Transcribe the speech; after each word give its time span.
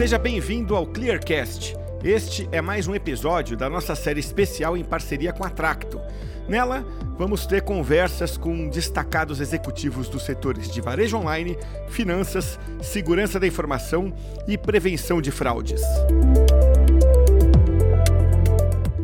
Seja 0.00 0.16
bem-vindo 0.16 0.74
ao 0.74 0.86
Clearcast. 0.86 1.76
Este 2.02 2.48
é 2.50 2.62
mais 2.62 2.88
um 2.88 2.94
episódio 2.94 3.54
da 3.54 3.68
nossa 3.68 3.94
série 3.94 4.18
especial 4.18 4.74
em 4.74 4.82
parceria 4.82 5.30
com 5.30 5.44
a 5.44 5.50
Tracto. 5.50 6.00
Nela, 6.48 6.86
vamos 7.18 7.44
ter 7.44 7.60
conversas 7.60 8.34
com 8.34 8.70
destacados 8.70 9.42
executivos 9.42 10.08
dos 10.08 10.22
setores 10.22 10.70
de 10.70 10.80
varejo 10.80 11.18
online, 11.18 11.54
finanças, 11.90 12.58
segurança 12.80 13.38
da 13.38 13.46
informação 13.46 14.10
e 14.48 14.56
prevenção 14.56 15.20
de 15.20 15.30
fraudes. 15.30 15.82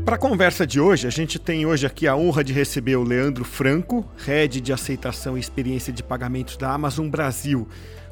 Para 0.03 0.17
a 0.17 0.19
conversa 0.19 0.67
de 0.67 0.81
hoje, 0.81 1.07
a 1.07 1.11
gente 1.11 1.39
tem 1.39 1.67
hoje 1.67 1.87
aqui 1.87 2.07
a 2.07 2.17
honra 2.17 2.43
de 2.43 2.55
receber 2.55 2.97
o 2.97 3.03
Leandro 3.03 3.45
Franco, 3.45 4.03
Head 4.25 4.63
de 4.63 4.73
Aceitação 4.73 5.37
e 5.37 5.41
Experiência 5.41 5.93
de 5.93 6.03
Pagamentos 6.03 6.57
da 6.57 6.73
Amazon 6.73 7.07
Brasil. 7.07 7.69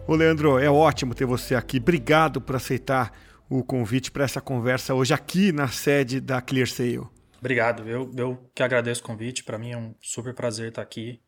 Ô 0.06 0.14
Leandro, 0.14 0.58
é 0.58 0.68
ótimo 0.68 1.14
ter 1.14 1.24
você 1.24 1.54
aqui. 1.54 1.78
Obrigado 1.78 2.38
por 2.38 2.56
aceitar 2.56 3.10
o 3.48 3.64
convite 3.64 4.10
para 4.10 4.24
essa 4.24 4.38
conversa 4.38 4.94
hoje 4.94 5.14
aqui 5.14 5.50
na 5.50 5.68
sede 5.68 6.20
da 6.20 6.42
ClearSale. 6.42 7.06
Obrigado, 7.40 7.88
eu, 7.88 8.10
eu 8.14 8.50
que 8.54 8.62
agradeço 8.62 9.00
o 9.00 9.04
convite. 9.04 9.42
Para 9.42 9.58
mim 9.58 9.70
é 9.70 9.78
um 9.78 9.94
super 10.02 10.34
prazer 10.34 10.68
estar 10.68 10.82
aqui. 10.82 11.20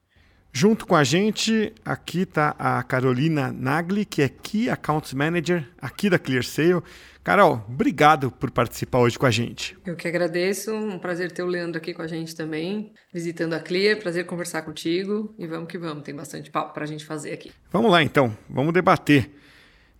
Junto 0.53 0.87
com 0.87 0.95
a 0.95 1.05
gente, 1.05 1.73
aqui 1.85 2.21
está 2.21 2.55
a 2.59 2.83
Carolina 2.83 3.51
Nagli, 3.51 4.05
que 4.05 4.21
é 4.21 4.29
Key 4.29 4.69
Account 4.69 5.17
Manager 5.17 5.67
aqui 5.81 6.11
da 6.11 6.19
ClearSale. 6.19 6.83
Carol, 7.27 7.67
obrigado 7.69 8.31
por 8.31 8.53
participar 8.53 9.01
hoje 9.01 9.19
com 9.19 9.27
a 9.27 9.33
gente. 9.33 9.77
Eu 9.85 9.97
que 9.97 10.07
agradeço, 10.07 10.73
um 10.73 10.97
prazer 10.97 11.33
ter 11.33 11.43
o 11.43 11.47
Leandro 11.47 11.77
aqui 11.77 11.93
com 11.93 12.01
a 12.01 12.07
gente 12.07 12.37
também, 12.37 12.93
visitando 13.13 13.55
a 13.55 13.59
Clear, 13.59 13.99
prazer 13.99 14.25
conversar 14.27 14.63
contigo 14.63 15.35
e 15.37 15.45
vamos 15.45 15.69
que 15.69 15.77
vamos, 15.77 16.05
tem 16.05 16.15
bastante 16.15 16.53
papo 16.53 16.73
para 16.73 16.85
a 16.85 16.87
gente 16.87 17.05
fazer 17.05 17.33
aqui. 17.33 17.51
Vamos 17.73 17.91
lá 17.91 18.01
então, 18.01 18.33
vamos 18.49 18.73
debater. 18.73 19.29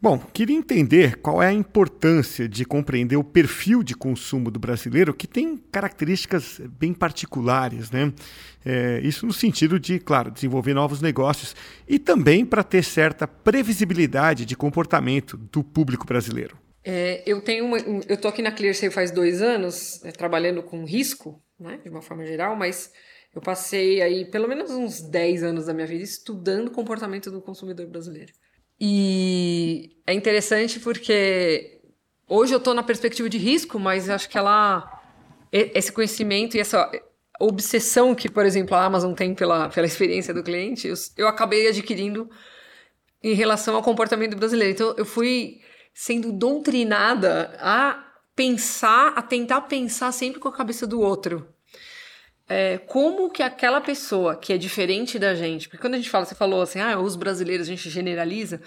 Bom, 0.01 0.19
queria 0.33 0.57
entender 0.57 1.17
qual 1.17 1.43
é 1.43 1.49
a 1.49 1.53
importância 1.53 2.49
de 2.49 2.65
compreender 2.65 3.17
o 3.17 3.25
perfil 3.25 3.83
de 3.83 3.97
consumo 3.97 4.49
do 4.49 4.61
brasileiro, 4.61 5.13
que 5.13 5.27
tem 5.27 5.57
características 5.57 6.61
bem 6.79 6.95
particulares, 6.95 7.91
né? 7.91 8.13
É, 8.65 9.01
isso 9.03 9.27
no 9.27 9.33
sentido 9.33 9.81
de, 9.81 9.99
claro, 9.99 10.31
desenvolver 10.31 10.75
novos 10.75 11.01
negócios 11.03 11.57
e 11.89 11.99
também 11.99 12.47
para 12.47 12.63
ter 12.63 12.85
certa 12.85 13.27
previsibilidade 13.27 14.45
de 14.45 14.55
comportamento 14.55 15.37
do 15.37 15.65
público 15.65 16.07
brasileiro. 16.07 16.57
É, 16.89 17.21
eu 17.27 17.41
tenho 17.41 17.65
uma, 17.65 17.79
eu 17.79 18.15
estou 18.15 18.29
aqui 18.29 18.41
na 18.41 18.53
ClearSale 18.53 18.93
faz 18.93 19.11
dois 19.11 19.43
anos, 19.43 20.05
é, 20.05 20.13
trabalhando 20.13 20.63
com 20.63 20.85
risco, 20.85 21.43
né, 21.59 21.81
de 21.83 21.91
uma 21.91 22.01
forma 22.01 22.25
geral, 22.25 22.55
mas 22.55 22.93
eu 23.35 23.43
passei 23.43 24.01
aí 24.01 24.25
pelo 24.25 24.47
menos 24.47 24.71
uns 24.71 25.01
10 25.01 25.43
anos 25.43 25.67
da 25.67 25.75
minha 25.75 25.87
vida 25.87 26.05
estudando 26.05 26.69
o 26.69 26.71
comportamento 26.71 27.29
do 27.29 27.43
consumidor 27.43 27.89
brasileiro. 27.89 28.33
E 28.81 29.97
é 30.07 30.15
interessante 30.15 30.79
porque 30.79 31.81
hoje 32.29 32.55
eu 32.55 32.59
estou 32.59 32.73
na 32.73 32.85
perspectiva 32.85 33.29
de 33.29 33.37
risco, 33.37 33.81
mas 33.81 34.09
acho 34.09 34.29
que 34.29 34.39
ela 34.39 35.03
esse 35.51 35.91
conhecimento 35.91 36.57
e 36.57 36.61
essa 36.61 36.89
obsessão 37.41 38.15
que, 38.15 38.29
por 38.29 38.47
exemplo, 38.47 38.77
a 38.77 38.85
Amazon 38.85 39.13
tem 39.13 39.35
pela, 39.35 39.69
pela 39.71 39.87
experiência 39.87 40.33
do 40.33 40.43
cliente, 40.43 40.87
eu, 40.87 40.95
eu 41.17 41.27
acabei 41.27 41.67
adquirindo 41.67 42.31
em 43.23 43.35
relação 43.35 43.75
ao 43.75 43.83
comportamento 43.83 44.37
brasileiro. 44.37 44.73
Então, 44.73 44.95
eu 44.97 45.05
fui 45.05 45.61
sendo 45.99 46.31
doutrinada 46.31 47.57
a 47.59 48.05
pensar, 48.35 49.15
a 49.17 49.23
tentar 49.23 49.63
pensar 49.63 50.13
sempre 50.13 50.39
com 50.39 50.47
a 50.47 50.53
cabeça 50.53 50.87
do 50.87 51.01
outro. 51.01 51.49
É, 52.47 52.77
como 52.77 53.31
que 53.31 53.43
aquela 53.43 53.81
pessoa 53.81 54.37
que 54.37 54.53
é 54.53 54.59
diferente 54.59 55.19
da 55.19 55.35
gente, 55.35 55.71
porque 55.71 55.81
quando 55.81 55.95
a 55.95 55.97
gente 55.97 56.11
fala, 56.11 56.27
você 56.27 56.35
falou 56.35 56.61
assim, 56.61 56.81
ah, 56.81 57.01
os 57.01 57.17
brasileiros 57.17 57.67
a 57.67 57.71
gente 57.71 57.89
generaliza, 57.89 58.61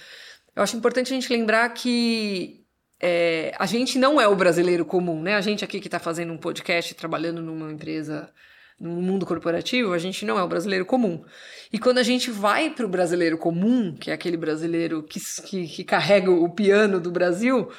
eu 0.56 0.64
acho 0.64 0.76
importante 0.76 1.14
a 1.14 1.16
gente 1.16 1.32
lembrar 1.32 1.70
que 1.70 2.66
é, 3.00 3.54
a 3.60 3.68
gente 3.68 4.00
não 4.00 4.20
é 4.20 4.28
o 4.28 4.36
brasileiro 4.36 4.84
comum, 4.84 5.22
né? 5.22 5.36
A 5.36 5.42
gente 5.42 5.64
aqui 5.64 5.80
que 5.80 5.88
está 5.88 6.00
fazendo 6.00 6.34
um 6.34 6.38
podcast, 6.38 6.96
trabalhando 6.96 7.44
numa 7.44 7.72
empresa 7.72 8.34
no 8.80 9.02
mundo 9.02 9.26
corporativo, 9.26 9.94
a 9.94 9.98
gente 9.98 10.26
não 10.26 10.40
é 10.40 10.44
o 10.44 10.48
brasileiro 10.48 10.86
comum. 10.86 11.24
E 11.72 11.78
quando 11.78 11.98
a 11.98 12.04
gente 12.04 12.32
vai 12.32 12.70
para 12.70 12.86
o 12.86 12.90
brasileiro 12.90 13.38
comum, 13.38 13.96
que 13.96 14.10
é 14.10 14.14
aquele 14.14 14.38
brasileiro 14.38 15.04
que, 15.04 15.20
que, 15.46 15.68
que 15.68 15.84
carrega 15.84 16.32
o 16.32 16.50
piano 16.50 17.00
do 17.00 17.12
Brasil, 17.12 17.70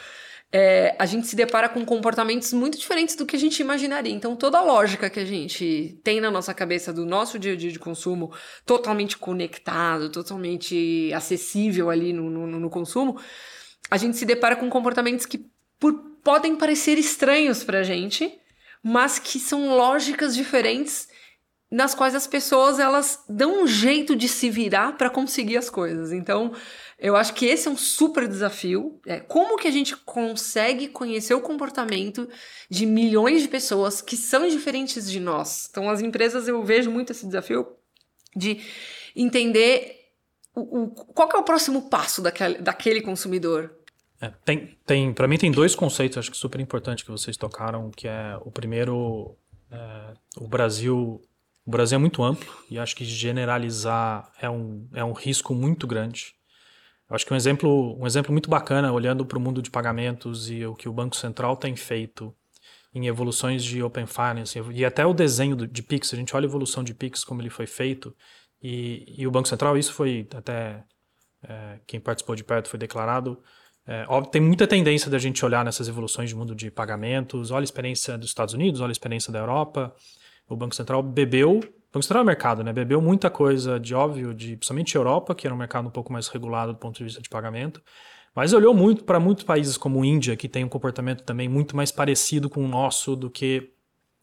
é, 0.53 0.97
a 0.99 1.07
gente 1.07 1.27
se 1.27 1.37
depara 1.37 1.69
com 1.69 1.85
comportamentos 1.85 2.53
muito 2.53 2.77
diferentes 2.77 3.15
do 3.15 3.25
que 3.25 3.37
a 3.37 3.39
gente 3.39 3.61
imaginaria. 3.61 4.13
Então, 4.13 4.35
toda 4.35 4.59
a 4.59 4.63
lógica 4.63 5.09
que 5.09 5.21
a 5.21 5.25
gente 5.25 5.99
tem 6.03 6.21
na 6.21 6.31
nossa 6.31 6.53
cabeça 6.53 6.93
do 6.93 7.07
nosso 7.07 7.39
dia 7.39 7.53
a 7.53 7.57
dia 7.57 7.71
de 7.71 7.79
consumo, 7.79 8.33
totalmente 8.67 9.17
conectado, 9.17 10.11
totalmente 10.11 11.13
acessível 11.15 11.89
ali 11.89 12.13
no, 12.13 12.29
no, 12.29 12.47
no 12.47 12.71
consumo, 12.71 13.19
a 13.91 13.97
gente 13.97 14.17
se 14.17 14.27
depara 14.27 14.57
com 14.57 14.69
comportamentos 14.69 15.25
que 15.25 15.47
por, 15.79 15.95
podem 16.23 16.57
parecer 16.57 16.99
estranhos 16.99 17.63
para 17.63 17.79
a 17.81 17.83
gente, 17.83 18.39
mas 18.83 19.19
que 19.19 19.39
são 19.39 19.77
lógicas 19.77 20.35
diferentes 20.35 21.09
nas 21.71 21.95
quais 21.95 22.17
as 22.17 22.27
pessoas 22.27 22.81
elas 22.81 23.23
dão 23.29 23.63
um 23.63 23.67
jeito 23.67 24.17
de 24.17 24.27
se 24.27 24.51
virar 24.51 24.97
para 24.97 25.09
conseguir 25.09 25.57
as 25.57 25.71
coisas. 25.71 26.11
Então, 26.11 26.53
eu 26.99 27.15
acho 27.15 27.33
que 27.33 27.47
esse 27.47 27.69
é 27.69 27.71
um 27.71 27.77
super 27.77 28.27
desafio. 28.27 29.01
É, 29.07 29.21
como 29.21 29.57
que 29.57 29.69
a 29.69 29.71
gente 29.71 29.97
consegue 29.97 30.89
conhecer 30.89 31.33
o 31.33 31.41
comportamento 31.41 32.29
de 32.69 32.87
milhões 32.87 33.43
de 33.43 33.49
pessoas 33.49 34.03
que 34.03 34.17
são 34.17 34.49
diferentes 34.49 35.09
de 35.09 35.21
nós? 35.21 35.69
Então, 35.71 35.89
as 35.89 36.01
empresas, 36.01 36.49
eu 36.49 36.61
vejo 36.65 36.91
muito 36.91 37.13
esse 37.13 37.25
desafio 37.25 37.67
de 38.35 38.61
entender 39.15 39.97
o, 40.55 40.83
o 40.83 40.91
qual 40.91 41.29
é 41.33 41.37
o 41.37 41.45
próximo 41.45 41.89
passo 41.89 42.21
daquele, 42.21 42.59
daquele 42.59 43.01
consumidor. 43.01 43.77
É, 44.21 44.29
tem, 44.45 44.77
tem, 44.85 45.13
para 45.15 45.27
mim 45.27 45.39
tem 45.39 45.51
dois 45.51 45.75
conceitos 45.75 46.19
acho 46.19 46.31
que 46.31 46.37
super 46.37 46.61
importantes 46.61 47.03
que 47.03 47.11
vocês 47.11 47.37
tocaram, 47.37 47.91
que 47.91 48.07
é 48.07 48.39
o 48.43 48.51
primeiro, 48.51 49.35
é, 49.71 50.15
o 50.37 50.47
Brasil, 50.47 51.23
o 51.65 51.71
Brasil 51.71 51.97
é 51.97 51.99
muito 51.99 52.23
amplo 52.23 52.53
e 52.71 52.79
acho 52.79 52.95
que 52.95 53.05
generalizar 53.05 54.31
é 54.39 54.51
um, 54.51 54.87
é 54.93 55.03
um 55.03 55.13
risco 55.13 55.55
muito 55.55 55.87
grande. 55.87 56.35
Eu 57.09 57.17
acho 57.17 57.27
que 57.27 57.33
um 57.33 57.37
exemplo, 57.37 57.99
um 57.99 58.07
exemplo 58.07 58.31
muito 58.31 58.51
bacana, 58.51 58.93
olhando 58.93 59.25
para 59.25 59.39
o 59.39 59.41
mundo 59.41 59.63
de 59.63 59.71
pagamentos 59.71 60.51
e 60.51 60.65
o 60.67 60.75
que 60.75 60.89
o 60.89 60.93
Banco 60.93 61.17
Central 61.17 61.57
tem 61.57 61.75
feito 61.75 62.35
em 62.95 63.07
evoluções 63.07 63.65
de 63.65 63.83
Open 63.83 64.07
Finance 64.07 64.61
e 64.73 64.85
até 64.85 65.07
o 65.07 65.15
desenho 65.15 65.57
de 65.57 65.83
Pix, 65.83 66.13
a 66.13 66.17
gente 66.17 66.35
olha 66.37 66.45
a 66.45 66.49
evolução 66.49 66.85
de 66.85 66.93
Pix, 66.93 67.25
como 67.25 67.41
ele 67.41 67.51
foi 67.51 67.67
feito, 67.67 68.15
e, 68.63 69.15
e 69.17 69.27
o 69.27 69.31
Banco 69.31 69.49
Central, 69.49 69.79
isso 69.79 69.93
foi 69.93 70.29
até 70.35 70.85
é, 71.43 71.79
quem 71.87 71.99
participou 71.99 72.35
de 72.35 72.45
perto 72.45 72.69
foi 72.69 72.79
declarado, 72.79 73.41
é, 73.91 74.05
óbvio, 74.09 74.31
tem 74.31 74.41
muita 74.41 74.69
tendência 74.69 75.11
da 75.11 75.19
gente 75.19 75.45
olhar 75.45 75.65
nessas 75.65 75.89
evoluções 75.89 76.29
de 76.29 76.37
mundo 76.37 76.55
de 76.55 76.71
pagamentos, 76.71 77.51
olha 77.51 77.63
a 77.63 77.65
experiência 77.65 78.17
dos 78.17 78.29
Estados 78.29 78.55
Unidos, 78.55 78.81
olha 78.81 78.91
a 78.91 78.93
experiência 78.93 79.33
da 79.33 79.41
Europa. 79.41 79.93
O 80.49 80.55
Banco 80.55 80.77
Central 80.77 81.03
bebeu, 81.03 81.59
o 81.59 81.93
Banco 81.93 82.05
Central 82.05 82.23
é 82.23 82.25
mercado, 82.25 82.63
né? 82.63 82.73
Bebeu 82.73 83.03
muita 83.03 83.29
coisa 83.29 83.81
de 83.81 83.93
óbvio, 83.93 84.33
de 84.33 84.57
principalmente 84.57 84.95
Europa, 84.95 85.35
que 85.35 85.45
era 85.45 85.53
um 85.53 85.59
mercado 85.59 85.89
um 85.89 85.91
pouco 85.91 86.13
mais 86.13 86.29
regulado 86.29 86.73
do 86.73 86.79
ponto 86.79 86.99
de 86.99 87.03
vista 87.03 87.21
de 87.21 87.29
pagamento, 87.29 87.83
mas 88.33 88.53
olhou 88.53 88.73
muito 88.73 89.03
para 89.03 89.19
muitos 89.19 89.43
países 89.43 89.77
como 89.77 90.05
Índia, 90.05 90.37
que 90.37 90.49
tem 90.49 90.65
um 90.65 90.69
comportamento 90.69 91.25
também 91.25 91.49
muito 91.49 91.75
mais 91.75 91.91
parecido 91.91 92.49
com 92.49 92.65
o 92.65 92.69
nosso 92.69 93.17
do 93.17 93.29
que 93.29 93.73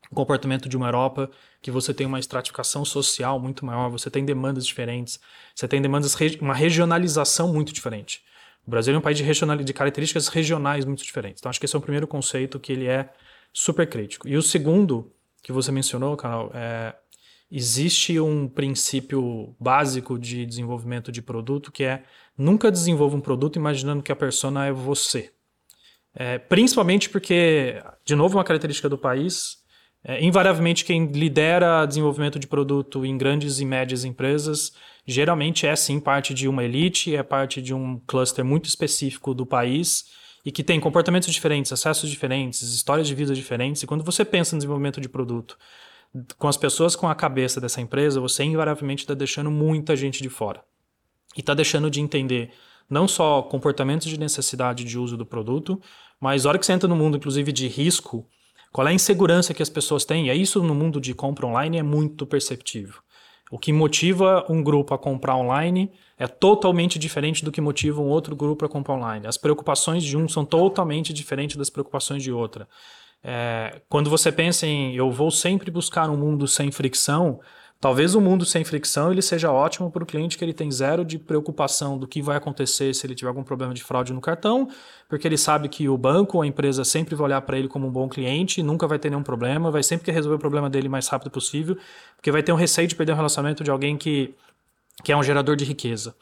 o 0.09 0.15
comportamento 0.15 0.69
de 0.69 0.77
uma 0.77 0.87
Europa, 0.87 1.29
que 1.61 1.69
você 1.69 1.93
tem 1.93 2.07
uma 2.07 2.19
estratificação 2.21 2.85
social 2.85 3.37
muito 3.37 3.65
maior, 3.65 3.89
você 3.89 4.09
tem 4.09 4.23
demandas 4.23 4.65
diferentes, 4.65 5.19
você 5.53 5.67
tem 5.67 5.81
demandas, 5.81 6.15
uma 6.39 6.53
regionalização 6.53 7.51
muito 7.51 7.73
diferente. 7.73 8.25
O 8.67 8.69
Brasil 8.69 8.93
é 8.93 8.97
um 8.97 9.01
país 9.01 9.17
de, 9.17 9.23
regional, 9.23 9.55
de 9.55 9.73
características 9.73 10.27
regionais 10.27 10.83
muito 10.83 11.01
diferentes. 11.01 11.39
Então, 11.39 11.49
acho 11.49 11.57
que 11.57 11.65
esse 11.65 11.75
é 11.75 11.79
o 11.79 11.81
primeiro 11.81 12.05
conceito 12.05 12.59
que 12.59 12.73
ele 12.73 12.85
é 12.85 13.09
super 13.53 13.87
crítico. 13.87 14.27
E 14.27 14.35
o 14.35 14.41
segundo, 14.41 15.09
que 15.41 15.53
você 15.53 15.71
mencionou, 15.71 16.17
Carol, 16.17 16.51
é 16.53 16.93
existe 17.49 18.19
um 18.19 18.45
princípio 18.45 19.55
básico 19.57 20.19
de 20.19 20.45
desenvolvimento 20.45 21.13
de 21.13 21.21
produto 21.21 21.71
que 21.71 21.85
é 21.85 22.03
nunca 22.37 22.69
desenvolva 22.69 23.15
um 23.15 23.21
produto 23.21 23.55
imaginando 23.55 24.03
que 24.03 24.11
a 24.11 24.15
persona 24.15 24.65
é 24.65 24.71
você. 24.71 25.31
É, 26.13 26.37
principalmente 26.37 27.09
porque, 27.09 27.81
de 28.03 28.15
novo, 28.15 28.37
uma 28.37 28.43
característica 28.43 28.89
do 28.89 28.97
país, 28.97 29.59
é, 30.03 30.21
invariavelmente 30.21 30.83
quem 30.83 31.05
lidera 31.05 31.85
desenvolvimento 31.85 32.37
de 32.37 32.47
produto 32.47 33.05
em 33.05 33.17
grandes 33.17 33.59
e 33.59 33.65
médias 33.65 34.03
empresas 34.03 34.73
geralmente 35.07 35.65
é 35.65 35.75
sim 35.75 35.99
parte 35.99 36.33
de 36.33 36.47
uma 36.47 36.63
elite, 36.63 37.15
é 37.15 37.23
parte 37.23 37.61
de 37.61 37.73
um 37.73 37.99
cluster 38.05 38.43
muito 38.43 38.65
específico 38.65 39.33
do 39.33 39.45
país 39.45 40.05
e 40.45 40.51
que 40.51 40.63
tem 40.63 40.79
comportamentos 40.79 41.33
diferentes, 41.33 41.71
acessos 41.71 42.09
diferentes, 42.09 42.61
histórias 42.61 43.07
de 43.07 43.15
vida 43.15 43.33
diferentes. 43.33 43.81
E 43.81 43.87
quando 43.87 44.03
você 44.03 44.25
pensa 44.25 44.55
no 44.55 44.59
desenvolvimento 44.59 44.99
de 44.99 45.09
produto 45.09 45.57
com 46.37 46.47
as 46.47 46.57
pessoas 46.57 46.95
com 46.95 47.07
a 47.07 47.15
cabeça 47.15 47.59
dessa 47.59 47.81
empresa, 47.81 48.19
você 48.19 48.43
invariavelmente 48.43 49.03
está 49.03 49.13
deixando 49.13 49.51
muita 49.51 49.95
gente 49.95 50.21
de 50.21 50.29
fora. 50.29 50.63
E 51.35 51.39
está 51.39 51.53
deixando 51.53 51.89
de 51.89 52.01
entender 52.01 52.51
não 52.89 53.07
só 53.07 53.41
comportamentos 53.41 54.07
de 54.07 54.19
necessidade 54.19 54.83
de 54.83 54.97
uso 54.97 55.17
do 55.17 55.25
produto, 55.25 55.81
mas 56.19 56.45
hora 56.45 56.57
que 56.57 56.65
você 56.65 56.73
entra 56.73 56.87
no 56.87 56.95
mundo, 56.95 57.17
inclusive, 57.17 57.51
de 57.51 57.67
risco, 57.67 58.25
qual 58.71 58.87
é 58.87 58.91
a 58.91 58.93
insegurança 58.93 59.53
que 59.53 59.61
as 59.61 59.69
pessoas 59.69 60.05
têm? 60.05 60.29
E 60.29 60.41
isso 60.41 60.63
no 60.63 60.73
mundo 60.73 60.99
de 60.99 61.13
compra 61.13 61.45
online 61.45 61.77
é 61.77 61.83
muito 61.83 62.25
perceptível. 62.25 62.95
O 63.49 63.57
que 63.57 63.71
motiva 63.71 64.45
um 64.49 64.61
grupo 64.61 64.93
a 64.93 64.97
comprar 64.97 65.35
online 65.35 65.91
é 66.17 66.27
totalmente 66.27 66.99
diferente 66.99 67.45
do 67.45 67.51
que 67.51 67.61
motiva 67.61 68.01
um 68.01 68.07
outro 68.07 68.35
grupo 68.35 68.65
a 68.65 68.69
comprar 68.69 68.95
online. 68.95 69.27
As 69.27 69.37
preocupações 69.37 70.03
de 70.03 70.17
um 70.17 70.27
são 70.27 70.43
totalmente 70.43 71.13
diferentes 71.13 71.55
das 71.55 71.69
preocupações 71.69 72.23
de 72.23 72.31
outra. 72.31 72.67
É, 73.23 73.81
quando 73.89 74.09
você 74.09 74.31
pensa 74.31 74.67
em 74.67 74.95
eu 74.95 75.11
vou 75.11 75.31
sempre 75.31 75.71
buscar 75.71 76.09
um 76.09 76.17
mundo 76.17 76.47
sem 76.47 76.71
fricção, 76.71 77.39
Talvez 77.79 78.15
o 78.15 78.21
mundo 78.21 78.43
sem 78.43 78.63
fricção 78.63 79.11
ele 79.11 79.21
seja 79.21 79.51
ótimo 79.51 79.91
para 79.91 80.01
o 80.01 80.05
cliente 80.05 80.35
que 80.35 80.43
ele 80.43 80.53
tem 80.53 80.71
zero 80.71 81.05
de 81.05 81.19
preocupação 81.19 81.95
do 81.95 82.07
que 82.07 82.23
vai 82.23 82.35
acontecer 82.35 82.93
se 82.95 83.05
ele 83.05 83.13
tiver 83.13 83.29
algum 83.29 83.43
problema 83.43 83.71
de 83.71 83.83
fraude 83.83 84.11
no 84.13 84.19
cartão, 84.19 84.67
porque 85.07 85.27
ele 85.27 85.37
sabe 85.37 85.69
que 85.69 85.87
o 85.87 85.95
banco 85.95 86.37
ou 86.37 86.43
a 86.43 86.47
empresa 86.47 86.83
sempre 86.83 87.13
vai 87.13 87.25
olhar 87.25 87.41
para 87.41 87.57
ele 87.57 87.67
como 87.67 87.87
um 87.87 87.91
bom 87.91 88.09
cliente, 88.09 88.63
nunca 88.63 88.87
vai 88.87 88.97
ter 88.97 89.11
nenhum 89.11 89.21
problema, 89.21 89.69
vai 89.69 89.83
sempre 89.83 90.11
resolver 90.11 90.37
o 90.37 90.39
problema 90.39 90.69
dele 90.71 90.87
o 90.87 90.91
mais 90.91 91.07
rápido 91.07 91.29
possível, 91.29 91.77
porque 92.15 92.31
vai 92.31 92.41
ter 92.41 92.51
um 92.51 92.55
receio 92.55 92.87
de 92.87 92.95
perder 92.95 93.11
o 93.11 93.15
um 93.15 93.17
relacionamento 93.17 93.63
de 93.63 93.69
alguém 93.69 93.95
que, 93.95 94.33
que 95.03 95.11
é 95.11 95.17
um 95.17 95.21
gerador 95.21 95.55
de 95.55 95.63
riqueza. 95.63 96.15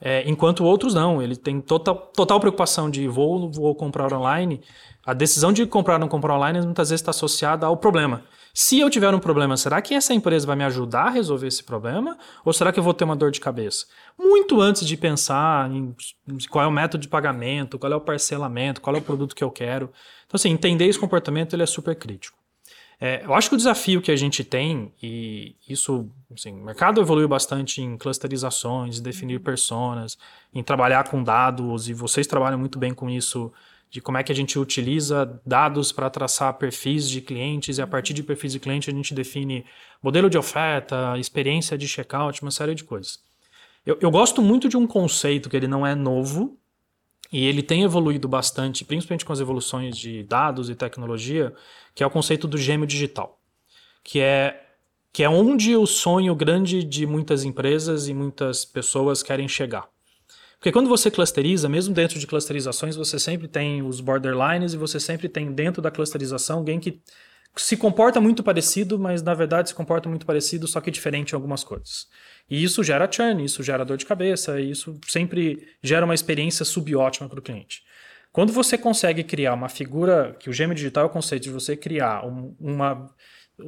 É, 0.00 0.28
enquanto 0.28 0.62
outros 0.62 0.94
não, 0.94 1.22
ele 1.22 1.34
tem 1.34 1.60
total, 1.60 1.96
total 2.14 2.38
preocupação 2.38 2.88
de 2.90 3.08
vou 3.08 3.50
vou 3.50 3.74
comprar 3.74 4.12
online. 4.12 4.60
A 5.04 5.14
decisão 5.14 5.52
de 5.52 5.66
comprar 5.66 5.94
ou 5.94 6.00
não 6.00 6.08
comprar 6.08 6.36
online 6.36 6.60
muitas 6.60 6.90
vezes 6.90 7.00
está 7.00 7.10
associada 7.10 7.66
ao 7.66 7.76
problema. 7.76 8.22
Se 8.54 8.80
eu 8.80 8.90
tiver 8.90 9.14
um 9.14 9.18
problema, 9.18 9.56
será 9.56 9.80
que 9.80 9.94
essa 9.94 10.12
empresa 10.12 10.46
vai 10.46 10.56
me 10.56 10.64
ajudar 10.64 11.06
a 11.06 11.10
resolver 11.10 11.46
esse 11.46 11.62
problema? 11.62 12.18
Ou 12.44 12.52
será 12.52 12.72
que 12.72 12.78
eu 12.78 12.82
vou 12.82 12.94
ter 12.94 13.04
uma 13.04 13.14
dor 13.14 13.30
de 13.30 13.40
cabeça? 13.40 13.86
Muito 14.18 14.60
antes 14.60 14.86
de 14.86 14.96
pensar 14.96 15.70
em 15.70 15.94
qual 16.50 16.64
é 16.64 16.68
o 16.68 16.72
método 16.72 17.02
de 17.02 17.08
pagamento, 17.08 17.78
qual 17.78 17.92
é 17.92 17.96
o 17.96 18.00
parcelamento, 18.00 18.80
qual 18.80 18.96
é 18.96 18.98
o 18.98 19.02
produto 19.02 19.34
que 19.34 19.44
eu 19.44 19.50
quero. 19.50 19.90
Então, 20.26 20.36
assim, 20.36 20.50
entender 20.50 20.86
esse 20.86 20.98
comportamento 20.98 21.54
ele 21.54 21.62
é 21.62 21.66
super 21.66 21.94
crítico. 21.94 22.38
É, 23.00 23.24
eu 23.24 23.32
acho 23.32 23.48
que 23.48 23.54
o 23.54 23.58
desafio 23.58 24.02
que 24.02 24.10
a 24.10 24.16
gente 24.16 24.42
tem, 24.42 24.92
e 25.00 25.54
isso, 25.68 26.10
assim, 26.34 26.52
o 26.52 26.64
mercado 26.64 27.00
evoluiu 27.00 27.28
bastante 27.28 27.80
em 27.80 27.96
clusterizações, 27.96 28.98
definir 28.98 29.38
personas, 29.38 30.18
em 30.52 30.64
trabalhar 30.64 31.08
com 31.08 31.22
dados, 31.22 31.88
e 31.88 31.94
vocês 31.94 32.26
trabalham 32.26 32.58
muito 32.58 32.76
bem 32.76 32.92
com 32.92 33.08
isso 33.08 33.52
de 33.90 34.00
como 34.00 34.18
é 34.18 34.22
que 34.22 34.30
a 34.30 34.34
gente 34.34 34.58
utiliza 34.58 35.40
dados 35.46 35.92
para 35.92 36.10
traçar 36.10 36.54
perfis 36.54 37.08
de 37.08 37.20
clientes 37.20 37.78
e 37.78 37.82
a 37.82 37.86
partir 37.86 38.12
de 38.12 38.22
perfis 38.22 38.52
de 38.52 38.60
cliente 38.60 38.90
a 38.90 38.92
gente 38.92 39.14
define 39.14 39.64
modelo 40.02 40.28
de 40.28 40.36
oferta, 40.36 41.16
experiência 41.18 41.78
de 41.78 41.88
checkout, 41.88 42.42
uma 42.42 42.50
série 42.50 42.74
de 42.74 42.84
coisas. 42.84 43.20
Eu, 43.86 43.96
eu 44.00 44.10
gosto 44.10 44.42
muito 44.42 44.68
de 44.68 44.76
um 44.76 44.86
conceito 44.86 45.48
que 45.48 45.56
ele 45.56 45.66
não 45.66 45.86
é 45.86 45.94
novo 45.94 46.58
e 47.32 47.46
ele 47.46 47.62
tem 47.62 47.82
evoluído 47.82 48.28
bastante, 48.28 48.84
principalmente 48.84 49.24
com 49.24 49.32
as 49.32 49.40
evoluções 49.40 49.96
de 49.96 50.22
dados 50.22 50.68
e 50.68 50.74
tecnologia, 50.74 51.54
que 51.94 52.02
é 52.02 52.06
o 52.06 52.10
conceito 52.10 52.46
do 52.46 52.58
gêmeo 52.58 52.86
digital, 52.86 53.38
que 54.04 54.20
é 54.20 54.64
que 55.10 55.24
é 55.24 55.28
onde 55.28 55.74
o 55.74 55.86
sonho 55.86 56.34
grande 56.34 56.84
de 56.84 57.06
muitas 57.06 57.42
empresas 57.42 58.08
e 58.08 58.14
muitas 58.14 58.64
pessoas 58.64 59.22
querem 59.22 59.48
chegar. 59.48 59.88
Porque 60.58 60.72
quando 60.72 60.88
você 60.88 61.10
clusteriza, 61.10 61.68
mesmo 61.68 61.94
dentro 61.94 62.18
de 62.18 62.26
clusterizações, 62.26 62.96
você 62.96 63.18
sempre 63.18 63.46
tem 63.46 63.80
os 63.82 64.00
borderlines 64.00 64.72
e 64.72 64.76
você 64.76 64.98
sempre 64.98 65.28
tem 65.28 65.52
dentro 65.52 65.80
da 65.80 65.90
clusterização 65.90 66.58
alguém 66.58 66.80
que 66.80 67.00
se 67.56 67.76
comporta 67.76 68.20
muito 68.20 68.42
parecido, 68.42 68.98
mas 68.98 69.22
na 69.22 69.34
verdade 69.34 69.68
se 69.68 69.74
comporta 69.74 70.08
muito 70.08 70.26
parecido, 70.26 70.66
só 70.66 70.80
que 70.80 70.90
diferente 70.90 71.32
em 71.32 71.34
algumas 71.34 71.62
coisas. 71.62 72.06
E 72.50 72.62
isso 72.62 72.82
gera 72.82 73.10
churn, 73.10 73.44
isso 73.44 73.62
gera 73.62 73.84
dor 73.84 73.96
de 73.96 74.06
cabeça, 74.06 74.60
e 74.60 74.70
isso 74.70 74.98
sempre 75.06 75.68
gera 75.82 76.04
uma 76.04 76.14
experiência 76.14 76.64
subótima 76.64 77.28
para 77.28 77.38
o 77.38 77.42
cliente. 77.42 77.82
Quando 78.32 78.52
você 78.52 78.76
consegue 78.76 79.24
criar 79.24 79.54
uma 79.54 79.68
figura, 79.68 80.36
que 80.38 80.50
o 80.50 80.52
gêmeo 80.52 80.74
digital 80.74 81.04
é 81.04 81.06
o 81.06 81.10
conceito 81.10 81.44
de 81.44 81.50
você 81.50 81.76
criar 81.76 82.26
um, 82.26 82.54
uma. 82.60 83.10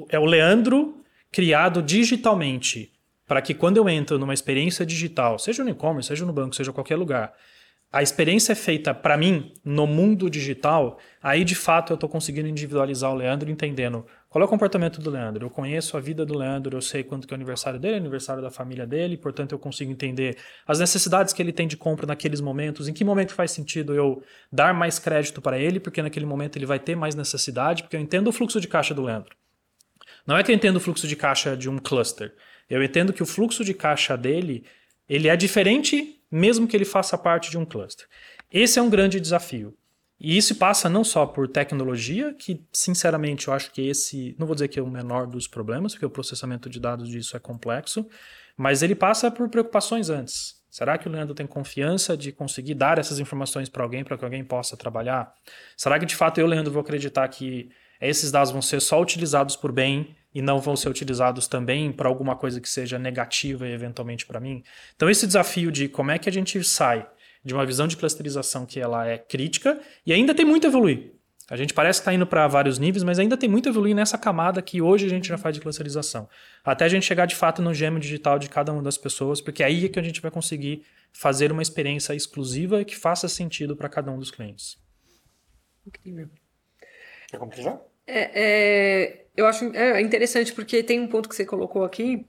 É 0.09 0.19
o 0.19 0.25
Leandro 0.25 1.03
criado 1.33 1.83
digitalmente 1.83 2.93
para 3.31 3.41
que 3.41 3.55
quando 3.55 3.77
eu 3.77 3.89
entro 3.89 4.19
numa 4.19 4.35
experiência 4.35 4.85
digital, 4.85 5.39
seja 5.39 5.63
no 5.63 5.71
e-commerce, 5.71 6.09
seja 6.09 6.27
no 6.27 6.33
banco, 6.33 6.57
seja 6.57 6.73
qualquer 6.73 6.97
lugar, 6.97 7.33
a 7.93 8.03
experiência 8.03 8.51
é 8.51 8.55
feita 8.57 8.93
para 8.93 9.17
mim 9.17 9.55
no 9.65 9.87
mundo 9.87 10.29
digital, 10.29 10.99
aí 11.23 11.45
de 11.45 11.55
fato 11.55 11.93
eu 11.93 11.95
estou 11.95 12.09
conseguindo 12.09 12.49
individualizar 12.49 13.09
o 13.13 13.15
Leandro, 13.15 13.49
entendendo 13.49 14.05
qual 14.29 14.43
é 14.43 14.45
o 14.45 14.49
comportamento 14.49 15.01
do 15.01 15.09
Leandro. 15.11 15.47
Eu 15.47 15.51
conheço 15.51 15.97
a 15.97 16.01
vida 16.01 16.27
do 16.27 16.37
Leandro, 16.37 16.77
eu 16.77 16.83
sei 16.83 17.05
quanto 17.05 17.29
que 17.29 17.33
é 17.33 17.37
o 17.37 17.39
aniversário 17.39 17.79
dele, 17.79 17.99
aniversário 17.99 18.43
da 18.43 18.51
família 18.51 18.85
dele, 18.85 19.17
portanto 19.17 19.53
eu 19.53 19.61
consigo 19.61 19.93
entender 19.93 20.37
as 20.67 20.81
necessidades 20.81 21.33
que 21.33 21.41
ele 21.41 21.53
tem 21.53 21.69
de 21.69 21.77
compra 21.77 22.09
naqueles 22.09 22.41
momentos, 22.41 22.89
em 22.89 22.93
que 22.93 23.05
momento 23.05 23.33
faz 23.33 23.53
sentido 23.53 23.95
eu 23.95 24.25
dar 24.51 24.75
mais 24.75 24.99
crédito 24.99 25.41
para 25.41 25.57
ele, 25.57 25.79
porque 25.79 26.03
naquele 26.03 26.27
momento 26.27 26.57
ele 26.57 26.67
vai 26.67 26.81
ter 26.81 26.97
mais 26.97 27.15
necessidade, 27.15 27.85
porque 27.85 27.95
eu 27.95 28.01
entendo 28.01 28.27
o 28.27 28.33
fluxo 28.33 28.61
de 28.61 28.67
caixa 28.67 28.93
do 28.93 29.03
Leandro. 29.03 29.37
Não 30.27 30.37
é 30.37 30.43
que 30.43 30.51
eu 30.51 30.55
entendo 30.57 30.77
o 30.77 30.81
fluxo 30.81 31.07
de 31.07 31.15
caixa 31.15 31.57
de 31.57 31.71
um 31.71 31.79
cluster. 31.79 32.35
Eu 32.71 32.83
entendo 32.83 33.13
que 33.13 33.23
o 33.23 33.27
fluxo 33.27 33.65
de 33.65 33.75
caixa 33.75 34.17
dele 34.17 34.65
ele 35.09 35.29
é 35.29 35.37
diferente 35.37 36.21
mesmo 36.31 36.69
que 36.69 36.77
ele 36.77 36.85
faça 36.85 37.19
parte 37.19 37.51
de 37.51 37.59
um 37.59 37.65
cluster. 37.65 38.07
Esse 38.53 38.79
é 38.79 38.83
um 38.83 38.89
grande 38.89 39.19
desafio. 39.19 39.77
E 40.19 40.37
isso 40.37 40.55
passa 40.55 40.89
não 40.89 41.03
só 41.03 41.27
por 41.27 41.49
tecnologia, 41.49 42.35
que 42.35 42.63
sinceramente 42.73 43.49
eu 43.49 43.55
acho 43.55 43.73
que 43.73 43.89
esse, 43.89 44.37
não 44.39 44.47
vou 44.47 44.55
dizer 44.55 44.69
que 44.69 44.79
é 44.79 44.83
o 44.83 44.87
menor 44.87 45.27
dos 45.27 45.49
problemas, 45.49 45.95
porque 45.95 46.05
o 46.05 46.11
processamento 46.11 46.69
de 46.69 46.79
dados 46.79 47.09
disso 47.09 47.37
é 47.37 47.41
complexo, 47.41 48.07
mas 48.57 48.83
ele 48.83 48.95
passa 48.95 49.31
por 49.31 49.49
preocupações 49.49 50.11
antes. 50.11 50.61
Será 50.71 50.99
que 50.99 51.09
o 51.09 51.11
Leandro 51.11 51.35
tem 51.35 51.47
confiança 51.47 52.17
de 52.17 52.31
conseguir 52.31 52.75
dar 52.75 52.99
essas 52.99 53.19
informações 53.19 53.69
para 53.69 53.83
alguém, 53.83 54.05
para 54.05 54.17
que 54.17 54.25
alguém 54.25 54.45
possa 54.45 54.77
trabalhar? 54.77 55.33
Será 55.77 55.99
que 55.99 56.07
de 56.07 56.15
fato 56.15 56.39
eu, 56.39 56.47
Leandro, 56.47 56.73
vou 56.73 56.83
acreditar 56.83 57.27
que 57.29 57.71
esses 58.01 58.31
dados 58.31 58.53
vão 58.53 58.63
ser 58.63 58.81
só 58.81 59.01
utilizados 59.01 59.57
por 59.57 59.73
bem 59.73 60.15
e 60.35 60.41
não 60.41 60.59
vão 60.59 60.77
ser 60.77 60.89
utilizados 60.89 61.47
também 61.47 61.93
para 61.93 62.09
alguma 62.09 62.37
coisa 62.37 62.61
que 62.61 62.69
seja 62.69 62.99
negativa 62.99 63.67
e 63.69 63.73
eventualmente 63.73 64.27
para 64.27 64.41
mim. 64.41 64.63
Então 64.95 65.11
esse 65.11 65.27
desafio 65.27 65.73
de 65.73 65.89
como 65.89 66.11
é 66.11 66.19
que 66.19 66.29
a 66.29 66.33
gente 66.33 66.63
sai 66.63 67.07
de 67.45 67.55
uma 67.55 67.67
visão 67.67 67.87
de 67.87 67.97
clusterização 67.97 68.67
que 68.67 68.79
ela 68.79 69.07
é 69.07 69.19
crítica 69.19 69.81
e 70.05 70.13
ainda 70.13 70.35
tem 70.35 70.45
muito 70.45 70.67
a 70.67 70.69
evoluir. 70.69 71.13
A 71.51 71.57
gente 71.57 71.75
parece 71.75 71.99
que 71.99 72.03
está 72.03 72.15
indo 72.15 72.27
para 72.27 72.47
vários 72.47 72.79
níveis, 72.79 73.03
mas 73.03 73.19
ainda 73.19 73.37
tem 73.37 73.49
muito 73.49 73.69
a 73.69 73.71
evoluir 73.71 73.93
nessa 73.93 74.17
camada 74.17 74.63
que 74.63 74.81
hoje 74.81 75.07
a 75.07 75.09
gente 75.09 75.27
já 75.27 75.37
faz 75.37 75.53
de 75.53 75.61
clusterização. 75.61 76.29
Até 76.65 76.85
a 76.85 76.89
gente 76.89 77.05
chegar 77.05 77.27
de 77.27 77.35
fato 77.35 77.61
no 77.61 77.75
gêmeo 77.75 77.99
digital 77.99 78.39
de 78.39 78.49
cada 78.49 78.73
uma 78.73 78.81
das 78.81 78.97
pessoas, 78.97 79.41
porque 79.41 79.65
aí 79.65 79.87
é 79.87 79.89
que 79.89 79.99
a 79.99 80.03
gente 80.03 80.21
vai 80.21 80.31
conseguir 80.31 80.87
fazer 81.13 81.51
uma 81.51 81.61
experiência 81.61 82.15
exclusiva 82.15 82.85
que 82.85 82.95
faça 82.97 83.29
sentido 83.29 83.75
para 83.75 83.89
cada 83.89 84.13
um 84.13 84.19
dos 84.19 84.31
clientes. 84.31 84.79
Incrível. 85.85 86.29
Quer 87.27 87.39
completar? 87.39 87.81
É, 88.07 88.31
é, 88.33 89.27
eu 89.41 89.47
acho 89.47 89.65
é 89.75 90.01
interessante 90.01 90.53
porque 90.53 90.83
tem 90.83 91.01
um 91.01 91.09
ponto 91.09 91.29
que 91.29 91.35
você 91.35 91.45
colocou 91.45 91.85
aqui, 91.85 92.27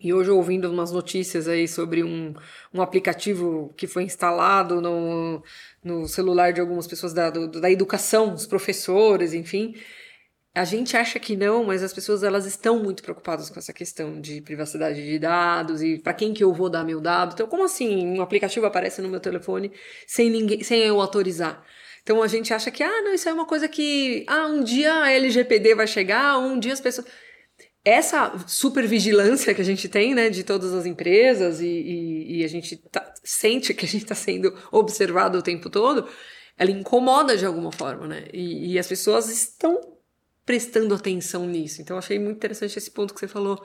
e 0.00 0.14
hoje 0.14 0.30
ouvindo 0.30 0.70
umas 0.70 0.90
notícias 0.90 1.46
aí 1.46 1.68
sobre 1.68 2.02
um, 2.02 2.34
um 2.72 2.80
aplicativo 2.80 3.72
que 3.76 3.86
foi 3.86 4.04
instalado 4.04 4.80
no, 4.80 5.42
no 5.84 6.08
celular 6.08 6.52
de 6.54 6.60
algumas 6.60 6.86
pessoas 6.86 7.12
da, 7.12 7.28
do, 7.28 7.48
da 7.60 7.70
educação, 7.70 8.32
dos 8.32 8.46
professores, 8.46 9.34
enfim. 9.34 9.74
A 10.54 10.64
gente 10.64 10.96
acha 10.96 11.20
que 11.20 11.36
não, 11.36 11.64
mas 11.64 11.82
as 11.82 11.92
pessoas 11.92 12.22
elas 12.22 12.46
estão 12.46 12.82
muito 12.82 13.02
preocupadas 13.02 13.50
com 13.50 13.58
essa 13.58 13.72
questão 13.74 14.20
de 14.20 14.40
privacidade 14.40 15.04
de 15.04 15.18
dados 15.18 15.82
e 15.82 15.98
para 15.98 16.14
quem 16.14 16.32
que 16.32 16.42
eu 16.42 16.52
vou 16.52 16.70
dar 16.70 16.82
meu 16.82 17.00
dado. 17.00 17.34
Então, 17.34 17.46
como 17.46 17.64
assim 17.64 18.06
um 18.06 18.22
aplicativo 18.22 18.66
aparece 18.66 19.02
no 19.02 19.08
meu 19.08 19.20
telefone 19.20 19.70
sem 20.06 20.30
ninguém, 20.30 20.64
sem 20.64 20.80
eu 20.80 21.00
autorizar? 21.00 21.62
Então 22.02 22.22
a 22.22 22.26
gente 22.26 22.52
acha 22.52 22.70
que, 22.70 22.82
ah, 22.82 23.02
não, 23.02 23.14
isso 23.14 23.28
é 23.28 23.32
uma 23.32 23.46
coisa 23.46 23.68
que, 23.68 24.24
ah, 24.26 24.46
um 24.46 24.62
dia 24.62 24.92
a 24.92 25.12
LGPD 25.12 25.74
vai 25.74 25.86
chegar, 25.86 26.38
um 26.38 26.58
dia 26.58 26.72
as 26.72 26.80
pessoas. 26.80 27.06
Essa 27.84 28.38
supervigilância 28.46 29.54
que 29.54 29.60
a 29.60 29.64
gente 29.64 29.88
tem, 29.88 30.14
né, 30.14 30.28
de 30.28 30.44
todas 30.44 30.74
as 30.74 30.84
empresas 30.84 31.60
e, 31.60 31.66
e, 31.66 32.38
e 32.38 32.44
a 32.44 32.48
gente 32.48 32.76
tá, 32.76 33.12
sente 33.24 33.72
que 33.72 33.86
a 33.86 33.88
gente 33.88 34.02
está 34.02 34.14
sendo 34.14 34.54
observado 34.70 35.38
o 35.38 35.42
tempo 35.42 35.70
todo, 35.70 36.06
ela 36.58 36.70
incomoda 36.70 37.36
de 37.36 37.46
alguma 37.46 37.72
forma, 37.72 38.06
né? 38.06 38.24
E, 38.34 38.72
e 38.72 38.78
as 38.78 38.86
pessoas 38.86 39.30
estão 39.30 39.80
prestando 40.44 40.94
atenção 40.94 41.46
nisso. 41.46 41.80
Então, 41.80 41.96
achei 41.96 42.18
muito 42.18 42.36
interessante 42.36 42.76
esse 42.76 42.90
ponto 42.90 43.14
que 43.14 43.20
você 43.20 43.28
falou. 43.28 43.64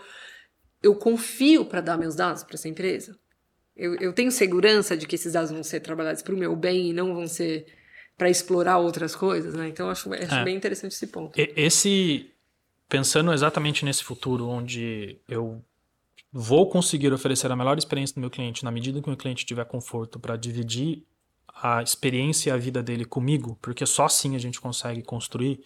Eu 0.81 0.95
confio 0.95 1.65
para 1.65 1.81
dar 1.81 1.97
meus 1.97 2.15
dados 2.15 2.43
para 2.43 2.55
essa 2.55 2.69
empresa. 2.69 3.17
Eu, 3.75 3.95
eu 3.95 4.13
tenho 4.13 4.31
segurança 4.31 4.95
de 4.95 5.05
que 5.05 5.15
esses 5.15 5.33
dados 5.33 5.51
vão 5.51 5.63
ser 5.63 5.81
trabalhados 5.81 6.21
para 6.21 6.33
o 6.33 6.37
meu 6.37 6.55
bem 6.55 6.91
e 6.91 6.93
não 6.93 7.13
vão 7.13 7.27
ser 7.27 7.65
para 8.17 8.29
explorar 8.29 8.77
outras 8.77 9.15
coisas, 9.15 9.53
né? 9.53 9.67
Então 9.67 9.89
acho, 9.89 10.13
acho 10.13 10.35
é. 10.35 10.43
bem 10.43 10.55
interessante 10.55 10.93
esse 10.93 11.07
ponto. 11.07 11.33
Esse 11.35 12.31
pensando 12.87 13.33
exatamente 13.33 13.83
nesse 13.83 14.03
futuro 14.03 14.47
onde 14.47 15.19
eu 15.27 15.63
vou 16.31 16.69
conseguir 16.69 17.11
oferecer 17.13 17.51
a 17.51 17.55
melhor 17.55 17.77
experiência 17.77 18.13
do 18.15 18.19
meu 18.19 18.29
cliente 18.29 18.63
na 18.63 18.71
medida 18.71 19.01
que 19.01 19.07
o 19.07 19.09
meu 19.09 19.17
cliente 19.17 19.45
tiver 19.45 19.65
conforto 19.65 20.19
para 20.19 20.35
dividir 20.35 21.03
a 21.47 21.81
experiência 21.81 22.49
e 22.49 22.53
a 22.53 22.57
vida 22.57 22.83
dele 22.83 23.05
comigo, 23.05 23.57
porque 23.61 23.85
só 23.85 24.05
assim 24.05 24.35
a 24.35 24.39
gente 24.39 24.59
consegue 24.59 25.01
construir 25.01 25.61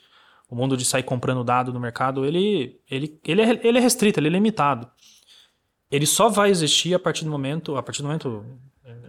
o 0.47 0.55
mundo 0.55 0.77
de 0.77 0.85
sair 0.85 1.03
comprando 1.03 1.43
dado 1.43 1.73
no 1.73 1.79
mercado, 1.79 2.25
ele, 2.25 2.79
ele, 2.89 3.19
ele, 3.23 3.41
é, 3.41 3.67
ele 3.67 3.77
é 3.77 3.81
restrito, 3.81 4.19
ele 4.19 4.27
é 4.27 4.31
limitado. 4.31 4.89
Ele 5.91 6.05
só 6.05 6.29
vai 6.29 6.49
existir 6.49 6.93
a 6.93 6.99
partir 6.99 7.23
do 7.23 7.31
momento, 7.31 7.75
a 7.75 7.83
partir 7.83 8.01
do 8.01 8.07
momento 8.07 8.45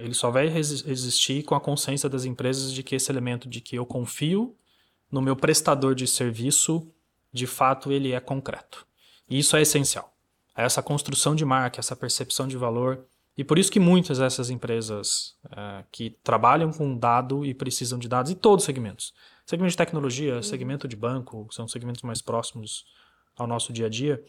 ele 0.01 0.15
só 0.15 0.31
vai 0.31 0.47
existir 0.47 1.43
com 1.45 1.55
a 1.55 1.61
consciência 1.61 2.09
das 2.09 2.25
empresas 2.25 2.73
de 2.73 2.83
que 2.83 2.95
esse 2.95 3.11
elemento 3.11 3.49
de 3.49 3.61
que 3.61 3.77
eu 3.77 3.87
confio 3.87 4.57
no 5.11 5.21
meu 5.21 5.37
prestador 5.37 5.95
de 5.95 6.07
serviço, 6.07 6.87
de 7.33 7.47
fato 7.47 7.91
ele 7.93 8.13
é 8.13 8.21
concreto. 8.21 8.87
E 9.29 9.39
isso 9.39 9.57
é 9.57 9.63
essencial. 9.63 10.13
a 10.55 10.63
essa 10.63 10.83
construção 10.83 11.35
de 11.35 11.45
marca, 11.45 11.81
essa 11.81 11.95
percepção 11.95 12.49
de 12.49 12.57
valor. 12.57 13.07
E 13.37 13.45
por 13.45 13.59
isso 13.59 13.71
que 13.71 13.81
muitas 13.81 14.19
dessas 14.19 14.51
empresas 14.51 15.37
é, 15.57 15.85
que 15.91 16.11
trabalham 16.23 16.73
com 16.73 16.97
dado 16.97 17.45
e 17.45 17.55
precisam 17.55 17.99
de 17.99 18.09
dados, 18.09 18.31
em 18.31 18.35
todos 18.35 18.63
os 18.63 18.67
segmentos, 18.67 19.15
segmento 19.47 19.71
de 19.71 19.77
tecnologia, 19.77 20.37
uhum. 20.37 20.43
segmento 20.43 20.89
de 20.89 20.97
banco, 20.97 21.49
são 21.51 21.67
segmentos 21.67 22.03
mais 22.03 22.21
próximos 22.21 22.85
ao 23.37 23.47
nosso 23.47 23.73
dia 23.73 23.87
a 23.87 23.89
dia, 23.89 24.23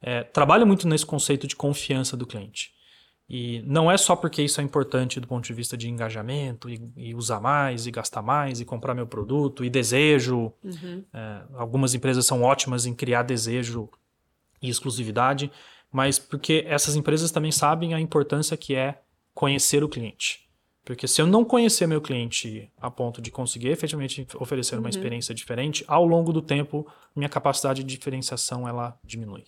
é, 0.00 0.22
trabalham 0.22 0.66
muito 0.66 0.86
nesse 0.88 1.06
conceito 1.06 1.46
de 1.46 1.56
confiança 1.56 2.16
do 2.16 2.26
cliente. 2.26 2.72
E 3.32 3.62
não 3.64 3.88
é 3.88 3.96
só 3.96 4.16
porque 4.16 4.42
isso 4.42 4.60
é 4.60 4.64
importante 4.64 5.20
do 5.20 5.28
ponto 5.28 5.46
de 5.46 5.54
vista 5.54 5.76
de 5.76 5.88
engajamento, 5.88 6.68
e, 6.68 6.82
e 6.96 7.14
usar 7.14 7.40
mais, 7.40 7.86
e 7.86 7.90
gastar 7.92 8.22
mais, 8.22 8.60
e 8.60 8.64
comprar 8.64 8.92
meu 8.92 9.06
produto, 9.06 9.64
e 9.64 9.70
desejo. 9.70 10.52
Uhum. 10.64 11.04
É, 11.14 11.42
algumas 11.54 11.94
empresas 11.94 12.26
são 12.26 12.42
ótimas 12.42 12.86
em 12.86 12.92
criar 12.92 13.22
desejo 13.22 13.88
e 14.60 14.68
exclusividade, 14.68 15.48
mas 15.92 16.18
porque 16.18 16.64
essas 16.66 16.96
empresas 16.96 17.30
também 17.30 17.52
sabem 17.52 17.94
a 17.94 18.00
importância 18.00 18.56
que 18.56 18.74
é 18.74 19.00
conhecer 19.32 19.84
o 19.84 19.88
cliente. 19.88 20.50
Porque 20.84 21.06
se 21.06 21.22
eu 21.22 21.26
não 21.26 21.44
conhecer 21.44 21.86
meu 21.86 22.00
cliente 22.00 22.68
a 22.80 22.90
ponto 22.90 23.22
de 23.22 23.30
conseguir 23.30 23.68
efetivamente 23.68 24.26
oferecer 24.40 24.74
uma 24.74 24.82
uhum. 24.82 24.88
experiência 24.88 25.32
diferente, 25.32 25.84
ao 25.86 26.04
longo 26.04 26.32
do 26.32 26.42
tempo, 26.42 26.84
minha 27.14 27.28
capacidade 27.28 27.84
de 27.84 27.96
diferenciação 27.96 28.66
ela 28.66 28.98
diminui. 29.04 29.44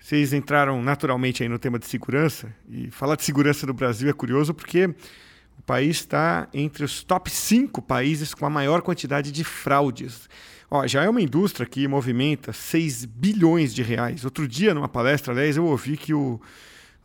Vocês 0.00 0.32
entraram 0.32 0.82
naturalmente 0.82 1.42
aí 1.42 1.48
no 1.48 1.58
tema 1.58 1.78
de 1.78 1.86
segurança, 1.86 2.52
e 2.68 2.90
falar 2.90 3.16
de 3.16 3.22
segurança 3.22 3.66
no 3.66 3.74
Brasil 3.74 4.08
é 4.08 4.12
curioso 4.12 4.54
porque 4.54 4.86
o 4.86 5.62
país 5.62 5.98
está 5.98 6.48
entre 6.54 6.82
os 6.82 7.04
top 7.04 7.30
5 7.30 7.82
países 7.82 8.32
com 8.32 8.46
a 8.46 8.50
maior 8.50 8.80
quantidade 8.80 9.30
de 9.30 9.44
fraudes. 9.44 10.26
Ó, 10.70 10.86
já 10.86 11.02
é 11.04 11.08
uma 11.08 11.20
indústria 11.20 11.66
que 11.66 11.86
movimenta 11.86 12.50
6 12.50 13.04
bilhões 13.04 13.74
de 13.74 13.82
reais. 13.82 14.24
Outro 14.24 14.48
dia, 14.48 14.72
numa 14.72 14.88
palestra, 14.88 15.34
aliás, 15.34 15.58
eu 15.58 15.66
ouvi 15.66 15.98
que 15.98 16.14
o, 16.14 16.40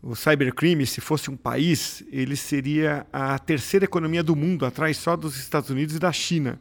o 0.01 0.15
cybercrime, 0.15 0.85
se 0.85 1.01
fosse 1.01 1.29
um 1.29 1.35
país, 1.35 2.01
ele 2.11 2.37
seria 2.37 3.05
a 3.11 3.37
terceira 3.37 3.83
economia 3.83 4.23
do 4.23 4.35
mundo, 4.37 4.65
atrás 4.65 4.95
só 4.95 5.17
dos 5.17 5.37
Estados 5.37 5.69
Unidos 5.69 5.95
e 5.95 5.99
da 5.99 6.13
China. 6.13 6.57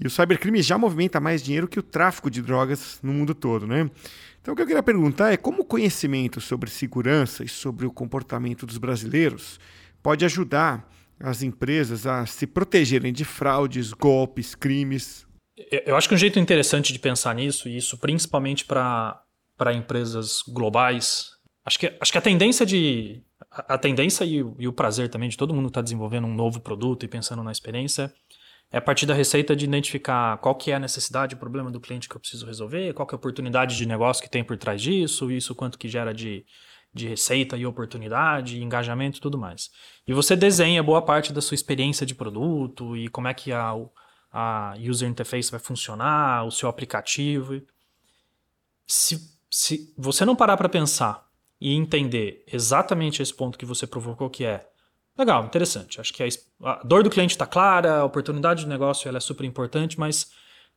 E 0.00 0.06
o 0.06 0.10
cybercrime 0.10 0.62
já 0.62 0.78
movimenta 0.78 1.18
mais 1.18 1.42
dinheiro 1.42 1.66
que 1.66 1.78
o 1.78 1.82
tráfico 1.82 2.30
de 2.30 2.40
drogas 2.40 3.00
no 3.02 3.12
mundo 3.12 3.34
todo, 3.34 3.66
né? 3.66 3.90
Então, 4.40 4.54
o 4.54 4.56
que 4.56 4.62
eu 4.62 4.66
queria 4.66 4.82
perguntar 4.82 5.32
é 5.32 5.36
como 5.36 5.62
o 5.62 5.64
conhecimento 5.64 6.40
sobre 6.40 6.70
segurança 6.70 7.44
e 7.44 7.48
sobre 7.48 7.84
o 7.84 7.90
comportamento 7.90 8.64
dos 8.64 8.78
brasileiros 8.78 9.58
pode 10.02 10.24
ajudar 10.24 10.88
as 11.20 11.42
empresas 11.42 12.06
a 12.06 12.24
se 12.26 12.46
protegerem 12.46 13.12
de 13.12 13.24
fraudes, 13.24 13.92
golpes, 13.92 14.54
crimes. 14.54 15.26
Eu 15.84 15.96
acho 15.96 16.08
que 16.08 16.14
um 16.14 16.18
jeito 16.18 16.38
interessante 16.38 16.92
de 16.92 16.98
pensar 16.98 17.34
nisso, 17.34 17.68
e 17.68 17.76
isso 17.76 17.98
principalmente 17.98 18.64
para 18.64 19.20
empresas 19.74 20.42
globais, 20.46 21.30
acho 21.64 21.78
que, 21.78 21.92
acho 22.00 22.12
que 22.12 22.18
a 22.18 22.22
tendência 22.22 22.64
de. 22.64 23.20
A, 23.50 23.78
tendência 23.78 24.24
e 24.24 24.42
o, 24.42 24.54
e 24.58 24.68
o 24.68 24.72
prazer 24.72 25.08
também 25.08 25.28
de 25.28 25.36
todo 25.36 25.54
mundo 25.54 25.68
estar 25.68 25.80
tá 25.80 25.84
desenvolvendo 25.84 26.26
um 26.26 26.34
novo 26.34 26.60
produto 26.60 27.04
e 27.04 27.08
pensando 27.08 27.42
na 27.42 27.50
experiência 27.50 28.12
é 28.70 28.78
a 28.78 28.80
partir 28.82 29.06
da 29.06 29.14
receita 29.14 29.56
de 29.56 29.64
identificar 29.64 30.36
qual 30.38 30.54
que 30.54 30.70
é 30.70 30.74
a 30.74 30.78
necessidade, 30.78 31.34
o 31.34 31.38
problema 31.38 31.70
do 31.70 31.80
cliente 31.80 32.08
que 32.08 32.14
eu 32.14 32.20
preciso 32.20 32.44
resolver, 32.44 32.92
qual 32.92 33.06
que 33.06 33.14
é 33.14 33.16
a 33.16 33.18
oportunidade 33.18 33.76
de 33.76 33.86
negócio 33.86 34.22
que 34.22 34.28
tem 34.28 34.44
por 34.44 34.58
trás 34.58 34.82
disso, 34.82 35.30
isso 35.30 35.54
quanto 35.54 35.78
que 35.78 35.88
gera 35.88 36.12
de, 36.12 36.44
de 36.92 37.08
receita 37.08 37.56
e 37.56 37.64
oportunidade, 37.64 38.62
engajamento 38.62 39.18
e 39.18 39.20
tudo 39.20 39.38
mais. 39.38 39.70
E 40.06 40.12
você 40.12 40.36
desenha 40.36 40.82
boa 40.82 41.00
parte 41.00 41.32
da 41.32 41.40
sua 41.40 41.54
experiência 41.54 42.04
de 42.04 42.14
produto 42.14 42.94
e 42.94 43.08
como 43.08 43.28
é 43.28 43.34
que 43.34 43.52
a, 43.52 43.74
a 44.30 44.74
user 44.78 45.08
interface 45.08 45.50
vai 45.50 45.60
funcionar, 45.60 46.44
o 46.44 46.50
seu 46.50 46.68
aplicativo. 46.68 47.62
Se, 48.86 49.18
se 49.50 49.94
você 49.96 50.26
não 50.26 50.36
parar 50.36 50.58
para 50.58 50.68
pensar 50.68 51.26
e 51.58 51.74
entender 51.74 52.44
exatamente 52.46 53.22
esse 53.22 53.32
ponto 53.32 53.58
que 53.58 53.64
você 53.64 53.86
provocou, 53.86 54.28
que 54.28 54.44
é 54.44 54.68
Legal, 55.18 55.44
interessante. 55.44 56.00
Acho 56.00 56.14
que 56.14 56.22
a, 56.22 56.28
a 56.62 56.82
dor 56.84 57.02
do 57.02 57.10
cliente 57.10 57.32
está 57.32 57.44
clara, 57.44 57.98
a 57.98 58.04
oportunidade 58.04 58.60
de 58.60 58.68
negócio 58.68 59.08
ela 59.08 59.18
é 59.18 59.20
super 59.20 59.44
importante, 59.44 59.98
mas 59.98 60.30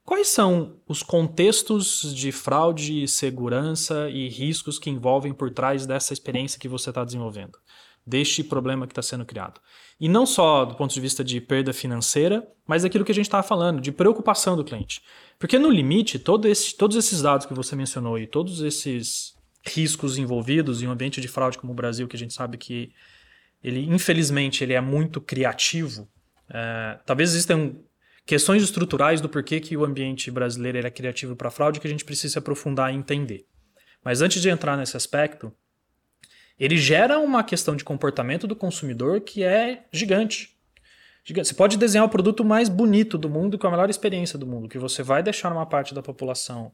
quais 0.03 0.29
são 0.29 0.77
os 0.87 1.03
contextos 1.03 2.13
de 2.15 2.31
fraude, 2.31 3.07
segurança 3.07 4.09
e 4.09 4.27
riscos 4.27 4.79
que 4.79 4.89
envolvem 4.89 5.31
por 5.31 5.51
trás 5.51 5.85
dessa 5.85 6.11
experiência 6.11 6.59
que 6.59 6.67
você 6.67 6.89
está 6.89 7.05
desenvolvendo? 7.05 7.59
Deste 8.03 8.43
problema 8.43 8.87
que 8.87 8.93
está 8.93 9.03
sendo 9.03 9.23
criado. 9.23 9.61
E 9.99 10.09
não 10.09 10.25
só 10.25 10.65
do 10.65 10.73
ponto 10.73 10.91
de 10.91 10.99
vista 10.99 11.23
de 11.23 11.39
perda 11.39 11.71
financeira, 11.71 12.43
mas 12.65 12.81
daquilo 12.81 13.05
que 13.05 13.11
a 13.11 13.15
gente 13.15 13.27
estava 13.27 13.43
falando, 13.43 13.79
de 13.79 13.91
preocupação 13.91 14.55
do 14.57 14.63
cliente. 14.63 15.03
Porque 15.37 15.59
no 15.59 15.69
limite, 15.69 16.17
todo 16.17 16.47
esse, 16.47 16.75
todos 16.75 16.97
esses 16.97 17.21
dados 17.21 17.45
que 17.45 17.53
você 17.53 17.75
mencionou 17.75 18.17
e 18.17 18.25
todos 18.25 18.61
esses 18.61 19.35
riscos 19.63 20.17
envolvidos 20.17 20.81
em 20.81 20.87
um 20.87 20.91
ambiente 20.91 21.21
de 21.21 21.27
fraude 21.27 21.59
como 21.59 21.73
o 21.73 21.75
Brasil, 21.75 22.07
que 22.07 22.15
a 22.15 22.19
gente 22.19 22.33
sabe 22.33 22.57
que 22.57 22.91
ele 23.63 23.85
infelizmente 23.89 24.63
ele 24.63 24.73
é 24.73 24.81
muito 24.81 25.21
criativo. 25.21 26.09
É, 26.49 26.99
talvez 27.05 27.31
existam 27.31 27.75
questões 28.25 28.63
estruturais 28.63 29.21
do 29.21 29.29
porquê 29.29 29.59
que 29.59 29.75
o 29.75 29.85
ambiente 29.85 30.29
brasileiro 30.31 30.85
é 30.85 30.89
criativo 30.89 31.35
para 31.35 31.51
fraude 31.51 31.79
que 31.79 31.87
a 31.87 31.89
gente 31.89 32.05
precisa 32.05 32.39
aprofundar 32.39 32.93
e 32.93 32.97
entender. 32.97 33.45
Mas 34.03 34.21
antes 34.21 34.41
de 34.41 34.49
entrar 34.49 34.75
nesse 34.77 34.97
aspecto, 34.97 35.53
ele 36.59 36.77
gera 36.77 37.19
uma 37.19 37.43
questão 37.43 37.75
de 37.75 37.83
comportamento 37.83 38.47
do 38.47 38.55
consumidor 38.55 39.21
que 39.21 39.43
é 39.43 39.85
gigante. 39.91 40.55
gigante. 41.23 41.47
Você 41.47 41.53
pode 41.53 41.77
desenhar 41.77 42.05
o 42.05 42.09
produto 42.09 42.43
mais 42.43 42.69
bonito 42.69 43.17
do 43.17 43.29
mundo 43.29 43.57
com 43.57 43.67
a 43.67 43.71
melhor 43.71 43.89
experiência 43.89 44.37
do 44.37 44.45
mundo, 44.47 44.69
que 44.69 44.77
você 44.77 45.01
vai 45.01 45.23
deixar 45.23 45.51
uma 45.51 45.65
parte 45.65 45.93
da 45.93 46.01
população 46.01 46.71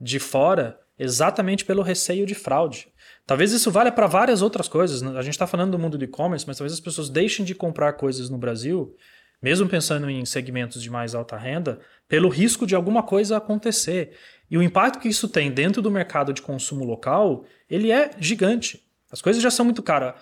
de 0.00 0.18
fora 0.18 0.78
exatamente 0.98 1.64
pelo 1.64 1.82
receio 1.82 2.26
de 2.26 2.34
fraude. 2.34 2.92
Talvez 3.26 3.52
isso 3.52 3.70
valha 3.70 3.92
para 3.92 4.06
várias 4.06 4.42
outras 4.42 4.68
coisas. 4.68 5.00
Né? 5.00 5.16
A 5.16 5.22
gente 5.22 5.34
está 5.34 5.46
falando 5.46 5.72
do 5.72 5.78
mundo 5.78 5.96
do 5.96 6.04
e-commerce, 6.04 6.46
mas 6.46 6.58
talvez 6.58 6.72
as 6.72 6.80
pessoas 6.80 7.08
deixem 7.08 7.44
de 7.44 7.54
comprar 7.54 7.92
coisas 7.94 8.28
no 8.28 8.36
Brasil, 8.36 8.94
mesmo 9.40 9.68
pensando 9.68 10.10
em 10.10 10.24
segmentos 10.24 10.82
de 10.82 10.90
mais 10.90 11.14
alta 11.14 11.36
renda, 11.36 11.80
pelo 12.08 12.28
risco 12.28 12.66
de 12.66 12.74
alguma 12.74 13.02
coisa 13.02 13.36
acontecer. 13.36 14.16
E 14.50 14.58
o 14.58 14.62
impacto 14.62 15.00
que 15.00 15.08
isso 15.08 15.28
tem 15.28 15.50
dentro 15.50 15.80
do 15.80 15.90
mercado 15.90 16.32
de 16.32 16.42
consumo 16.42 16.84
local, 16.84 17.44
ele 17.70 17.90
é 17.90 18.10
gigante. 18.18 18.84
As 19.10 19.22
coisas 19.22 19.42
já 19.42 19.50
são 19.50 19.64
muito 19.64 19.82
caras. 19.82 20.14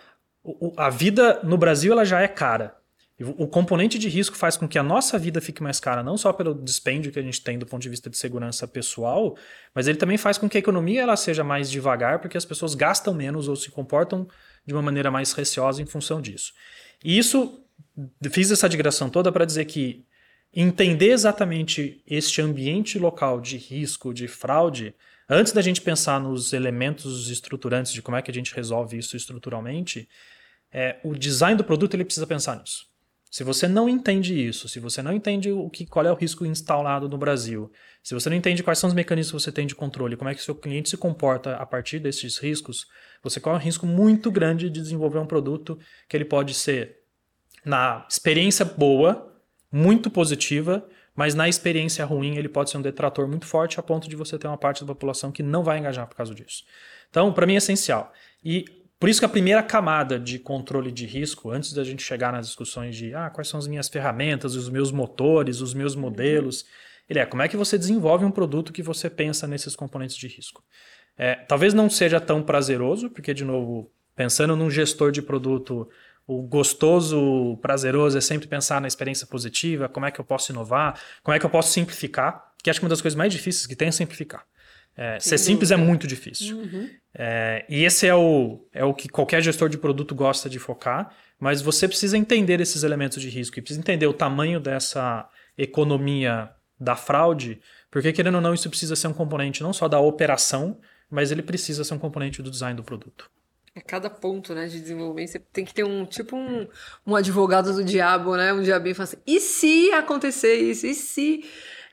A 0.76 0.90
vida 0.90 1.40
no 1.42 1.57
Brasil 1.57 1.92
ela 1.92 2.04
já 2.04 2.21
é 2.21 2.28
cara. 2.28 2.76
O 3.22 3.46
componente 3.46 3.98
de 3.98 4.08
risco 4.08 4.34
faz 4.34 4.56
com 4.56 4.66
que 4.66 4.78
a 4.78 4.82
nossa 4.82 5.18
vida 5.18 5.42
fique 5.42 5.62
mais 5.62 5.78
cara, 5.78 6.02
não 6.02 6.16
só 6.16 6.32
pelo 6.32 6.54
dispêndio 6.54 7.12
que 7.12 7.18
a 7.18 7.22
gente 7.22 7.42
tem 7.42 7.58
do 7.58 7.66
ponto 7.66 7.82
de 7.82 7.88
vista 7.90 8.08
de 8.08 8.16
segurança 8.16 8.66
pessoal, 8.66 9.36
mas 9.74 9.86
ele 9.86 9.98
também 9.98 10.16
faz 10.16 10.38
com 10.38 10.48
que 10.48 10.56
a 10.56 10.60
economia 10.60 11.02
ela 11.02 11.16
seja 11.16 11.44
mais 11.44 11.70
devagar, 11.70 12.20
porque 12.20 12.38
as 12.38 12.46
pessoas 12.46 12.74
gastam 12.74 13.12
menos 13.12 13.46
ou 13.46 13.56
se 13.56 13.70
comportam 13.70 14.26
de 14.64 14.72
uma 14.72 14.80
maneira 14.80 15.10
mais 15.10 15.32
receosa 15.32 15.82
em 15.82 15.86
função 15.86 16.18
disso. 16.20 16.54
E 17.04 17.18
isso, 17.18 17.62
fiz 18.30 18.50
essa 18.50 18.68
digressão 18.68 19.10
toda 19.10 19.30
para 19.30 19.44
dizer 19.44 19.66
que 19.66 20.06
entender 20.54 21.10
exatamente 21.10 22.02
este 22.06 22.40
ambiente 22.40 22.98
local 22.98 23.40
de 23.40 23.56
risco, 23.56 24.14
de 24.14 24.26
fraude, 24.26 24.94
antes 25.28 25.52
da 25.52 25.62
gente 25.62 25.80
pensar 25.80 26.18
nos 26.18 26.52
elementos 26.52 27.30
estruturantes 27.30 27.92
de 27.92 28.00
como 28.02 28.16
é 28.16 28.22
que 28.22 28.30
a 28.30 28.34
gente 28.34 28.54
resolve 28.54 28.98
isso 28.98 29.16
estruturalmente, 29.16 30.08
é, 30.72 30.98
o 31.04 31.14
design 31.14 31.56
do 31.56 31.64
produto 31.64 31.94
ele 31.94 32.04
precisa 32.04 32.26
pensar 32.26 32.56
nisso. 32.56 32.89
Se 33.30 33.44
você 33.44 33.68
não 33.68 33.88
entende 33.88 34.34
isso, 34.44 34.68
se 34.68 34.80
você 34.80 35.00
não 35.00 35.12
entende 35.12 35.52
o 35.52 35.70
que, 35.70 35.87
qual 35.87 36.04
é 36.04 36.10
o 36.10 36.16
risco 36.16 36.44
instalado 36.44 37.08
no 37.08 37.16
Brasil, 37.16 37.70
se 38.02 38.12
você 38.12 38.28
não 38.28 38.37
entende 38.37 38.60
quais 38.60 38.80
são 38.80 38.88
os 38.88 38.94
mecanismos 38.94 39.30
que 39.30 39.44
você 39.44 39.52
tem 39.52 39.68
de 39.68 39.75
controle, 39.75 40.16
como 40.16 40.28
é 40.28 40.34
que 40.34 40.42
seu 40.42 40.54
cliente 40.54 40.90
se 40.90 40.96
comporta 40.96 41.54
a 41.54 41.64
partir 41.64 42.00
desses 42.00 42.38
riscos, 42.38 42.87
você 43.22 43.38
corre 43.38 43.56
um 43.56 43.60
risco 43.60 43.87
muito 43.87 44.32
grande 44.32 44.68
de 44.68 44.80
desenvolver 44.80 45.20
um 45.20 45.26
produto 45.26 45.78
que 46.08 46.16
ele 46.16 46.25
pode 46.25 46.54
ser, 46.54 46.99
na 47.64 48.04
experiência 48.10 48.64
boa, 48.64 49.32
muito 49.70 50.10
positiva, 50.10 50.84
mas 51.14 51.32
na 51.32 51.49
experiência 51.49 52.04
ruim 52.04 52.37
ele 52.37 52.49
pode 52.49 52.70
ser 52.70 52.78
um 52.78 52.82
detrator 52.82 53.28
muito 53.28 53.46
forte 53.46 53.78
a 53.78 53.82
ponto 53.82 54.08
de 54.08 54.16
você 54.16 54.38
ter 54.38 54.49
uma 54.49 54.58
parte 54.58 54.80
da 54.80 54.88
população 54.88 55.30
que 55.30 55.42
não 55.42 55.62
vai 55.62 55.78
engajar 55.78 56.08
por 56.08 56.16
causa 56.16 56.34
disso. 56.34 56.64
Então, 57.08 57.32
para 57.32 57.46
mim 57.46 57.54
é 57.54 57.58
essencial. 57.58 58.12
E 58.44 58.64
por 59.00 59.09
isso 59.09 59.19
que 59.19 59.25
a 59.25 59.30
primeira 59.30 59.62
camada 59.62 60.21
de 60.21 60.38
controle 60.38 60.92
de 60.92 61.07
risco, 61.07 61.50
antes 61.50 61.73
da 61.73 61.83
gente 61.83 62.02
chegar 62.02 62.30
nas 62.30 62.47
discussões 62.47 62.95
de 62.95 63.14
ah, 63.14 63.30
quais 63.30 63.49
são 63.49 63.59
as 63.59 63.66
minhas 63.66 63.88
ferramentas, 63.88 64.54
os 64.54 64.69
meus 64.69 64.92
motores, 64.92 65.62
os 65.62 65.73
meus 65.73 65.97
modelos, 65.97 66.66
ele 67.09 67.19
é 67.19 67.25
como 67.25 67.40
é 67.40 67.49
que 67.49 67.57
você 67.57 67.78
desenvolve 67.78 68.26
um 68.26 68.30
produto 68.30 68.75
que 68.75 68.83
você 68.83 69.09
pensa 69.09 69.49
nesses 69.49 69.75
componentes 69.75 70.16
de 70.16 70.28
risco. 70.28 70.62
É, 71.16 71.35
talvez 71.35 71.73
não 71.73 71.88
seja 71.88 72.21
tão 72.21 72.42
prazeroso, 72.42 73.09
porque, 73.09 73.33
de 73.33 73.45
novo, 73.45 73.90
pensando 74.14 74.54
num 74.54 74.71
gestor 74.71 75.11
de 75.11 75.23
produto, 75.23 75.88
o 76.26 76.42
gostoso, 76.42 77.57
prazeroso 77.62 78.19
é 78.19 78.21
sempre 78.21 78.47
pensar 78.47 78.83
na 78.83 78.87
experiência 78.87 79.26
positiva, 79.26 79.88
como 79.88 80.07
é 80.07 80.11
que 80.11 80.21
eu 80.21 80.25
posso 80.25 80.52
inovar, 80.52 81.00
como 81.23 81.35
é 81.35 81.38
que 81.40 81.47
eu 81.47 81.50
posso 81.50 81.73
simplificar, 81.73 82.52
que 82.62 82.69
acho 82.69 82.78
que 82.78 82.85
uma 82.85 82.90
das 82.90 83.00
coisas 83.00 83.16
mais 83.16 83.33
difíceis 83.33 83.66
que 83.66 83.75
tem 83.75 83.88
é 83.88 83.90
simplificar. 83.90 84.45
É, 85.02 85.19
ser 85.19 85.38
simples 85.38 85.71
é 85.71 85.76
muito 85.78 86.07
difícil. 86.07 86.59
Uhum. 86.59 86.90
É, 87.14 87.64
e 87.71 87.85
esse 87.85 88.07
é 88.07 88.14
o, 88.14 88.69
é 88.71 88.85
o 88.85 88.92
que 88.92 89.09
qualquer 89.09 89.40
gestor 89.40 89.71
de 89.71 89.78
produto 89.78 90.14
gosta 90.14 90.47
de 90.47 90.59
focar, 90.59 91.16
mas 91.38 91.62
você 91.62 91.88
precisa 91.88 92.19
entender 92.19 92.61
esses 92.61 92.83
elementos 92.83 93.23
de 93.23 93.30
risco 93.30 93.59
e 93.59 93.62
precisa 93.62 93.80
entender 93.80 94.07
o 94.07 94.12
tamanho 94.12 94.61
dessa 94.61 95.26
economia 95.57 96.50
da 96.78 96.95
fraude, 96.95 97.62
porque 97.90 98.12
querendo 98.12 98.35
ou 98.35 98.40
não, 98.42 98.52
isso 98.52 98.69
precisa 98.69 98.95
ser 98.95 99.07
um 99.07 99.14
componente 99.14 99.62
não 99.62 99.73
só 99.73 99.88
da 99.88 99.99
operação, 99.99 100.78
mas 101.11 101.33
ele 101.33 101.42
precisa 101.42 101.83
ser 101.83 101.95
um 101.95 101.99
componente 101.99 102.42
do 102.42 102.50
design 102.50 102.76
do 102.76 102.85
produto. 102.85 103.30
A 103.75 103.80
cada 103.80 104.11
ponto 104.11 104.54
né, 104.54 104.66
de 104.66 104.78
desenvolvimento, 104.80 105.30
você 105.30 105.38
tem 105.38 105.64
que 105.64 105.73
ter 105.73 105.85
um 105.85 106.04
tipo 106.04 106.37
um, 106.37 106.69
um 107.07 107.16
advogado 107.16 107.73
do 107.73 107.83
diabo, 107.83 108.37
né? 108.37 108.52
Um 108.52 108.62
diabinho 108.62 108.95
fala 108.95 109.04
assim, 109.04 109.23
e 109.26 109.40
se 109.40 109.92
acontecer 109.92 110.57
isso? 110.57 110.87
E 110.87 110.95
se. 110.95 111.45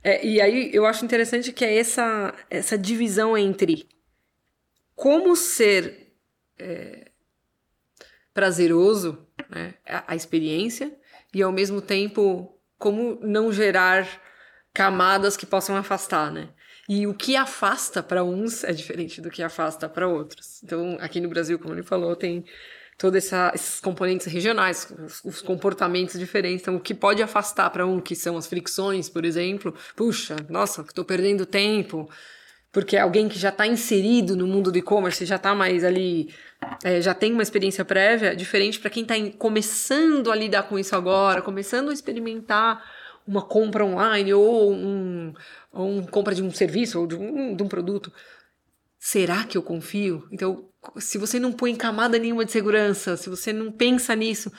É, 0.03 0.25
e 0.25 0.39
aí 0.39 0.69
eu 0.73 0.85
acho 0.85 1.03
interessante 1.03 1.51
que 1.51 1.65
é 1.65 1.77
essa, 1.77 2.33
essa 2.49 2.77
divisão 2.77 3.37
entre 3.37 3.87
como 4.95 5.35
ser 5.35 6.13
é, 6.57 7.11
prazeroso, 8.33 9.27
né, 9.49 9.73
a, 9.85 10.13
a 10.13 10.15
experiência, 10.15 10.95
e 11.33 11.41
ao 11.41 11.51
mesmo 11.51 11.81
tempo 11.81 12.59
como 12.77 13.19
não 13.21 13.51
gerar 13.51 14.07
camadas 14.73 15.35
que 15.35 15.45
possam 15.45 15.75
afastar, 15.75 16.31
né? 16.31 16.49
E 16.87 17.05
o 17.05 17.13
que 17.13 17.35
afasta 17.35 18.01
para 18.01 18.23
uns 18.23 18.63
é 18.63 18.71
diferente 18.71 19.19
do 19.19 19.29
que 19.29 19.43
afasta 19.43 19.89
para 19.89 20.07
outros. 20.07 20.63
Então, 20.63 20.97
aqui 21.01 21.19
no 21.19 21.27
Brasil, 21.27 21.59
como 21.59 21.73
ele 21.73 21.83
falou, 21.83 22.15
tem 22.15 22.45
todos 22.97 23.31
esses 23.53 23.79
componentes 23.79 24.25
regionais, 24.25 24.91
os, 25.05 25.23
os, 25.23 25.41
comportamentos 25.41 26.17
diferentes. 26.17 26.61
Então, 26.61 26.75
o 26.77 26.79
que 26.79 26.95
pode 26.95 27.21
afastar 27.21 27.69
para 27.69 27.85
um, 27.85 27.99
que 27.99 28.15
são 28.15 28.35
as 28.35 28.47
fricções, 28.47 29.07
por 29.07 29.23
exemplo, 29.23 29.73
puxa, 29.95 30.35
nossa, 30.49 30.81
estou 30.81 31.05
perdendo 31.05 31.45
tempo, 31.45 32.09
porque 32.71 32.97
alguém 32.97 33.29
que 33.29 33.37
já 33.37 33.49
está 33.49 33.67
inserido 33.67 34.35
no 34.35 34.47
mundo 34.47 34.71
do 34.71 34.77
e-commerce, 34.77 35.25
já 35.25 35.35
está 35.35 35.53
mais 35.53 35.83
ali, 35.83 36.33
é, 36.83 36.99
já 36.99 37.13
tem 37.13 37.33
uma 37.33 37.43
experiência 37.43 37.85
prévia, 37.85 38.35
diferente 38.35 38.79
para 38.79 38.89
quem 38.89 39.03
está 39.03 39.15
começando 39.37 40.31
a 40.31 40.35
lidar 40.35 40.63
com 40.63 40.79
isso 40.79 40.95
agora, 40.95 41.41
começando 41.41 41.89
a 41.89 41.93
experimentar 41.93 42.83
uma 43.27 43.43
compra 43.43 43.85
online 43.85 44.33
ou 44.33 44.73
um, 44.73 45.33
ou 45.71 46.07
compra 46.07 46.33
de 46.33 46.41
um 46.41 46.49
serviço 46.49 46.99
ou 46.99 47.05
de 47.05 47.15
um, 47.15 47.55
de 47.55 47.61
um 47.61 47.67
produto. 47.67 48.11
Será 48.97 49.43
que 49.43 49.57
eu 49.57 49.61
confio? 49.61 50.27
Então, 50.31 50.67
se 50.97 51.17
você 51.17 51.39
não 51.39 51.51
põe 51.51 51.75
camada 51.75 52.17
nenhuma 52.17 52.45
de 52.45 52.51
segurança, 52.51 53.17
se 53.17 53.29
você 53.29 53.51
não 53.51 53.71
pensa 53.71 54.15
nisso, 54.15 54.51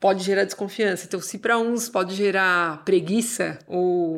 pode 0.00 0.22
gerar 0.22 0.44
desconfiança. 0.44 1.06
Então, 1.06 1.20
se 1.20 1.38
para 1.38 1.58
uns 1.58 1.88
pode 1.88 2.14
gerar 2.14 2.84
preguiça 2.84 3.58
ou 3.66 4.16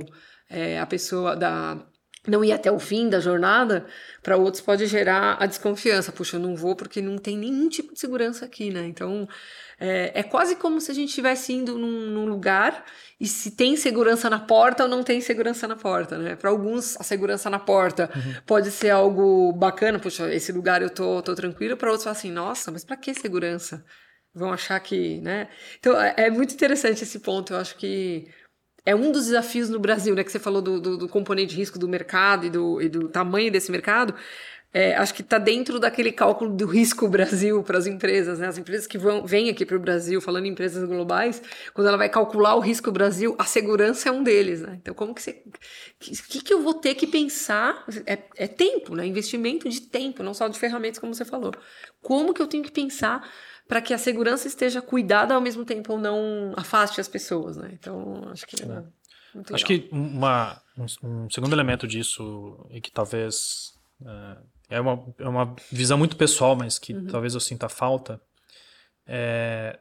é, 0.49 0.81
a 0.81 0.87
pessoa 0.87 1.37
da 1.37 1.87
não 2.27 2.45
ir 2.45 2.53
até 2.53 2.71
o 2.71 2.79
fim 2.79 3.09
da 3.09 3.21
jornada, 3.21 3.87
para 4.23 4.37
outros 4.37 4.63
pode 4.63 4.87
gerar 4.87 5.37
a 5.41 5.47
desconfiança. 5.47 6.13
Puxa, 6.13 6.37
eu 6.37 6.41
não 6.41 6.57
vou 6.57 6.75
porque 6.75 7.01
não 7.01 7.19
tem 7.19 7.37
nenhum 7.37 7.69
tipo 7.69 7.93
de 7.93 8.01
segurança 8.01 8.45
aqui, 8.45 8.71
né? 8.71 8.87
Então, 8.87 9.29
é, 9.79 10.21
é 10.21 10.23
quase 10.23 10.57
como 10.57 10.81
se 10.81 10.91
a 10.91 10.95
gente 10.95 11.11
estivesse 11.11 11.53
indo 11.53 11.79
num, 11.79 12.11
num, 12.11 12.27
lugar 12.27 12.85
e 13.21 13.27
se 13.27 13.51
tem 13.51 13.77
segurança 13.77 14.31
na 14.31 14.39
porta 14.39 14.85
ou 14.85 14.89
não 14.89 15.03
tem 15.03 15.21
segurança 15.21 15.69
na 15.69 15.77
porta, 15.77 16.17
né? 16.19 16.35
Para 16.35 16.51
alguns, 16.51 16.99
a 16.99 17.03
segurança 17.03 17.51
na 17.51 17.59
porta 17.59 18.11
uhum. 18.15 18.35
pode 18.47 18.71
ser 18.71 18.91
algo 18.91 19.53
bacana, 19.53 19.99
puxa, 19.99 20.33
esse 20.35 20.51
lugar 20.51 20.83
eu 20.83 20.91
tô, 20.91 21.23
tô 21.23 21.35
tranquilo, 21.35 21.77
para 21.77 21.91
outros 21.91 22.07
assim, 22.07 22.31
nossa, 22.31 22.71
mas 22.71 22.85
para 22.85 22.97
que 22.97 23.15
segurança? 23.15 23.85
Vão 24.35 24.53
achar 24.53 24.79
que, 24.81 25.21
né? 25.21 25.49
Então, 25.79 25.99
é, 26.01 26.15
é 26.17 26.31
muito 26.31 26.53
interessante 26.55 27.03
esse 27.03 27.21
ponto, 27.21 27.53
eu 27.53 27.59
acho 27.59 27.77
que 27.77 28.29
é 28.87 28.95
um 28.95 29.13
dos 29.13 29.27
desafios 29.27 29.69
no 29.69 29.79
Brasil, 29.79 30.15
né? 30.15 30.25
Que 30.25 30.33
você 30.33 30.39
falou 30.39 30.63
do, 30.63 30.81
do, 30.81 30.97
do 30.97 31.09
componente 31.09 31.51
de 31.51 31.57
risco 31.57 31.79
do 31.79 31.89
mercado 31.89 32.47
e 32.47 32.51
do, 32.51 32.81
e 32.81 32.89
do 32.89 33.09
tamanho 33.09 33.51
desse 33.51 33.71
mercado 33.71 34.15
é, 34.77 34.95
acho 34.95 35.15
que 35.15 35.23
está 35.23 35.39
dentro 35.39 35.81
daquele 35.81 36.13
cálculo 36.13 36.55
do 36.55 36.67
risco 36.67 37.09
Brasil 37.09 37.63
para 37.63 37.79
as 37.79 37.87
empresas, 37.87 38.39
né? 38.39 38.47
As 38.47 38.59
empresas 38.59 38.87
que 38.87 38.99
vão, 38.99 39.27
vêm 39.27 39.49
aqui 39.49 39.65
para 39.65 39.75
o 39.75 39.81
Brasil, 39.81 40.21
falando 40.21 40.45
em 40.45 40.51
empresas 40.51 40.87
globais, 40.87 41.43
quando 41.73 41.89
ela 41.89 41.97
vai 41.97 42.11
calcular 42.11 42.55
o 42.57 42.61
risco 42.61 42.93
Brasil, 42.93 43.35
a 43.39 43.45
segurança 43.45 44.11
é 44.11 44.13
um 44.13 44.23
deles, 44.23 44.61
né? 44.61 44.77
Então, 44.79 44.93
como 44.93 45.15
que 45.15 45.23
você. 45.23 45.43
O 45.51 46.29
que, 46.29 46.43
que 46.43 46.53
eu 46.53 46.61
vou 46.61 46.75
ter 46.75 46.95
que 46.95 47.07
pensar? 47.07 47.87
É, 48.05 48.19
é 48.37 48.47
tempo, 48.47 48.95
né? 48.95 49.07
Investimento 49.07 49.67
de 49.67 49.81
tempo, 49.81 50.23
não 50.23 50.35
só 50.35 50.47
de 50.47 50.59
ferramentas, 50.59 50.99
como 50.99 51.15
você 51.15 51.25
falou. 51.25 51.53
Como 52.03 52.35
que 52.35 52.43
eu 52.43 52.47
tenho 52.47 52.63
que 52.63 52.71
pensar 52.71 53.27
para 53.69 53.81
que 53.81 53.93
a 53.93 53.99
segurança 53.99 54.47
esteja 54.47 54.81
cuidada 54.81 55.35
ao 55.35 55.41
mesmo 55.41 55.65
tempo 55.65 55.95
ou 55.95 55.99
não 55.99 56.53
afaste 56.57 57.01
as 57.01 57.09
pessoas, 57.09 57.57
né? 57.57 57.71
Então, 57.73 58.29
acho 58.31 58.47
que. 58.47 58.63
É 58.63 59.55
acho 59.55 59.65
que 59.65 59.89
uma, 59.93 60.61
um, 60.77 60.87
um, 61.03 61.31
segundo 61.31 61.53
elemento 61.53 61.87
disso, 61.87 62.67
e 62.71 62.81
que 62.81 62.91
talvez. 62.91 63.75
Uh, 64.01 64.45
é 64.69 64.81
uma, 64.81 65.15
é 65.19 65.29
uma 65.29 65.55
visão 65.71 65.97
muito 65.97 66.17
pessoal, 66.17 66.57
mas 66.57 66.79
que 66.79 66.93
uhum. 66.93 67.07
talvez 67.07 67.35
eu 67.35 67.41
sinta 67.41 67.69
falta. 67.69 68.21
É, 69.07 69.79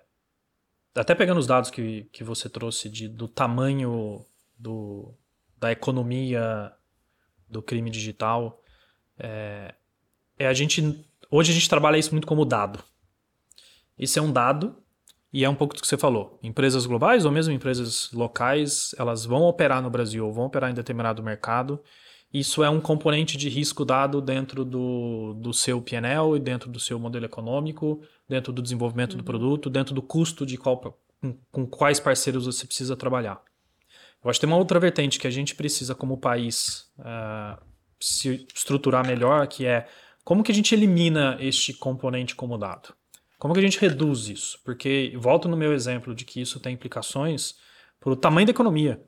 até 0.94 1.16
pegando 1.16 1.40
os 1.40 1.48
dados 1.48 1.72
que, 1.72 2.08
que 2.12 2.24
você 2.24 2.48
trouxe 2.48 2.88
de, 2.88 3.08
do 3.08 3.28
tamanho 3.28 4.24
do, 4.58 5.14
da 5.58 5.72
economia 5.72 6.72
do 7.50 7.64
crime 7.64 7.90
digital, 7.90 8.62
é, 9.18 9.74
é 10.38 10.48
a 10.48 10.54
gente 10.54 11.04
hoje 11.32 11.52
a 11.52 11.54
gente 11.56 11.68
trabalha 11.68 11.98
isso 11.98 12.12
muito 12.12 12.28
como 12.28 12.46
dado. 12.46 12.84
Isso 13.98 14.20
é 14.20 14.22
um 14.22 14.32
dado 14.32 14.76
e 15.32 15.44
é 15.44 15.50
um 15.50 15.56
pouco 15.56 15.76
do 15.76 15.82
que 15.82 15.88
você 15.88 15.98
falou. 15.98 16.40
Empresas 16.42 16.86
globais 16.86 17.26
ou 17.26 17.32
mesmo 17.32 17.54
empresas 17.54 18.10
locais, 18.12 18.94
elas 18.98 19.26
vão 19.26 19.44
operar 19.44 19.82
no 19.82 19.90
Brasil 19.90 20.26
ou 20.26 20.34
vão 20.34 20.46
operar 20.46 20.72
em 20.72 20.74
determinado 20.74 21.24
mercado 21.24 21.80
isso 22.36 22.62
é 22.66 22.70
um 22.70 22.82
componente 22.82 23.38
de 23.38 23.48
risco 23.48 23.86
dado 23.86 24.20
dentro 24.20 24.66
do, 24.66 25.34
do 25.36 25.54
seu 25.54 25.82
PNL 25.82 26.36
e 26.36 26.40
dentro 26.40 26.70
do 26.70 26.82
seu 26.82 27.00
modelo 27.00 27.24
econômico, 27.24 28.02
dentro 28.28 28.52
do 28.52 28.62
desenvolvimento 28.62 29.14
uhum. 29.14 29.20
do 29.20 29.24
produto, 29.24 29.70
dentro 29.70 29.96
do 29.96 30.02
custo 30.02 30.46
de 30.46 30.58
qual, 30.58 30.78
com, 31.22 31.38
com, 31.50 31.66
quais 31.66 31.98
parceiros 31.98 32.46
você 32.46 32.68
precisa 32.68 32.94
trabalhar. 32.98 33.42
Eu 34.22 34.30
acho 34.30 34.38
que 34.38 34.46
tem 34.46 34.54
uma 34.54 34.60
outra 34.60 34.82
vertente 34.82 35.18
que 35.18 35.28
a 35.28 35.32
gente 35.32 35.56
precisa, 35.56 35.96
como 35.96 36.18
país, 36.18 36.92
uh, 37.00 37.64
se 38.02 38.46
estruturar 38.54 39.08
melhor, 39.08 39.48
que 39.48 39.66
é 39.66 39.88
como 40.26 40.44
que 40.44 40.52
a 40.52 40.56
gente 40.56 40.76
elimina 40.76 41.38
este 41.40 41.74
componente 41.74 42.36
como 42.36 42.58
dado? 42.58 42.94
Como 43.38 43.54
que 43.54 43.60
a 43.60 43.64
gente 43.64 43.80
reduz 43.80 44.30
isso? 44.30 44.60
Porque, 44.64 45.14
volto 45.18 45.48
no 45.48 45.58
meu 45.58 45.74
exemplo 45.74 46.16
de 46.16 46.26
que 46.26 46.42
isso 46.42 46.60
tem 46.60 46.74
implicações 46.74 47.56
para 48.00 48.12
o 48.12 48.16
tamanho 48.16 48.48
da 48.48 48.52
economia. 48.52 49.02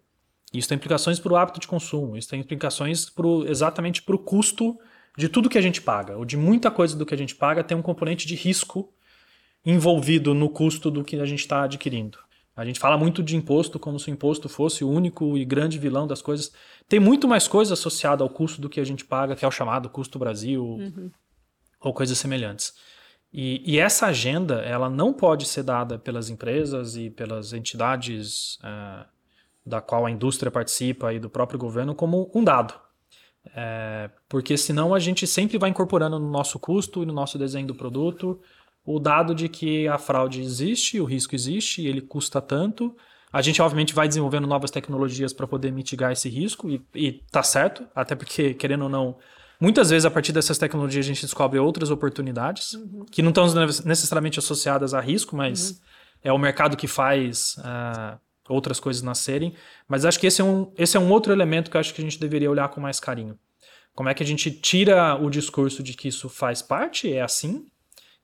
Isso 0.53 0.69
tem 0.69 0.75
implicações 0.75 1.19
para 1.19 1.33
o 1.33 1.35
hábito 1.35 1.59
de 1.59 1.67
consumo, 1.67 2.17
isso 2.17 2.29
tem 2.29 2.39
implicações 2.39 3.09
pro, 3.09 3.47
exatamente 3.47 4.01
para 4.01 4.15
o 4.15 4.19
custo 4.19 4.77
de 5.17 5.27
tudo 5.27 5.49
que 5.49 5.57
a 5.57 5.61
gente 5.61 5.81
paga, 5.81 6.15
ou 6.15 6.23
de 6.23 6.37
muita 6.37 6.71
coisa 6.71 6.95
do 6.95 7.05
que 7.05 7.13
a 7.13 7.17
gente 7.17 7.35
paga 7.35 7.63
tem 7.63 7.75
um 7.75 7.81
componente 7.81 8.27
de 8.27 8.35
risco 8.35 8.93
envolvido 9.65 10.33
no 10.33 10.49
custo 10.49 10.89
do 10.89 11.03
que 11.03 11.17
a 11.17 11.25
gente 11.25 11.39
está 11.39 11.63
adquirindo. 11.63 12.17
A 12.55 12.65
gente 12.65 12.79
fala 12.79 12.97
muito 12.97 13.21
de 13.21 13.35
imposto 13.35 13.77
como 13.77 13.99
se 13.99 14.09
o 14.09 14.13
imposto 14.13 14.49
fosse 14.49 14.83
o 14.83 14.89
único 14.89 15.37
e 15.37 15.45
grande 15.45 15.77
vilão 15.77 16.07
das 16.07 16.23
coisas. 16.23 16.51
Tem 16.87 16.99
muito 16.99 17.27
mais 17.27 17.47
coisa 17.47 17.73
associada 17.73 18.23
ao 18.23 18.29
custo 18.29 18.59
do 18.59 18.67
que 18.67 18.79
a 18.79 18.83
gente 18.83 19.05
paga, 19.05 19.35
que 19.35 19.45
é 19.45 19.47
o 19.47 19.51
chamado 19.51 19.89
custo 19.89 20.17
Brasil 20.17 20.63
uhum. 20.63 21.11
ou 21.79 21.93
coisas 21.93 22.17
semelhantes. 22.17 22.73
E, 23.31 23.61
e, 23.65 23.77
essa 23.77 24.07
agenda 24.07 24.61
ela 24.61 24.89
não 24.89 25.13
pode 25.13 25.45
ser 25.45 25.63
dada 25.63 25.99
pelas 25.99 26.29
empresas 26.29 26.95
e 26.95 27.09
pelas 27.09 27.51
entidades 27.51 28.57
uh, 28.57 29.05
da 29.65 29.81
qual 29.81 30.05
a 30.05 30.11
indústria 30.11 30.49
participa 30.49 31.13
e 31.13 31.19
do 31.19 31.29
próprio 31.29 31.59
governo 31.59 31.93
como 31.93 32.31
um 32.33 32.43
dado. 32.43 32.73
É, 33.55 34.09
porque 34.27 34.57
senão 34.57 34.93
a 34.93 34.99
gente 34.99 35.25
sempre 35.25 35.57
vai 35.57 35.69
incorporando 35.69 36.19
no 36.19 36.29
nosso 36.29 36.59
custo 36.59 37.03
e 37.03 37.05
no 37.05 37.13
nosso 37.13 37.37
desenho 37.37 37.67
do 37.67 37.75
produto 37.75 38.39
o 38.87 38.99
dado 38.99 39.35
de 39.35 39.49
que 39.49 39.85
a 39.87 39.97
fraude 39.97 40.41
existe, 40.41 40.99
o 40.99 41.03
risco 41.03 41.35
existe, 41.35 41.85
ele 41.85 41.99
custa 41.99 42.41
tanto. 42.41 42.95
A 43.31 43.41
gente, 43.41 43.61
obviamente, 43.61 43.93
vai 43.93 44.07
desenvolvendo 44.07 44.47
novas 44.47 44.71
tecnologias 44.71 45.33
para 45.33 45.45
poder 45.45 45.73
mitigar 45.73 46.13
esse 46.13 46.29
risco, 46.29 46.69
e, 46.69 46.81
e 46.95 47.11
tá 47.29 47.43
certo, 47.43 47.85
até 47.93 48.15
porque, 48.15 48.53
querendo 48.53 48.83
ou 48.83 48.89
não, 48.89 49.17
muitas 49.59 49.89
vezes 49.89 50.05
a 50.05 50.11
partir 50.11 50.31
dessas 50.31 50.57
tecnologias 50.57 51.05
a 51.05 51.07
gente 51.07 51.21
descobre 51.21 51.59
outras 51.59 51.89
oportunidades 51.91 52.73
uhum. 52.73 53.05
que 53.11 53.21
não 53.21 53.29
estão 53.29 53.45
necessariamente 53.85 54.39
associadas 54.39 54.93
a 54.93 55.01
risco, 55.01 55.35
mas 55.35 55.71
uhum. 55.71 55.77
é 56.23 56.33
o 56.33 56.37
mercado 56.37 56.77
que 56.77 56.87
faz. 56.87 57.55
Uh, 57.57 58.19
outras 58.49 58.79
coisas 58.79 59.01
nascerem. 59.01 59.53
Mas 59.87 60.05
acho 60.05 60.19
que 60.19 60.27
esse 60.27 60.41
é, 60.41 60.43
um, 60.43 60.71
esse 60.77 60.97
é 60.97 60.99
um 60.99 61.11
outro 61.11 61.31
elemento 61.31 61.69
que 61.69 61.77
eu 61.77 61.81
acho 61.81 61.93
que 61.93 62.01
a 62.01 62.03
gente 62.03 62.19
deveria 62.19 62.49
olhar 62.49 62.69
com 62.69 62.79
mais 62.79 62.99
carinho. 62.99 63.37
Como 63.93 64.09
é 64.09 64.13
que 64.13 64.23
a 64.23 64.25
gente 64.25 64.51
tira 64.51 65.15
o 65.15 65.29
discurso 65.29 65.81
de 65.81 65.93
que 65.93 66.07
isso 66.07 66.29
faz 66.29 66.61
parte, 66.61 67.11
é 67.11 67.21
assim, 67.21 67.65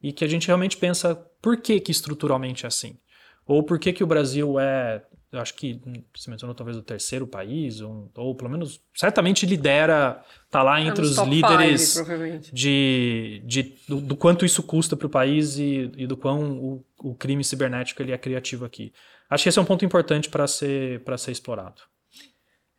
e 0.02 0.13
que 0.13 0.24
a 0.24 0.28
gente 0.28 0.48
realmente 0.48 0.78
pensa 0.78 1.15
por 1.41 1.58
que, 1.58 1.80
que 1.80 1.91
estruturalmente 1.91 2.65
é 2.65 2.67
assim. 2.67 2.98
Ou 3.46 3.63
por 3.63 3.80
que, 3.80 3.91
que 3.91 4.04
o 4.04 4.08
Brasil 4.08 4.60
é, 4.60 5.04
eu 5.34 5.39
acho 5.39 5.56
que 5.56 5.82
você 6.15 6.30
mencionou 6.30 6.56
talvez 6.56 6.78
o 6.78 6.82
terceiro 6.84 7.26
país, 7.26 7.82
ou, 7.82 8.10
ou 8.15 8.36
pelo 8.36 8.52
menos 8.52 8.80
certamente 8.93 9.46
lidera, 9.48 10.24
tá 10.50 10.62
lá 10.62 10.80
é 10.80 10.84
entre 10.84 11.04
é 11.04 11.08
os 11.08 11.17
líderes 11.17 11.98
five, 11.98 12.39
de, 12.54 13.41
de, 13.43 13.76
do, 13.88 14.00
do, 14.00 14.15
quanto 14.15 14.46
isso 14.46 14.62
custa 14.62 14.96
para 14.96 15.08
o 15.08 15.10
país 15.10 15.58
e, 15.58 15.91
e 15.98 16.06
do 16.06 16.15
quão 16.15 16.60
o, 16.60 16.86
o 17.00 17.15
crime 17.15 17.43
cibernético 17.43 18.02
ele 18.02 18.12
é 18.12 18.17
criativo 18.17 18.63
aqui. 18.63 18.93
Acho 19.28 19.43
que 19.43 19.50
esse 19.50 19.58
é 19.58 19.62
um 19.62 19.65
ponto 19.65 19.84
importante 19.84 20.30
para 20.30 20.48
ser, 20.48 21.02
ser 21.17 21.32
explorado. 21.32 21.82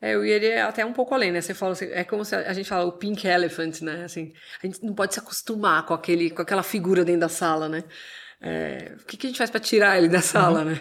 É, 0.00 0.14
eu 0.14 0.24
iria 0.24 0.68
até 0.68 0.84
um 0.84 0.92
pouco 0.92 1.14
além, 1.14 1.32
né? 1.32 1.40
Você 1.40 1.54
fala 1.54 1.72
assim, 1.72 1.86
é 1.86 2.04
como 2.04 2.24
se 2.24 2.36
a 2.36 2.52
gente 2.52 2.68
fala 2.68 2.84
o 2.84 2.92
pink 2.92 3.26
elephant, 3.26 3.80
né? 3.80 4.04
Assim, 4.04 4.32
a 4.62 4.66
gente 4.66 4.84
não 4.84 4.94
pode 4.94 5.14
se 5.14 5.18
acostumar 5.18 5.84
com, 5.86 5.94
aquele, 5.94 6.30
com 6.30 6.42
aquela 6.42 6.62
figura 6.62 7.04
dentro 7.04 7.22
da 7.22 7.28
sala, 7.28 7.68
né? 7.68 7.82
É, 8.40 8.94
o 9.00 9.06
que, 9.06 9.16
que 9.16 9.26
a 9.26 9.30
gente 9.30 9.38
faz 9.38 9.50
para 9.50 9.60
tirar 9.60 9.98
ele 9.98 10.08
da 10.08 10.20
sala, 10.20 10.60
uhum. 10.60 10.66
né? 10.66 10.80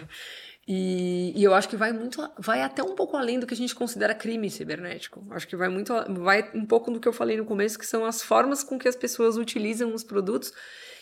E, 0.66 1.32
e, 1.36 1.44
eu 1.44 1.52
acho 1.52 1.68
que 1.68 1.76
vai 1.76 1.92
muito, 1.92 2.26
vai 2.38 2.62
até 2.62 2.82
um 2.82 2.94
pouco 2.94 3.16
além 3.16 3.38
do 3.38 3.46
que 3.46 3.52
a 3.52 3.56
gente 3.56 3.74
considera 3.74 4.14
crime 4.14 4.50
cibernético. 4.50 5.26
Acho 5.30 5.46
que 5.46 5.56
vai 5.56 5.68
muito, 5.68 5.92
vai 6.22 6.50
um 6.54 6.64
pouco 6.64 6.90
do 6.90 6.98
que 6.98 7.06
eu 7.06 7.12
falei 7.12 7.36
no 7.36 7.44
começo, 7.44 7.78
que 7.78 7.86
são 7.86 8.04
as 8.06 8.22
formas 8.22 8.62
com 8.62 8.78
que 8.78 8.88
as 8.88 8.96
pessoas 8.96 9.36
utilizam 9.36 9.92
os 9.92 10.02
produtos, 10.02 10.52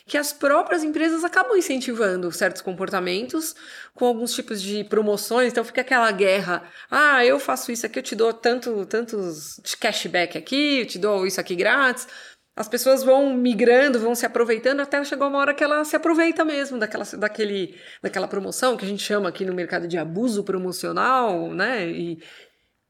que 0.04 0.18
as 0.18 0.32
próprias 0.32 0.82
empresas 0.82 1.22
acabam 1.22 1.56
incentivando 1.56 2.32
certos 2.32 2.60
comportamentos 2.60 3.54
com 3.94 4.04
alguns 4.04 4.34
tipos 4.34 4.60
de 4.60 4.82
promoções. 4.82 5.52
Então 5.52 5.64
fica 5.64 5.80
aquela 5.80 6.10
guerra: 6.10 6.64
ah, 6.90 7.24
eu 7.24 7.38
faço 7.38 7.70
isso 7.70 7.86
aqui, 7.86 8.00
eu 8.00 8.02
te 8.02 8.16
dou 8.16 8.32
tanto, 8.32 8.84
tantos 8.86 9.60
cashback 9.78 10.36
aqui, 10.36 10.80
eu 10.80 10.86
te 10.86 10.98
dou 10.98 11.24
isso 11.24 11.40
aqui 11.40 11.54
grátis 11.54 12.08
as 12.54 12.68
pessoas 12.68 13.02
vão 13.02 13.34
migrando, 13.34 13.98
vão 13.98 14.14
se 14.14 14.26
aproveitando 14.26 14.80
até 14.80 15.02
chegar 15.04 15.26
uma 15.26 15.38
hora 15.38 15.54
que 15.54 15.64
ela 15.64 15.84
se 15.84 15.96
aproveita 15.96 16.44
mesmo 16.44 16.78
daquela, 16.78 17.04
daquele, 17.18 17.74
daquela 18.02 18.28
promoção 18.28 18.76
que 18.76 18.84
a 18.84 18.88
gente 18.88 19.02
chama 19.02 19.28
aqui 19.28 19.44
no 19.44 19.54
mercado 19.54 19.88
de 19.88 19.96
abuso 19.96 20.44
promocional, 20.44 21.52
né? 21.54 21.88
E 21.88 22.22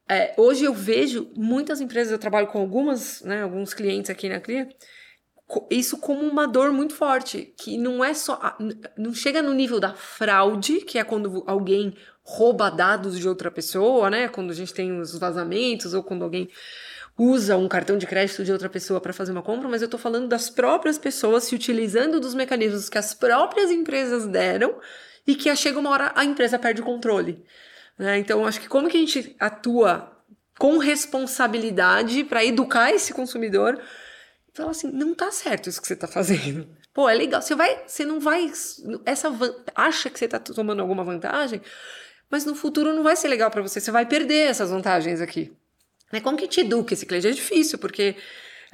é, 0.08 0.34
hoje 0.36 0.64
eu 0.64 0.74
vejo 0.74 1.30
muitas 1.36 1.80
empresas, 1.80 2.12
eu 2.12 2.18
trabalho 2.18 2.48
com 2.48 2.58
algumas, 2.58 3.22
né, 3.22 3.42
alguns 3.42 3.72
clientes 3.72 4.10
aqui 4.10 4.28
na 4.28 4.40
CRIA, 4.40 4.68
isso 5.70 5.98
como 5.98 6.22
uma 6.22 6.46
dor 6.46 6.72
muito 6.72 6.94
forte, 6.94 7.54
que 7.58 7.76
não 7.76 8.04
é 8.04 8.14
só. 8.14 8.56
Não 8.96 9.14
chega 9.14 9.42
no 9.42 9.52
nível 9.52 9.78
da 9.78 9.94
fraude, 9.94 10.80
que 10.80 10.98
é 10.98 11.04
quando 11.04 11.44
alguém 11.46 11.94
rouba 12.24 12.70
dados 12.70 13.18
de 13.18 13.28
outra 13.28 13.50
pessoa, 13.50 14.08
né? 14.08 14.28
Quando 14.28 14.50
a 14.50 14.54
gente 14.54 14.72
tem 14.72 14.98
os 14.98 15.18
vazamentos, 15.18 15.92
ou 15.92 16.02
quando 16.02 16.22
alguém 16.22 16.48
usa 17.18 17.56
um 17.56 17.68
cartão 17.68 17.98
de 17.98 18.06
crédito 18.06 18.44
de 18.44 18.52
outra 18.52 18.68
pessoa 18.68 19.00
para 19.00 19.12
fazer 19.12 19.32
uma 19.32 19.42
compra, 19.42 19.68
mas 19.68 19.82
eu 19.82 19.86
estou 19.86 20.00
falando 20.00 20.28
das 20.28 20.48
próprias 20.48 20.98
pessoas 20.98 21.44
se 21.44 21.54
utilizando 21.54 22.18
dos 22.18 22.34
mecanismos 22.34 22.88
que 22.88 22.98
as 22.98 23.14
próprias 23.14 23.70
empresas 23.70 24.26
deram 24.26 24.78
e 25.26 25.34
que 25.34 25.54
chega 25.54 25.78
uma 25.78 25.90
hora 25.90 26.12
a 26.14 26.24
empresa 26.24 26.58
perde 26.58 26.80
o 26.80 26.84
controle. 26.84 27.44
Né? 27.98 28.18
Então, 28.18 28.46
acho 28.46 28.60
que 28.60 28.68
como 28.68 28.88
que 28.88 28.96
a 28.96 29.00
gente 29.00 29.36
atua 29.38 30.10
com 30.58 30.78
responsabilidade 30.78 32.24
para 32.24 32.44
educar 32.44 32.90
esse 32.90 33.12
consumidor 33.12 33.80
fala 34.54 34.70
assim, 34.70 34.90
não 34.90 35.14
tá 35.14 35.30
certo 35.30 35.68
isso 35.68 35.80
que 35.80 35.88
você 35.88 35.96
tá 35.96 36.06
fazendo. 36.06 36.68
Pô, 36.92 37.08
é 37.08 37.14
legal. 37.14 37.40
Você 37.40 37.54
vai, 37.54 37.84
você 37.86 38.04
não 38.04 38.20
vai 38.20 38.52
essa 39.06 39.30
acha 39.74 40.10
que 40.10 40.18
você 40.18 40.28
tá 40.28 40.38
tomando 40.38 40.80
alguma 40.80 41.02
vantagem, 41.02 41.62
mas 42.30 42.44
no 42.44 42.54
futuro 42.54 42.92
não 42.94 43.02
vai 43.02 43.16
ser 43.16 43.28
legal 43.28 43.50
para 43.50 43.62
você. 43.62 43.80
Você 43.80 43.90
vai 43.90 44.04
perder 44.04 44.50
essas 44.50 44.70
vantagens 44.70 45.20
aqui. 45.20 45.56
Né? 46.12 46.20
Como 46.20 46.36
que 46.36 46.46
te 46.46 46.60
educa 46.60 46.92
esse 46.92 47.06
cliente? 47.06 47.26
É 47.26 47.30
difícil, 47.32 47.78
porque 47.78 48.14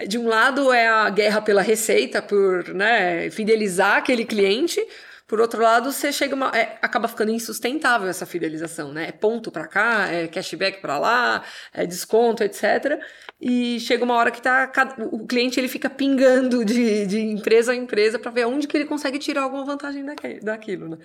de 0.07 0.19
um 0.19 0.29
lado 0.29 0.73
é 0.73 0.89
a 0.89 1.09
guerra 1.09 1.41
pela 1.41 1.63
receita, 1.63 2.21
por 2.21 2.69
né, 2.75 3.31
fidelizar 3.31 3.97
aquele 3.97 4.25
cliente, 4.25 4.85
por 5.29 5.43
outro 5.43 5.61
lado, 5.63 5.93
você 5.93 6.11
chega 6.11 6.35
uma, 6.35 6.51
é, 6.57 6.79
acaba 6.81 7.07
ficando 7.07 7.31
insustentável 7.31 8.09
essa 8.09 8.25
fidelização, 8.25 8.95
né? 8.95 9.09
É 9.09 9.13
ponto 9.13 9.51
para 9.51 9.67
cá, 9.67 10.09
é 10.11 10.27
cashback 10.27 10.81
para 10.81 10.99
lá, 10.99 11.45
é 11.71 11.85
desconto, 11.85 12.43
etc. 12.43 12.99
E 13.39 13.79
chega 13.79 14.03
uma 14.03 14.15
hora 14.15 14.31
que 14.31 14.41
tá, 14.41 14.73
o 15.13 15.27
cliente 15.27 15.61
ele 15.61 15.69
fica 15.69 15.91
pingando 15.91 16.65
de, 16.65 17.05
de 17.05 17.21
empresa 17.21 17.73
a 17.73 17.75
empresa 17.75 18.19
para 18.19 18.31
ver 18.31 18.47
onde 18.47 18.67
que 18.67 18.75
ele 18.75 18.87
consegue 18.87 19.19
tirar 19.19 19.43
alguma 19.43 19.67
vantagem 19.67 20.03
daquilo, 20.43 20.89
né? 20.89 20.97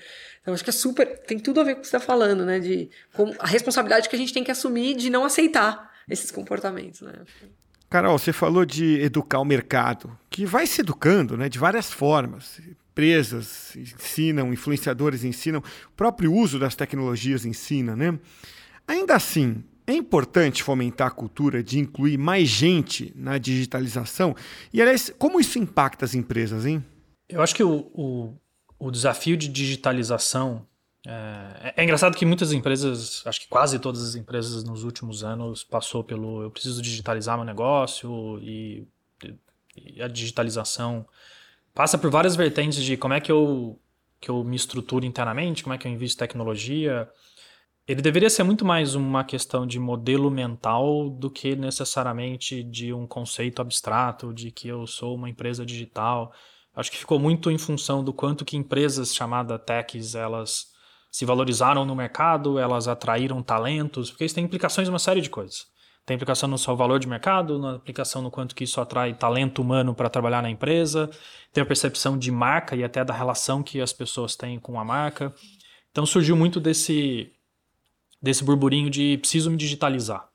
Então 0.41 0.53
acho 0.53 0.63
que 0.63 0.69
é 0.69 0.73
super, 0.73 1.05
tem 1.23 1.37
tudo 1.37 1.59
a 1.59 1.63
ver 1.65 1.73
com 1.73 1.79
o 1.79 1.81
que 1.81 1.89
você 1.89 1.97
está 1.97 2.07
falando, 2.07 2.45
né? 2.45 2.59
De 2.59 2.89
a 3.39 3.47
responsabilidade 3.47 4.07
que 4.07 4.15
a 4.15 4.19
gente 4.19 4.33
tem 4.33 4.43
que 4.43 4.51
assumir 4.51 4.95
de 4.95 5.09
não 5.09 5.25
aceitar 5.25 5.92
esses 6.09 6.31
comportamentos, 6.31 7.01
né? 7.01 7.13
Carol, 7.89 8.17
você 8.17 8.33
falou 8.33 8.65
de 8.65 8.99
educar 9.01 9.39
o 9.39 9.45
mercado, 9.45 10.17
que 10.27 10.47
vai 10.47 10.65
se 10.65 10.81
educando 10.81 11.37
né, 11.37 11.47
de 11.47 11.59
várias 11.59 11.93
formas. 11.93 12.59
Empresas 12.91 13.75
ensinam, 13.75 14.51
influenciadores 14.51 15.23
ensinam, 15.23 15.59
o 15.59 15.91
próprio 15.95 16.33
uso 16.33 16.57
das 16.57 16.75
tecnologias 16.75 17.45
ensina. 17.45 17.95
Né? 17.95 18.17
Ainda 18.87 19.15
assim, 19.15 19.63
é 19.85 19.93
importante 19.93 20.63
fomentar 20.63 21.09
a 21.09 21.11
cultura 21.11 21.61
de 21.61 21.77
incluir 21.77 22.17
mais 22.17 22.47
gente 22.47 23.13
na 23.15 23.37
digitalização. 23.37 24.35
E, 24.73 24.81
aliás, 24.81 25.13
como 25.19 25.39
isso 25.39 25.59
impacta 25.59 26.03
as 26.03 26.15
empresas, 26.15 26.65
hein? 26.65 26.83
Eu 27.29 27.43
acho 27.43 27.53
que 27.53 27.63
o, 27.63 27.91
o, 27.93 28.33
o 28.79 28.89
desafio 28.89 29.37
de 29.37 29.47
digitalização 29.47 30.65
é, 31.05 31.73
é, 31.77 31.83
engraçado 31.83 32.15
que 32.15 32.25
muitas 32.25 32.53
empresas, 32.53 33.21
acho 33.25 33.41
que 33.41 33.47
quase 33.47 33.77
todas 33.77 34.01
as 34.07 34.15
empresas 34.15 34.63
nos 34.63 34.83
últimos 34.83 35.23
anos 35.23 35.63
passou 35.63 36.03
pelo 36.03 36.41
eu 36.41 36.49
preciso 36.49 36.81
digitalizar 36.81 37.37
meu 37.37 37.45
negócio 37.45 38.39
e, 38.41 38.87
e 39.75 40.01
a 40.01 40.07
digitalização 40.07 41.05
passa 41.73 41.97
por 41.97 42.09
várias 42.09 42.35
vertentes 42.35 42.81
de 42.83 42.95
como 42.95 43.13
é 43.13 43.19
que 43.19 43.31
eu 43.31 43.77
que 44.21 44.31
eu 44.31 44.41
me 44.41 44.55
estruturo 44.55 45.05
internamente, 45.05 45.63
como 45.63 45.73
é 45.73 45.77
que 45.77 45.85
eu 45.85 45.91
invisto 45.91 46.17
tecnologia. 46.17 47.09
Ele 47.85 48.01
deveria 48.01 48.29
ser 48.29 48.43
muito 48.43 48.63
mais 48.63 48.95
uma 48.95 49.25
questão 49.25 49.67
de 49.67 49.77
modelo 49.77 50.31
mental 50.31 51.09
do 51.09 51.29
que 51.29 51.57
necessariamente 51.57 52.63
de 52.63 52.93
um 52.93 53.05
conceito 53.05 53.61
abstrato 53.61 54.33
de 54.33 54.49
que 54.49 54.69
eu 54.69 54.87
sou 54.87 55.15
uma 55.15 55.29
empresa 55.29 55.65
digital. 55.65 56.33
Acho 56.73 56.89
que 56.89 56.97
ficou 56.97 57.19
muito 57.19 57.51
em 57.51 57.57
função 57.57 58.01
do 58.01 58.13
quanto 58.13 58.45
que 58.45 58.55
empresas 58.55 59.13
chamadas 59.13 59.59
techs 59.65 60.15
elas 60.15 60.72
se 61.13 61.25
valorizaram 61.25 61.85
no 61.85 61.95
mercado, 61.95 62.57
elas 62.57 62.87
atraíram 62.87 63.43
talentos, 63.43 64.09
porque 64.09 64.25
isso 64.25 64.33
tem 64.33 64.43
implicações 64.43 64.87
em 64.87 64.91
uma 64.91 64.97
série 64.97 65.21
de 65.21 65.29
coisas. 65.29 65.67
Tem 66.07 66.15
implicação 66.15 66.49
no 66.49 66.57
seu 66.57 66.75
valor 66.75 66.99
de 66.99 67.07
mercado, 67.07 67.59
na 67.59 67.75
aplicação 67.75 68.19
no 68.23 68.31
quanto 68.31 68.55
que 68.55 68.63
isso 68.63 68.81
atrai 68.81 69.13
talento 69.13 69.61
humano 69.61 69.93
para 69.93 70.09
trabalhar 70.09 70.41
na 70.41 70.49
empresa, 70.49 71.11
tem 71.53 71.61
a 71.61 71.67
percepção 71.67 72.17
de 72.17 72.31
marca 72.31 72.75
e 72.75 72.83
até 72.83 73.05
da 73.05 73.13
relação 73.13 73.61
que 73.61 73.79
as 73.79 73.93
pessoas 73.93 74.35
têm 74.35 74.59
com 74.59 74.79
a 74.79 74.83
marca. 74.83 75.31
Então 75.91 76.03
surgiu 76.03 76.35
muito 76.35 76.59
desse, 76.59 77.31
desse 78.19 78.43
burburinho 78.43 78.89
de 78.89 79.19
preciso 79.19 79.51
me 79.51 79.55
digitalizar. 79.55 80.27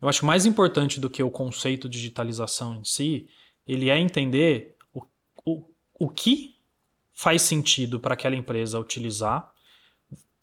Eu 0.00 0.10
acho 0.10 0.26
mais 0.26 0.44
importante 0.44 1.00
do 1.00 1.08
que 1.08 1.22
o 1.22 1.30
conceito 1.30 1.88
de 1.88 1.96
digitalização 1.96 2.74
em 2.74 2.84
si, 2.84 3.26
ele 3.66 3.88
é 3.88 3.98
entender 3.98 4.76
o, 4.92 5.02
o, 5.46 5.64
o 5.98 6.08
que 6.10 6.54
faz 7.14 7.40
sentido 7.40 7.98
para 7.98 8.12
aquela 8.12 8.36
empresa 8.36 8.78
utilizar 8.78 9.50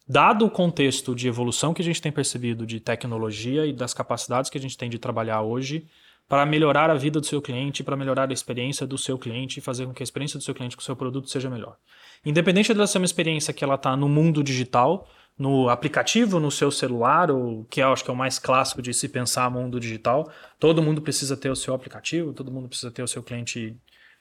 Dado 0.08 0.46
o 0.46 0.50
contexto 0.50 1.16
de 1.16 1.26
evolução 1.26 1.74
que 1.74 1.82
a 1.82 1.84
gente 1.84 2.00
tem 2.00 2.12
percebido 2.12 2.64
de 2.64 2.78
tecnologia 2.78 3.66
e 3.66 3.72
das 3.72 3.92
capacidades 3.92 4.48
que 4.48 4.56
a 4.56 4.60
gente 4.60 4.78
tem 4.78 4.88
de 4.88 5.00
trabalhar 5.00 5.42
hoje, 5.42 5.88
para 6.28 6.46
melhorar 6.46 6.90
a 6.90 6.94
vida 6.94 7.20
do 7.20 7.26
seu 7.26 7.42
cliente, 7.42 7.82
para 7.82 7.96
melhorar 7.96 8.30
a 8.30 8.32
experiência 8.32 8.86
do 8.86 8.96
seu 8.96 9.18
cliente 9.18 9.58
e 9.58 9.62
fazer 9.62 9.84
com 9.84 9.92
que 9.92 10.02
a 10.02 10.04
experiência 10.04 10.38
do 10.38 10.44
seu 10.44 10.54
cliente 10.54 10.76
com 10.76 10.82
o 10.82 10.84
seu 10.84 10.94
produto 10.94 11.28
seja 11.28 11.50
melhor. 11.50 11.76
Independente 12.24 12.72
dela 12.72 12.86
ser 12.86 12.98
uma 12.98 13.04
experiência 13.04 13.52
que 13.52 13.64
ela 13.64 13.74
está 13.74 13.96
no 13.96 14.08
mundo 14.08 14.44
digital, 14.44 15.08
no 15.38 15.68
aplicativo, 15.68 16.40
no 16.40 16.50
seu 16.50 16.70
celular, 16.70 17.30
ou 17.30 17.64
que 17.64 17.80
eu 17.80 17.92
acho 17.92 18.04
que 18.04 18.10
é 18.10 18.14
o 18.14 18.16
mais 18.16 18.38
clássico 18.38 18.80
de 18.80 18.94
se 18.94 19.08
pensar 19.08 19.50
mundo 19.50 19.78
digital, 19.78 20.30
todo 20.58 20.82
mundo 20.82 21.02
precisa 21.02 21.36
ter 21.36 21.50
o 21.50 21.56
seu 21.56 21.74
aplicativo, 21.74 22.32
todo 22.32 22.50
mundo 22.50 22.68
precisa 22.68 22.90
ter 22.90 23.02
o 23.02 23.08
seu 23.08 23.22
cliente 23.22 23.76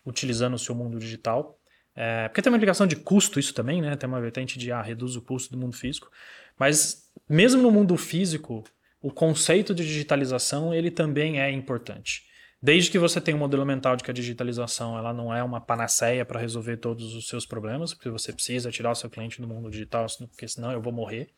utilizando 0.05 0.55
o 0.55 0.59
seu 0.59 0.75
mundo 0.75 0.99
digital. 0.99 1.57
É, 1.95 2.27
porque 2.27 2.41
tem 2.41 2.51
uma 2.51 2.57
implicação 2.57 2.85
de 2.85 2.95
custo 2.95 3.39
isso 3.39 3.53
também, 3.53 3.81
né? 3.81 3.95
Tem 3.95 4.07
uma 4.07 4.19
vertente 4.19 4.59
de 4.59 4.71
ah, 4.71 4.81
reduz 4.81 5.15
o 5.15 5.21
custo 5.21 5.51
do 5.51 5.57
mundo 5.57 5.75
físico. 5.75 6.11
Mas 6.59 7.09
mesmo 7.27 7.61
no 7.61 7.71
mundo 7.71 7.95
físico, 7.95 8.63
o 9.01 9.11
conceito 9.11 9.73
de 9.73 9.85
digitalização 9.85 10.73
ele 10.73 10.91
também 10.91 11.39
é 11.39 11.49
importante. 11.49 12.23
Desde 12.61 12.89
que 12.89 12.97
você 12.97 13.21
tenha 13.21 13.37
um 13.37 13.39
modelo 13.39 13.65
mental 13.65 13.95
de 13.95 14.03
que 14.03 14.09
a 14.09 14.13
digitalização 14.13 14.97
ela 14.97 15.13
não 15.13 15.33
é 15.33 15.43
uma 15.43 15.61
panaceia 15.61 16.25
para 16.25 16.39
resolver 16.39 16.77
todos 16.77 17.13
os 17.13 17.27
seus 17.27 17.45
problemas, 17.45 17.93
porque 17.93 18.09
você 18.09 18.33
precisa 18.33 18.71
tirar 18.71 18.91
o 18.91 18.95
seu 18.95 19.09
cliente 19.09 19.39
do 19.39 19.47
mundo 19.47 19.69
digital, 19.69 20.07
porque 20.27 20.47
senão 20.47 20.71
eu 20.71 20.81
vou 20.81 20.91
morrer. 20.91 21.29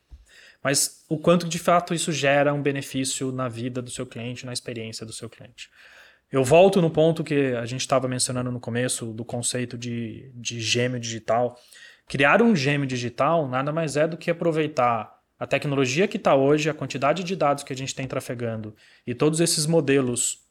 Mas 0.62 1.04
o 1.08 1.18
quanto 1.18 1.46
de 1.46 1.58
fato 1.58 1.92
isso 1.92 2.10
gera 2.12 2.54
um 2.54 2.62
benefício 2.62 3.30
na 3.30 3.48
vida 3.48 3.82
do 3.82 3.90
seu 3.90 4.06
cliente, 4.06 4.46
na 4.46 4.52
experiência 4.52 5.04
do 5.04 5.12
seu 5.12 5.28
cliente. 5.28 5.70
Eu 6.30 6.44
volto 6.44 6.82
no 6.82 6.90
ponto 6.90 7.24
que 7.24 7.54
a 7.54 7.64
gente 7.64 7.80
estava 7.80 8.06
mencionando 8.06 8.52
no 8.52 8.60
começo 8.60 9.06
do 9.12 9.24
conceito 9.24 9.78
de, 9.78 10.30
de 10.34 10.60
gêmeo 10.60 11.00
digital. 11.00 11.58
Criar 12.06 12.42
um 12.42 12.54
gêmeo 12.54 12.86
digital 12.86 13.48
nada 13.48 13.72
mais 13.72 13.96
é 13.96 14.06
do 14.06 14.16
que 14.16 14.30
aproveitar 14.30 15.16
a 15.38 15.46
tecnologia 15.46 16.06
que 16.06 16.16
está 16.16 16.34
hoje, 16.34 16.68
a 16.68 16.74
quantidade 16.74 17.24
de 17.24 17.34
dados 17.34 17.64
que 17.64 17.72
a 17.72 17.76
gente 17.76 17.94
tem 17.94 18.06
trafegando 18.06 18.74
e 19.06 19.14
todos 19.14 19.40
esses 19.40 19.66
modelos 19.66 20.44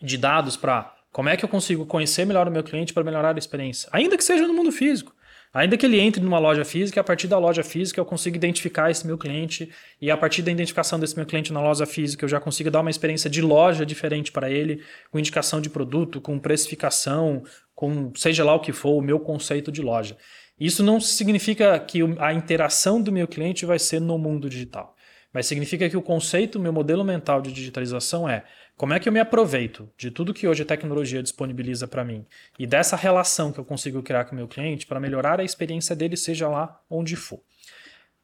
de 0.00 0.16
dados 0.16 0.56
para 0.56 0.94
como 1.10 1.28
é 1.28 1.36
que 1.36 1.44
eu 1.44 1.48
consigo 1.48 1.86
conhecer 1.86 2.24
melhor 2.24 2.46
o 2.46 2.50
meu 2.50 2.62
cliente 2.62 2.92
para 2.92 3.02
melhorar 3.02 3.34
a 3.34 3.38
experiência, 3.38 3.88
ainda 3.90 4.16
que 4.16 4.22
seja 4.22 4.46
no 4.46 4.54
mundo 4.54 4.70
físico. 4.70 5.16
Ainda 5.52 5.76
que 5.76 5.86
ele 5.86 5.98
entre 5.98 6.20
numa 6.20 6.38
loja 6.38 6.64
física, 6.64 7.00
a 7.00 7.04
partir 7.04 7.26
da 7.26 7.38
loja 7.38 7.62
física 7.62 7.98
eu 8.00 8.04
consigo 8.04 8.36
identificar 8.36 8.90
esse 8.90 9.06
meu 9.06 9.16
cliente 9.16 9.70
e 10.00 10.10
a 10.10 10.16
partir 10.16 10.42
da 10.42 10.50
identificação 10.50 11.00
desse 11.00 11.16
meu 11.16 11.24
cliente 11.24 11.52
na 11.52 11.60
loja 11.60 11.86
física 11.86 12.24
eu 12.24 12.28
já 12.28 12.38
consigo 12.38 12.70
dar 12.70 12.80
uma 12.80 12.90
experiência 12.90 13.30
de 13.30 13.40
loja 13.40 13.86
diferente 13.86 14.30
para 14.30 14.50
ele, 14.50 14.82
com 15.10 15.18
indicação 15.18 15.60
de 15.60 15.70
produto, 15.70 16.20
com 16.20 16.38
precificação, 16.38 17.42
com 17.74 18.12
seja 18.14 18.44
lá 18.44 18.54
o 18.54 18.60
que 18.60 18.72
for, 18.72 18.92
o 18.98 19.00
meu 19.00 19.18
conceito 19.18 19.72
de 19.72 19.80
loja. 19.80 20.16
Isso 20.60 20.82
não 20.82 21.00
significa 21.00 21.78
que 21.78 22.00
a 22.18 22.32
interação 22.32 23.00
do 23.00 23.12
meu 23.12 23.26
cliente 23.26 23.64
vai 23.64 23.78
ser 23.78 24.00
no 24.00 24.18
mundo 24.18 24.50
digital, 24.50 24.94
mas 25.32 25.46
significa 25.46 25.88
que 25.88 25.96
o 25.96 26.02
conceito, 26.02 26.58
meu 26.58 26.72
modelo 26.72 27.04
mental 27.04 27.40
de 27.40 27.52
digitalização 27.52 28.28
é 28.28 28.44
como 28.78 28.94
é 28.94 29.00
que 29.00 29.06
eu 29.08 29.12
me 29.12 29.20
aproveito 29.20 29.90
de 29.98 30.10
tudo 30.10 30.32
que 30.32 30.48
hoje 30.48 30.62
a 30.62 30.66
tecnologia 30.66 31.22
disponibiliza 31.22 31.86
para 31.86 32.04
mim 32.04 32.24
e 32.58 32.66
dessa 32.66 32.96
relação 32.96 33.52
que 33.52 33.58
eu 33.58 33.64
consigo 33.64 34.02
criar 34.02 34.24
com 34.24 34.32
o 34.32 34.36
meu 34.36 34.48
cliente 34.48 34.86
para 34.86 34.98
melhorar 34.98 35.40
a 35.40 35.44
experiência 35.44 35.94
dele, 35.94 36.16
seja 36.16 36.48
lá 36.48 36.80
onde 36.88 37.14
for? 37.14 37.40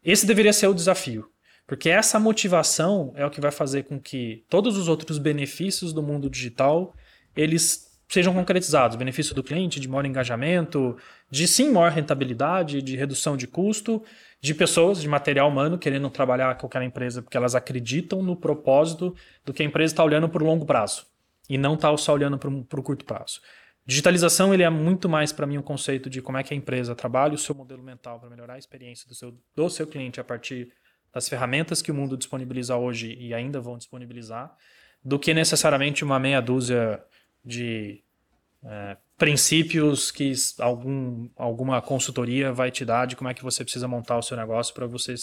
esse 0.05 0.27
deveria 0.27 0.53
ser 0.53 0.67
o 0.67 0.75
desafio. 0.75 1.29
Porque 1.67 1.89
essa 1.89 2.21
motivação 2.21 3.13
é 3.17 3.25
o 3.25 3.31
que 3.31 3.41
vai 3.41 3.51
fazer 3.51 3.85
com 3.85 3.99
que 3.99 4.45
todos 4.51 4.77
os 4.77 4.87
outros 4.87 5.17
benefícios 5.17 5.95
do 5.95 6.03
mundo 6.03 6.29
digital 6.29 6.95
eles 7.35 7.91
sejam 8.07 8.35
concretizados. 8.35 8.97
Benefício 8.97 9.35
do 9.35 9.43
cliente, 9.43 9.81
de 9.81 9.89
maior 9.89 10.05
engajamento, 10.05 10.97
de 11.31 11.49
sim 11.49 11.71
maior 11.71 11.91
rentabilidade, 11.91 12.83
de 12.83 12.97
redução 12.97 13.35
de 13.35 13.47
custo, 13.47 14.03
de 14.45 14.53
pessoas, 14.53 15.01
de 15.01 15.09
material 15.09 15.49
humano 15.49 15.79
querendo 15.79 16.11
trabalhar 16.11 16.55
com 16.59 16.67
aquela 16.67 16.85
empresa 16.85 17.23
porque 17.23 17.35
elas 17.35 17.55
acreditam 17.55 18.23
no 18.23 18.37
propósito 18.37 19.17
do 19.43 19.55
que 19.55 19.63
a 19.63 19.65
empresa 19.65 19.95
está 19.95 20.05
olhando 20.05 20.29
para 20.29 20.43
o 20.43 20.47
longo 20.47 20.67
prazo 20.67 21.07
e 21.49 21.57
não 21.57 21.77
está 21.77 21.97
só 21.97 22.13
olhando 22.13 22.37
para 22.37 22.51
o 22.51 22.83
curto 22.83 23.07
prazo. 23.07 23.41
Digitalização 23.87 24.53
ele 24.53 24.63
é 24.63 24.69
muito 24.69 25.09
mais 25.09 25.33
para 25.33 25.47
mim 25.47 25.57
um 25.57 25.63
conceito 25.63 26.11
de 26.11 26.21
como 26.21 26.37
é 26.37 26.43
que 26.43 26.53
a 26.53 26.57
empresa 26.59 26.95
trabalha 26.95 27.33
o 27.33 27.39
seu 27.39 27.55
modelo 27.55 27.83
mental 27.83 28.21
para 28.21 28.29
melhorar 28.29 28.57
a 28.57 28.59
experiência 28.59 29.09
do 29.09 29.15
seu, 29.15 29.35
do 29.57 29.71
seu 29.71 29.87
cliente 29.87 30.21
a 30.21 30.25
partir 30.25 30.71
das 31.11 31.27
ferramentas 31.27 31.81
que 31.81 31.91
o 31.91 31.95
mundo 31.95 32.15
disponibiliza 32.15 32.77
hoje 32.77 33.17
e 33.19 33.33
ainda 33.33 33.63
vão 33.63 33.79
disponibilizar, 33.79 34.55
do 35.03 35.19
que 35.19 35.33
necessariamente 35.33 36.05
uma 36.05 36.19
meia 36.19 36.43
dúzia 36.43 37.03
de 37.43 38.05
é, 38.63 38.99
princípios 39.17 40.11
que 40.11 40.33
algum, 40.59 41.29
alguma 41.37 41.81
consultoria 41.81 42.53
vai 42.53 42.71
te 42.71 42.85
dar 42.85 43.07
de 43.07 43.17
como 43.17 43.31
é 43.31 43.35
que 43.35 43.43
você 43.43 43.63
precisa 43.63 43.87
montar 43.87 44.19
o 44.19 44.23
seu 44.23 44.37
negócio 44.37 44.75
para 44.75 44.87
você 44.87 45.15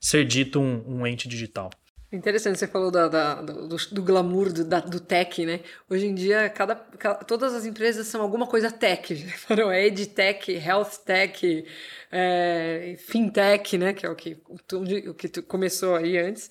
ser 0.00 0.24
dito 0.26 0.60
um, 0.60 0.84
um 0.86 1.06
ente 1.06 1.28
digital. 1.28 1.70
Interessante, 2.12 2.58
você 2.58 2.66
falou 2.66 2.90
da, 2.90 3.06
da, 3.06 3.34
do, 3.40 3.76
do, 3.76 4.02
glamour 4.02 4.52
do, 4.52 4.64
da, 4.64 4.80
do 4.80 4.98
tech, 4.98 5.46
né? 5.46 5.60
Hoje 5.88 6.06
em 6.06 6.14
dia, 6.14 6.50
cada, 6.50 6.74
cada, 6.74 7.22
todas 7.22 7.54
as 7.54 7.64
empresas 7.64 8.08
são 8.08 8.20
alguma 8.20 8.48
coisa 8.48 8.68
tech. 8.68 9.14
Foram 9.38 9.70
é 9.70 9.86
edtech, 9.86 10.50
health 10.50 11.04
tech, 11.06 11.64
é, 12.10 12.96
fintech, 12.98 13.78
né? 13.78 13.92
Que 13.92 14.06
é 14.06 14.10
o 14.10 14.16
que, 14.16 14.36
o, 14.72 15.14
que 15.14 15.28
começou 15.42 15.94
aí 15.94 16.18
antes. 16.18 16.50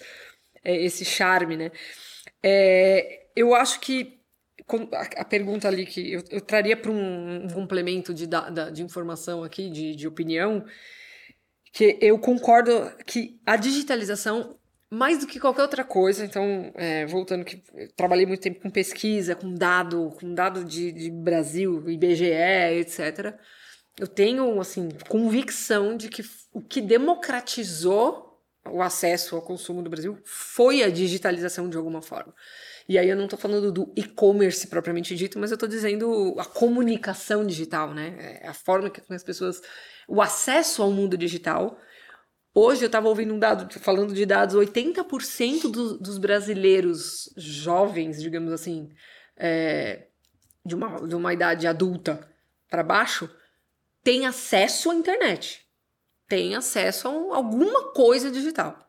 É 0.63 0.81
esse 0.81 1.03
charme, 1.03 1.57
né? 1.57 1.71
É, 2.41 3.27
eu 3.35 3.53
acho 3.53 3.81
que 3.81 4.18
a, 5.17 5.25
pergunta 5.25 5.67
ali 5.67 5.85
que 5.85 6.13
eu, 6.13 6.23
eu 6.29 6.41
traria 6.41 6.75
para 6.75 6.91
um, 6.91 7.45
um, 7.45 7.47
complemento 7.49 8.13
de, 8.13 8.27
da, 8.27 8.69
de 8.69 8.83
informação 8.83 9.43
aqui, 9.43 9.69
de, 9.69 9.95
de 9.95 10.07
opinião, 10.07 10.65
que 11.71 11.97
eu 12.01 12.17
concordo 12.19 12.71
que 13.05 13.39
a 13.45 13.55
digitalização 13.55 14.57
mais 14.91 15.19
do 15.19 15.27
que 15.27 15.39
qualquer 15.39 15.61
outra 15.61 15.83
coisa, 15.83 16.25
então, 16.25 16.71
é, 16.75 17.05
voltando 17.05 17.45
que 17.45 17.61
trabalhei 17.95 18.25
muito 18.25 18.41
tempo 18.41 18.59
com 18.59 18.71
pesquisa, 18.71 19.35
com 19.35 19.53
dado, 19.53 20.11
com 20.19 20.33
dado 20.33 20.65
de, 20.65 20.91
de 20.91 21.11
Brasil, 21.11 21.87
IBGE, 21.87 22.25
etc. 22.79 23.35
Eu 23.99 24.07
tenho, 24.07 24.59
assim, 24.59 24.89
convicção 25.07 25.95
de 25.95 26.09
que 26.09 26.23
o 26.51 26.61
que 26.61 26.81
democratizou 26.81 28.41
o 28.67 28.81
acesso 28.81 29.35
ao 29.35 29.41
consumo 29.41 29.83
do 29.83 29.89
Brasil 29.89 30.17
foi 30.25 30.81
a 30.81 30.89
digitalização 30.89 31.69
de 31.69 31.77
alguma 31.77 32.01
forma. 32.01 32.33
E 32.89 32.97
aí 32.97 33.07
eu 33.07 33.15
não 33.15 33.25
estou 33.25 33.39
falando 33.39 33.71
do 33.71 33.93
e-commerce 33.95 34.67
propriamente 34.67 35.15
dito, 35.15 35.39
mas 35.39 35.51
eu 35.51 35.55
estou 35.55 35.69
dizendo 35.69 36.35
a 36.37 36.43
comunicação 36.43 37.45
digital, 37.45 37.93
né? 37.93 38.39
É 38.41 38.47
a 38.47 38.53
forma 38.53 38.89
que 38.89 39.01
as 39.13 39.23
pessoas. 39.23 39.61
O 40.07 40.21
acesso 40.21 40.81
ao 40.81 40.91
mundo 40.91 41.15
digital 41.15 41.79
Hoje 42.53 42.83
eu 42.83 42.87
estava 42.87 43.07
ouvindo 43.07 43.33
um 43.33 43.39
dado, 43.39 43.71
falando 43.79 44.13
de 44.13 44.25
dados, 44.25 44.55
80% 44.55 45.69
do, 45.69 45.97
dos 45.97 46.17
brasileiros 46.17 47.31
jovens, 47.37 48.21
digamos 48.21 48.51
assim, 48.51 48.89
é, 49.37 50.07
de, 50.65 50.73
uma, 50.73 51.07
de 51.07 51.15
uma 51.15 51.31
idade 51.31 51.67
adulta 51.67 52.27
para 52.67 52.81
baixo, 52.81 53.29
tem 54.03 54.25
acesso 54.25 54.89
à 54.89 54.95
internet. 54.95 55.65
Tem 56.27 56.55
acesso 56.55 57.07
a 57.07 57.37
alguma 57.37 57.93
coisa 57.93 58.31
digital. 58.31 58.88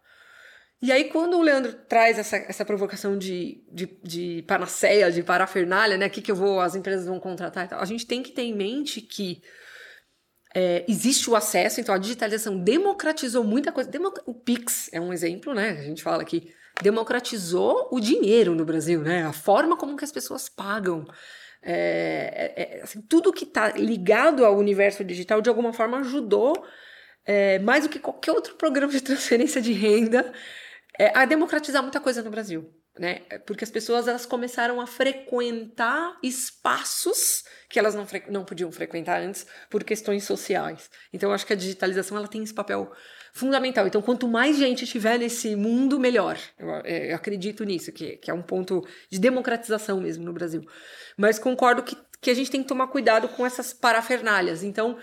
E 0.82 0.90
aí, 0.90 1.04
quando 1.04 1.36
o 1.36 1.42
Leandro 1.42 1.74
traz 1.74 2.18
essa, 2.18 2.36
essa 2.36 2.64
provocação 2.64 3.18
de, 3.18 3.62
de, 3.70 3.86
de 4.02 4.44
panaceia, 4.48 5.12
de 5.12 5.22
parafernália, 5.22 5.98
né? 5.98 6.06
O 6.06 6.10
que, 6.10 6.22
que 6.22 6.30
eu 6.30 6.36
vou, 6.36 6.58
as 6.60 6.74
empresas 6.74 7.06
vão 7.06 7.20
contratar 7.20 7.66
e 7.66 7.68
tal, 7.68 7.80
a 7.80 7.84
gente 7.84 8.06
tem 8.06 8.22
que 8.22 8.32
ter 8.32 8.42
em 8.42 8.54
mente 8.54 9.02
que 9.02 9.42
é, 10.54 10.84
existe 10.88 11.28
o 11.28 11.36
acesso, 11.36 11.80
então 11.80 11.94
a 11.94 11.98
digitalização 11.98 12.58
democratizou 12.58 13.44
muita 13.44 13.70
coisa. 13.70 13.90
O 14.24 14.32
Pix 14.32 14.88
é 14.90 14.98
um 14.98 15.12
exemplo, 15.12 15.52
né? 15.52 15.70
A 15.70 15.82
gente 15.82 16.02
fala 16.02 16.24
que 16.24 16.50
democratizou 16.82 17.88
o 17.92 18.00
dinheiro 18.00 18.54
no 18.54 18.64
Brasil, 18.64 19.02
né? 19.02 19.24
A 19.24 19.34
forma 19.34 19.76
como 19.76 19.96
que 19.98 20.04
as 20.04 20.12
pessoas 20.12 20.48
pagam. 20.48 21.06
É, 21.62 22.54
é, 22.56 22.78
é 22.78 22.82
assim, 22.82 23.02
tudo 23.02 23.34
que 23.34 23.44
está 23.44 23.72
ligado 23.72 24.46
ao 24.46 24.56
universo 24.56 25.04
digital 25.04 25.42
de 25.42 25.50
alguma 25.50 25.74
forma 25.74 25.98
ajudou 25.98 26.54
é, 27.26 27.58
mais 27.58 27.84
do 27.84 27.90
que 27.90 27.98
qualquer 27.98 28.32
outro 28.32 28.54
programa 28.54 28.90
de 28.90 29.02
transferência 29.02 29.60
de 29.60 29.72
renda 29.72 30.32
é, 31.02 31.12
a 31.14 31.24
democratizar 31.24 31.82
muita 31.82 32.00
coisa 32.00 32.22
no 32.22 32.30
Brasil 32.30 32.60
né? 33.00 33.20
Porque 33.46 33.64
as 33.64 33.70
pessoas 33.70 34.08
elas 34.08 34.26
começaram 34.26 34.80
a 34.80 34.86
frequentar 34.86 36.18
espaços 36.22 37.44
que 37.68 37.78
elas 37.78 37.94
não, 37.94 38.06
não 38.28 38.44
podiam 38.44 38.70
frequentar 38.70 39.22
antes 39.22 39.46
por 39.70 39.84
questões 39.84 40.24
sociais. 40.24 40.90
Então 41.12 41.30
eu 41.30 41.34
acho 41.34 41.46
que 41.46 41.52
a 41.52 41.56
digitalização 41.56 42.16
ela 42.16 42.28
tem 42.28 42.42
esse 42.42 42.52
papel 42.52 42.92
fundamental. 43.32 43.86
Então 43.86 44.02
quanto 44.02 44.28
mais 44.28 44.58
gente 44.58 44.86
tiver 44.86 45.18
nesse 45.18 45.54
mundo, 45.54 45.98
melhor. 46.00 46.38
Eu, 46.58 46.70
é, 46.84 47.12
eu 47.12 47.16
acredito 47.16 47.64
nisso, 47.64 47.90
que, 47.92 48.16
que 48.16 48.30
é 48.30 48.34
um 48.34 48.42
ponto 48.42 48.86
de 49.08 49.18
democratização 49.18 50.00
mesmo 50.00 50.24
no 50.24 50.32
Brasil. 50.32 50.62
Mas 51.16 51.38
concordo 51.38 51.82
que, 51.82 51.96
que 52.20 52.30
a 52.30 52.34
gente 52.34 52.50
tem 52.50 52.62
que 52.62 52.68
tomar 52.68 52.88
cuidado 52.88 53.28
com 53.28 53.46
essas 53.46 53.72
parafernálias. 53.72 54.62
Então 54.62 54.98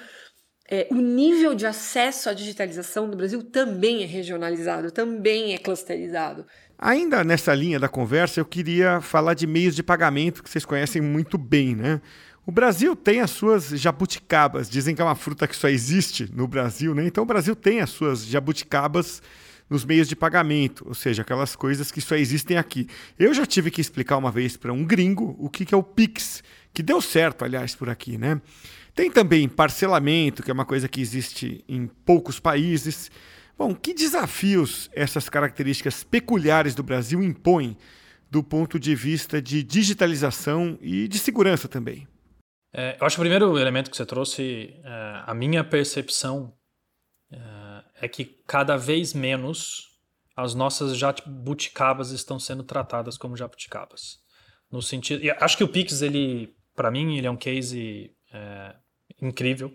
é, 0.69 0.87
o 0.91 0.95
nível 0.95 1.55
de 1.55 1.65
acesso 1.65 2.29
à 2.29 2.33
digitalização 2.33 3.07
no 3.07 3.15
Brasil 3.15 3.41
também 3.41 4.03
é 4.03 4.05
regionalizado, 4.05 4.91
também 4.91 5.53
é 5.53 5.57
clusterizado. 5.57 6.45
Ainda 6.77 7.23
nessa 7.23 7.53
linha 7.53 7.79
da 7.79 7.87
conversa, 7.87 8.39
eu 8.39 8.45
queria 8.45 9.01
falar 9.01 9.33
de 9.33 9.47
meios 9.47 9.75
de 9.75 9.81
pagamento 9.81 10.43
que 10.43 10.49
vocês 10.49 10.65
conhecem 10.65 11.01
muito 11.01 11.37
bem, 11.37 11.75
né? 11.75 12.01
O 12.45 12.51
Brasil 12.51 12.95
tem 12.95 13.19
as 13.19 13.31
suas 13.31 13.69
jabuticabas, 13.69 14.69
dizem 14.69 14.95
que 14.95 15.01
é 15.01 15.05
uma 15.05 15.15
fruta 15.15 15.47
que 15.47 15.55
só 15.55 15.67
existe 15.67 16.29
no 16.33 16.47
Brasil, 16.47 16.93
né? 16.93 17.05
Então 17.05 17.23
o 17.23 17.27
Brasil 17.27 17.55
tem 17.55 17.81
as 17.81 17.89
suas 17.89 18.25
jabuticabas 18.25 19.21
nos 19.69 19.83
meios 19.83 20.07
de 20.07 20.15
pagamento, 20.15 20.85
ou 20.87 20.93
seja, 20.93 21.23
aquelas 21.23 21.55
coisas 21.55 21.91
que 21.91 21.99
só 21.99 22.15
existem 22.15 22.57
aqui. 22.57 22.87
Eu 23.19 23.33
já 23.33 23.45
tive 23.45 23.69
que 23.69 23.81
explicar 23.81 24.15
uma 24.17 24.31
vez 24.31 24.55
para 24.55 24.71
um 24.71 24.85
gringo 24.85 25.35
o 25.39 25.49
que 25.49 25.73
é 25.73 25.77
o 25.77 25.83
Pix, 25.83 26.41
que 26.73 26.81
deu 26.81 27.01
certo, 27.01 27.43
aliás, 27.43 27.75
por 27.75 27.89
aqui, 27.89 28.17
né? 28.17 28.39
Tem 28.97 29.11
também 29.11 29.47
parcelamento, 29.47 30.41
que 30.41 30.49
é 30.49 30.53
uma 30.53 30.65
coisa 30.65 30.89
que 30.89 30.99
existe 30.99 31.63
em 31.69 31.85
poucos 31.85 32.39
países. 32.39 33.11
Bom, 33.55 33.75
que 33.75 33.93
desafios 33.93 34.89
essas 34.91 35.29
características 35.29 36.03
peculiares 36.03 36.73
do 36.73 36.81
Brasil 36.81 37.21
impõem 37.21 37.77
do 38.27 38.43
ponto 38.43 38.79
de 38.79 38.95
vista 38.95 39.39
de 39.39 39.61
digitalização 39.61 40.79
e 40.81 41.07
de 41.07 41.19
segurança 41.19 41.67
também? 41.67 42.07
É, 42.73 42.97
eu 42.99 43.05
acho 43.05 43.17
que 43.17 43.21
o 43.21 43.23
primeiro 43.23 43.59
elemento 43.59 43.91
que 43.91 43.95
você 43.95 44.05
trouxe, 44.05 44.73
é, 44.83 45.23
a 45.27 45.33
minha 45.35 45.63
percepção 45.63 46.51
é, 47.31 47.37
é, 48.01 48.07
que 48.07 48.25
cada 48.47 48.77
vez 48.77 49.13
menos 49.13 49.89
as 50.35 50.55
nossas 50.55 50.97
jabuticabas 50.97 52.09
estão 52.09 52.39
sendo 52.39 52.63
tratadas 52.63 53.15
como 53.15 53.37
jabuticabas. 53.37 54.17
No 54.71 54.81
sentido, 54.81 55.21
acho 55.39 55.55
que 55.55 55.63
o 55.63 55.67
Pix, 55.67 56.01
para 56.75 56.89
mim, 56.89 57.15
ele 57.15 57.27
é 57.27 57.31
um 57.31 57.37
case 57.37 58.11
é, 58.33 58.75
incrível. 59.21 59.71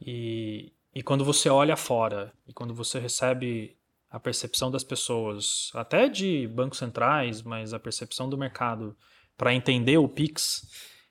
E, 0.00 0.72
e 0.94 1.02
quando 1.02 1.24
você 1.24 1.48
olha 1.48 1.76
fora 1.76 2.32
e 2.46 2.52
quando 2.52 2.74
você 2.74 2.98
recebe 2.98 3.76
a 4.10 4.20
percepção 4.20 4.70
das 4.70 4.84
pessoas, 4.84 5.70
até 5.74 6.08
de 6.08 6.46
bancos 6.46 6.78
centrais, 6.78 7.42
mas 7.42 7.74
a 7.74 7.80
percepção 7.80 8.28
do 8.28 8.38
mercado 8.38 8.96
para 9.36 9.52
entender 9.52 9.98
o 9.98 10.08
Pix, 10.08 10.68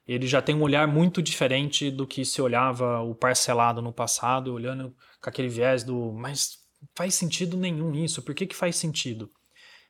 ele 0.07 0.27
já 0.27 0.41
tem 0.41 0.55
um 0.55 0.61
olhar 0.61 0.87
muito 0.87 1.21
diferente 1.21 1.91
do 1.91 2.07
que 2.07 2.23
se 2.23 2.41
olhava 2.41 3.01
o 3.01 3.13
parcelado 3.13 3.81
no 3.81 3.91
passado, 3.91 4.53
olhando 4.53 4.95
com 5.21 5.29
aquele 5.29 5.49
viés 5.49 5.83
do 5.83 6.13
mas 6.13 6.63
faz 6.95 7.15
sentido 7.15 7.55
nenhum 7.57 7.93
isso, 7.93 8.21
por 8.21 8.35
que, 8.35 8.45
que 8.45 8.55
faz 8.55 8.75
sentido? 8.75 9.29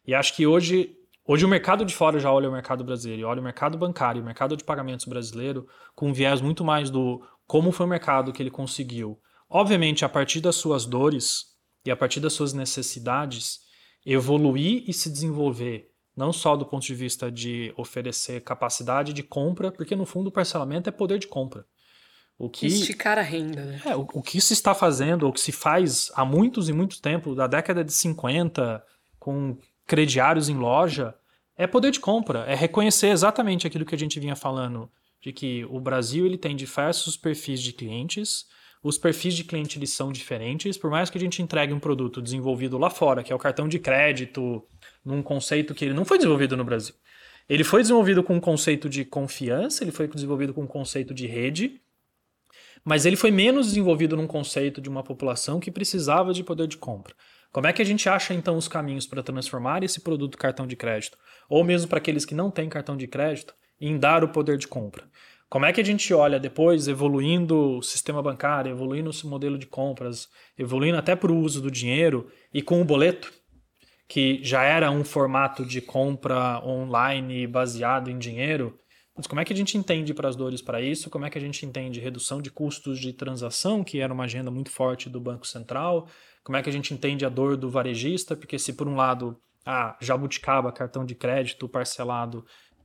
E 0.06 0.14
acho 0.14 0.36
que 0.36 0.46
hoje, 0.46 0.96
hoje 1.26 1.46
o 1.46 1.48
mercado 1.48 1.86
de 1.86 1.96
fora 1.96 2.20
já 2.20 2.32
olha 2.32 2.50
o 2.50 2.52
mercado 2.52 2.84
brasileiro, 2.84 3.28
olha 3.28 3.42
o 3.42 3.44
mercado 3.44 3.78
bancário, 3.78 4.22
o 4.22 4.26
mercado 4.26 4.56
de 4.56 4.64
pagamentos 4.64 5.06
brasileiro 5.06 5.68
com 5.96 6.10
um 6.10 6.14
viés 6.14 6.42
muito 6.42 6.64
mais 6.64 6.90
do 6.90 7.26
como 7.54 7.72
foi 7.72 7.86
o 7.86 7.90
mercado 7.90 8.34
que 8.34 8.42
ele 8.42 8.52
conseguiu 8.52 9.20
obviamente, 9.54 10.04
a 10.04 10.10
partir 10.10 10.42
das 10.42 10.56
suas 10.56 10.84
dores 10.84 11.54
e 11.86 11.92
a 11.92 11.96
partir 11.96 12.20
das 12.20 12.34
suas 12.34 12.54
necessidades, 12.54 13.60
evoluir 14.04 14.84
e 14.88 14.92
se 14.94 15.12
desenvolver, 15.12 15.92
não 16.18 16.34
só 16.34 16.56
do 16.56 16.66
ponto 16.66 16.84
de 16.84 16.96
vista 16.96 17.32
de 17.32 17.72
oferecer 17.78 18.42
capacidade 18.42 19.14
de 19.14 19.22
compra, 19.22 19.72
porque 19.72 19.96
no 19.96 20.08
fundo 20.08 20.28
o 20.28 20.32
parcelamento 20.32 20.90
é 20.90 20.92
poder 20.92 21.20
de 21.20 21.28
compra. 21.28 21.66
O 22.36 22.50
que, 22.50 22.66
Esticar 22.66 23.20
a 23.20 23.22
renda, 23.22 23.64
né? 23.64 23.82
É, 23.86 23.96
o, 23.96 24.08
o 24.14 24.24
que 24.24 24.42
se 24.42 24.54
está 24.54 24.74
fazendo, 24.74 25.28
ou 25.28 25.32
que 25.32 25.40
se 25.40 25.52
faz 25.52 26.12
há 26.16 26.26
muitos 26.26 26.68
e 26.68 26.74
muitos 26.74 27.00
tempos, 27.00 27.36
da 27.36 27.46
década 27.46 27.84
de 27.84 27.94
50, 27.94 28.84
com 29.20 29.56
crediários 29.86 30.50
em 30.50 30.56
loja, 30.56 31.14
é 31.56 31.68
poder 31.68 31.92
de 31.92 32.00
compra, 32.00 32.40
é 32.48 32.56
reconhecer 32.56 33.10
exatamente 33.10 33.68
aquilo 33.68 33.86
que 33.86 33.94
a 33.94 34.00
gente 34.00 34.20
vinha 34.20 34.36
falando, 34.36 34.92
de 35.24 35.32
que 35.32 35.64
o 35.70 35.80
Brasil 35.80 36.26
ele 36.26 36.38
tem 36.38 36.54
diversos 36.54 37.16
perfis 37.16 37.62
de 37.62 37.72
clientes, 37.72 38.46
os 38.84 38.98
perfis 38.98 39.34
de 39.34 39.46
cliente 39.46 39.80
eles 39.80 39.92
são 39.92 40.12
diferentes, 40.12 40.78
por 40.78 40.92
mais 40.92 41.10
que 41.10 41.18
a 41.18 41.22
gente 41.22 41.42
entregue 41.42 41.72
um 41.72 41.80
produto 41.80 42.22
desenvolvido 42.22 42.78
lá 42.78 42.90
fora, 42.90 43.24
que 43.24 43.32
é 43.32 43.36
o 43.36 43.40
cartão 43.40 43.66
de 43.66 43.80
crédito, 43.80 44.62
num 45.04 45.24
conceito 45.24 45.74
que 45.74 45.86
ele 45.86 45.94
não 45.94 46.04
foi 46.04 46.18
desenvolvido 46.18 46.58
no 46.58 46.66
Brasil. 46.66 46.94
Ele 47.48 47.64
foi 47.64 47.82
desenvolvido 47.82 48.22
com 48.22 48.36
um 48.36 48.40
conceito 48.40 48.90
de 48.90 49.06
confiança, 49.06 49.86
ele 49.86 49.94
foi 49.94 50.10
desenvolvido 50.10 50.54
com 50.54 50.64
um 50.64 50.68
conceito 50.68 51.14
de 51.14 51.26
rede, 51.26 51.80
mas 52.84 53.06
ele 53.06 53.16
foi 53.16 53.32
menos 53.32 53.68
desenvolvido 53.68 54.18
num 54.18 54.28
conceito 54.28 54.82
de 54.82 54.90
uma 54.90 55.04
população 55.04 55.58
que 55.58 55.72
precisava 55.72 56.34
de 56.34 56.44
poder 56.44 56.68
de 56.68 56.76
compra. 56.76 57.16
Como 57.50 57.66
é 57.66 57.72
que 57.72 57.82
a 57.82 57.86
gente 57.86 58.10
acha 58.10 58.34
então 58.34 58.58
os 58.58 58.68
caminhos 58.68 59.08
para 59.08 59.24
transformar 59.24 59.84
esse 59.84 60.02
produto 60.02 60.38
cartão 60.38 60.68
de 60.68 60.76
crédito, 60.76 61.18
ou 61.48 61.64
mesmo 61.64 61.88
para 61.88 62.00
aqueles 62.00 62.26
que 62.26 62.36
não 62.36 62.52
têm 62.52 62.68
cartão 62.68 62.98
de 62.98 63.08
crédito, 63.08 63.56
em 63.88 63.98
dar 63.98 64.24
o 64.24 64.30
poder 64.30 64.58
de 64.58 64.68
compra? 64.68 65.04
Como 65.50 65.66
é 65.66 65.72
que 65.72 65.82
a 65.82 65.86
gente 65.86 66.12
olha 66.14 66.40
depois, 66.40 66.88
evoluindo 66.88 67.78
o 67.78 67.82
sistema 67.84 68.22
bancário, 68.24 68.72
evoluindo 68.72 69.12
o 69.12 69.28
modelo 69.28 69.58
de 69.58 69.68
compras, 69.68 70.28
evoluindo 70.58 70.98
até 70.98 71.16
para 71.16 71.32
o 71.32 71.38
uso 71.38 71.62
do 71.62 71.70
dinheiro 71.70 72.28
e 72.54 72.62
com 72.62 72.82
o 72.82 72.86
boleto, 72.86 73.32
que 74.08 74.40
já 74.44 74.64
era 74.64 74.90
um 74.90 75.04
formato 75.04 75.64
de 75.66 75.80
compra 75.80 76.60
online 76.66 77.46
baseado 77.46 78.10
em 78.10 78.18
dinheiro, 78.18 78.80
mas 79.16 79.28
como 79.28 79.40
é 79.40 79.46
que 79.46 79.54
a 79.54 79.56
gente 79.56 79.78
entende 79.78 80.14
para 80.14 80.28
as 80.28 80.36
dores 80.36 80.62
para 80.62 80.82
isso? 80.82 81.10
Como 81.10 81.26
é 81.26 81.30
que 81.30 81.38
a 81.38 81.42
gente 81.42 81.66
entende 81.66 82.00
redução 82.00 82.42
de 82.42 82.50
custos 82.50 83.00
de 83.00 83.14
transação, 83.14 83.84
que 83.84 84.00
era 84.00 84.12
uma 84.12 84.24
agenda 84.24 84.50
muito 84.50 84.72
forte 84.72 85.08
do 85.08 85.22
Banco 85.22 85.46
Central? 85.46 86.08
Como 86.44 86.58
é 86.58 86.64
que 86.64 86.70
a 86.70 86.74
gente 86.74 86.94
entende 86.94 87.24
a 87.26 87.30
dor 87.30 87.56
do 87.56 87.70
varejista? 87.70 88.36
Porque 88.36 88.58
se 88.58 88.74
por 88.74 88.88
um 88.88 88.96
lado, 88.96 89.40
ah, 89.64 89.96
jabuticaba, 90.02 90.72
cartão 90.72 91.06
de 91.06 91.14
crédito 91.14 91.70
parcelado, 91.70 92.44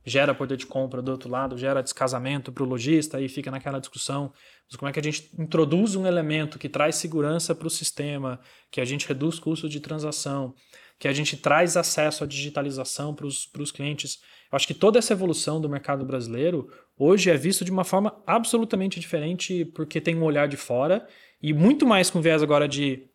gera 0.09 0.35
poder 0.35 0.57
de 0.57 0.65
compra, 0.65 1.01
do 1.01 1.11
outro 1.11 1.29
lado 1.29 1.57
gera 1.57 1.81
descasamento 1.81 2.51
para 2.51 2.63
o 2.63 2.67
lojista, 2.67 3.17
aí 3.17 3.29
fica 3.29 3.49
naquela 3.49 3.79
discussão. 3.79 4.33
Mas 4.67 4.75
como 4.75 4.89
é 4.89 4.93
que 4.93 4.99
a 4.99 5.03
gente 5.03 5.29
introduz 5.39 5.95
um 5.95 6.05
elemento 6.05 6.59
que 6.59 6.67
traz 6.67 6.95
segurança 6.95 7.55
para 7.55 7.67
o 7.67 7.69
sistema, 7.69 8.39
que 8.69 8.81
a 8.81 8.85
gente 8.85 9.07
reduz 9.07 9.39
custos 9.39 9.69
de 9.69 9.79
transação, 9.79 10.53
que 10.97 11.07
a 11.07 11.13
gente 11.13 11.37
traz 11.37 11.77
acesso 11.77 12.23
à 12.23 12.27
digitalização 12.27 13.15
para 13.15 13.25
os 13.25 13.71
clientes? 13.71 14.19
Eu 14.51 14.55
acho 14.55 14.67
que 14.67 14.73
toda 14.73 14.99
essa 14.99 15.13
evolução 15.13 15.61
do 15.61 15.69
mercado 15.69 16.03
brasileiro 16.03 16.69
hoje 16.97 17.29
é 17.29 17.37
visto 17.37 17.63
de 17.63 17.71
uma 17.71 17.83
forma 17.83 18.21
absolutamente 18.25 18.99
diferente, 18.99 19.63
porque 19.63 20.01
tem 20.01 20.15
um 20.15 20.23
olhar 20.23 20.47
de 20.47 20.57
fora 20.57 21.07
e 21.41 21.53
muito 21.53 21.85
mais 21.85 22.09
com 22.09 22.21
viés 22.21 22.43
agora 22.43 22.67
de 22.67 23.07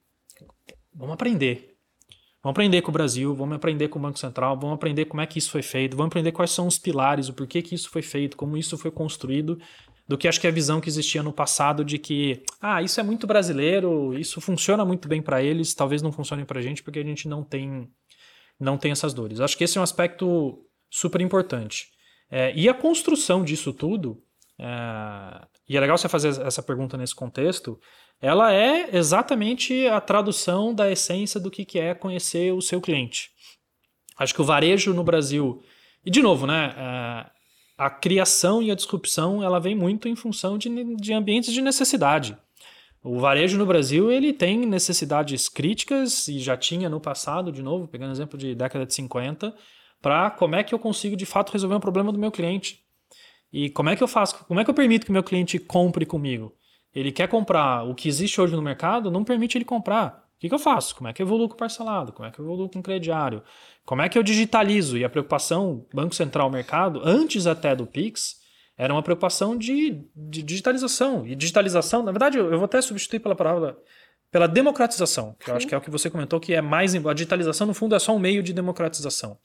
vamos 0.95 1.15
aprender. 1.15 1.74
Vamos 2.45 2.57
aprender 2.57 2.83
com 2.83 2.91
o 2.91 2.93
Brasil, 2.93 3.35
vamos 3.35 3.57
aprender 3.57 3.89
com 3.89 3.99
o 3.99 4.03
Banco 4.03 4.19
Central, 4.19 4.55
vamos 4.61 4.75
aprender 4.75 5.07
como 5.07 5.23
é 5.23 5.27
que 5.27 5.39
isso 5.39 5.51
foi 5.51 5.63
feito, 5.63 5.97
vamos 5.97 6.11
aprender 6.11 6.31
quais 6.31 6.51
são 6.51 6.67
os 6.67 6.79
pilares, 6.79 7.31
o 7.31 7.33
porquê 7.33 7.63
que 7.63 7.75
isso 7.75 7.89
foi 7.89 8.03
feito, 8.03 8.37
como 8.37 8.55
isso 8.55 8.77
foi 8.77 8.91
construído, 8.91 9.59
do 10.07 10.19
que 10.19 10.29
acho 10.29 10.39
que 10.39 10.47
a 10.47 10.51
visão 10.51 10.79
que 10.79 10.91
existia 10.91 11.23
no 11.23 11.33
passado 11.33 11.83
de 11.83 11.97
que, 11.97 12.43
ah, 12.61 12.83
isso 12.83 13.01
é 13.01 13.03
muito 13.03 13.27
brasileiro, 13.27 14.13
isso 14.13 14.43
funciona 14.43 14.85
muito 14.85 15.09
bem 15.09 15.23
para 15.23 15.43
eles, 15.43 15.73
talvez 15.73 16.03
não 16.03 16.13
funcione 16.13 16.45
para 16.45 16.59
a 16.59 16.63
gente 16.63 16.83
porque 16.83 16.99
a 16.99 17.03
gente 17.03 17.27
não 17.27 17.43
tem 17.43 17.91
não 18.61 18.77
tem 18.77 18.93
essas 18.93 19.15
dores. 19.15 19.41
Acho 19.41 19.57
que 19.57 19.65
esse 19.65 19.79
é 19.79 19.81
um 19.81 19.85
aspecto 19.85 20.63
super 20.91 21.23
importante. 21.23 21.89
É, 22.31 22.55
e 22.55 22.69
a 22.69 22.75
construção 22.75 23.43
disso 23.43 23.73
tudo, 23.73 24.23
é, 24.61 25.47
e 25.67 25.79
é 25.79 25.81
legal 25.81 25.97
você 25.97 26.11
fazer 26.11 26.41
essa 26.43 26.63
pergunta 26.63 26.97
nesse 26.99 27.15
contexto, 27.15 27.81
ela 28.25 28.55
é 28.55 28.97
exatamente 28.97 29.87
a 29.87 30.01
tradução 30.01 30.75
da 30.75 30.91
essência 30.91 31.39
do 31.39 31.51
que 31.51 31.79
é 31.79 31.93
conhecer 31.93 32.55
o 32.55 32.63
seu 32.63 32.81
cliente. 32.81 33.29
Acho 34.17 34.35
que 34.35 34.41
o 34.41 34.45
varejo 34.45 34.95
no 34.95 35.05
Brasil, 35.05 35.63
e 36.03 36.11
de 36.11 36.23
novo, 36.23 36.47
né, 36.47 36.75
é, 36.75 37.27
a 37.77 37.91
criação 37.91 38.63
e 38.63 38.71
a 38.71 38.75
disrupção 38.75 39.43
ela 39.43 39.61
vem 39.61 39.75
muito 39.75 40.09
em 40.09 40.17
função 40.17 40.57
de, 40.57 40.97
de 40.97 41.13
ambientes 41.13 41.53
de 41.53 41.61
necessidade. 41.61 42.35
O 43.03 43.19
varejo 43.19 43.59
no 43.59 43.67
Brasil 43.67 44.11
ele 44.11 44.33
tem 44.33 44.65
necessidades 44.65 45.47
críticas 45.47 46.27
e 46.27 46.39
já 46.39 46.57
tinha 46.57 46.89
no 46.89 47.01
passado, 47.01 47.53
de 47.53 47.63
novo, 47.63 47.87
pegando 47.87 48.13
exemplo 48.13 48.39
de 48.39 48.55
década 48.55 48.87
de 48.87 48.95
50, 48.95 49.55
para 50.01 50.31
como 50.31 50.55
é 50.55 50.65
que 50.65 50.75
eu 50.75 50.79
consigo 50.79 51.15
de 51.15 51.27
fato 51.27 51.53
resolver 51.53 51.75
um 51.75 51.81
problema 51.81 52.11
do 52.11 52.19
meu 52.19 52.33
cliente. 52.33 52.81
E 53.53 53.69
como 53.69 53.91
é 53.91 53.97
que 53.97 54.03
eu 54.03 54.09
faço? 54.09 54.47
Como 54.47 54.59
é 54.59 54.65
que 54.65 54.71
eu 54.71 54.75
permito 54.75 55.05
que 55.05 55.13
meu 55.13 55.23
cliente 55.23 55.59
compre 55.59 56.07
comigo? 56.07 56.55
Ele 56.95 57.11
quer 57.11 57.29
comprar 57.29 57.83
o 57.85 57.95
que 57.95 58.09
existe 58.09 58.41
hoje 58.41 58.55
no 58.55 58.63
mercado, 58.63 59.11
não 59.11 59.25
permite 59.25 59.59
ele 59.59 59.65
comprar. 59.65 60.25
O 60.37 60.41
que, 60.41 60.49
que 60.49 60.55
eu 60.55 60.59
faço? 60.59 60.95
Como 60.95 61.09
é 61.09 61.13
que 61.13 61.23
eu 61.23 61.27
evoluo 61.27 61.49
com 61.49 61.57
parcelado? 61.57 62.13
Como 62.13 62.29
é 62.29 62.31
que 62.31 62.39
eu 62.39 62.45
evoluo 62.45 62.69
com 62.69 62.83
crediário? 62.83 63.43
Como 63.85 64.03
é 64.03 64.09
que 64.09 64.19
eu 64.19 64.23
digitalizo? 64.23 64.97
E 64.99 65.05
a 65.05 65.09
preocupação 65.09 65.87
Banco 65.93 66.15
Central 66.15 66.51
Mercado, 66.51 67.01
antes 67.05 67.47
até 67.47 67.75
do 67.75 67.87
Pix, 67.87 68.37
era 68.77 68.93
uma 68.93 69.03
preocupação 69.03 69.57
de, 69.57 70.03
de 70.15 70.43
digitalização. 70.43 71.27
E 71.27 71.35
digitalização, 71.35 72.03
na 72.03 72.13
verdade, 72.13 72.39
eu, 72.39 72.51
vou 72.51 72.65
até 72.65 72.81
substituir 72.83 73.21
pela 73.21 73.35
palavra 73.35 73.77
pela 74.31 74.49
democratização, 74.49 75.37
que 75.39 75.49
eu 75.49 75.55
acho 75.55 75.65
que 75.65 75.73
é 75.73 75.79
o 75.79 75.81
que 75.81 75.91
você 75.91 76.11
comentou, 76.11 76.41
que 76.41 76.55
é 76.55 76.61
mais. 76.61 76.93
A 76.93 77.13
digitalização, 77.13 77.69
no 77.69 77.75
fundo, 77.75 77.95
é 77.95 78.01
só 78.01 78.13
um 78.17 78.19
meio 78.19 78.43
de 78.43 78.53
democratização. 78.53 79.39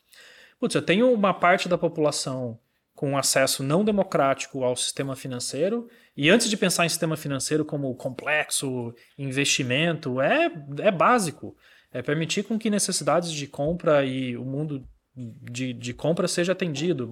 Putz, 0.60 0.74
eu 0.74 0.82
tenho 0.82 1.14
uma 1.14 1.32
parte 1.32 1.70
da 1.70 1.78
população 1.78 2.58
com 2.96 3.16
acesso 3.16 3.62
não 3.62 3.86
democrático 3.86 4.64
ao 4.64 4.76
sistema 4.76 5.16
financeiro, 5.16 5.88
e 6.22 6.30
antes 6.30 6.50
de 6.50 6.58
pensar 6.58 6.86
em 6.86 6.90
sistema 6.90 7.16
financeiro 7.16 7.64
como 7.64 7.96
complexo, 7.96 8.94
investimento, 9.18 10.20
é, 10.20 10.52
é 10.80 10.92
básico. 10.92 11.56
É 11.94 12.02
permitir 12.02 12.44
com 12.44 12.60
que 12.60 12.70
necessidades 12.70 13.32
de 13.32 13.48
compra 13.48 14.04
e 14.04 14.36
o 14.36 14.44
mundo 14.44 14.86
de, 15.16 15.72
de 15.72 15.94
compra 15.94 16.28
seja 16.28 16.52
atendido, 16.52 17.10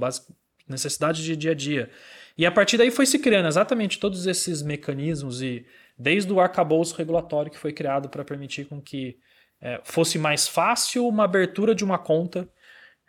necessidades 0.67 1.23
de 1.23 1.37
dia 1.37 1.51
a 1.51 1.55
dia. 1.55 1.89
E 2.37 2.45
a 2.45 2.51
partir 2.51 2.77
daí 2.77 2.91
foi 2.91 3.05
se 3.05 3.17
criando 3.17 3.47
exatamente 3.47 3.97
todos 3.97 4.27
esses 4.27 4.61
mecanismos 4.61 5.41
e 5.41 5.65
desde 5.97 6.33
o 6.33 6.41
arcabouço 6.41 6.93
regulatório 6.93 7.49
que 7.49 7.57
foi 7.57 7.71
criado 7.71 8.09
para 8.09 8.25
permitir 8.25 8.65
com 8.65 8.81
que 8.81 9.17
é, 9.61 9.79
fosse 9.85 10.19
mais 10.19 10.49
fácil 10.49 11.07
uma 11.07 11.23
abertura 11.23 11.73
de 11.73 11.85
uma 11.85 11.97
conta 11.97 12.47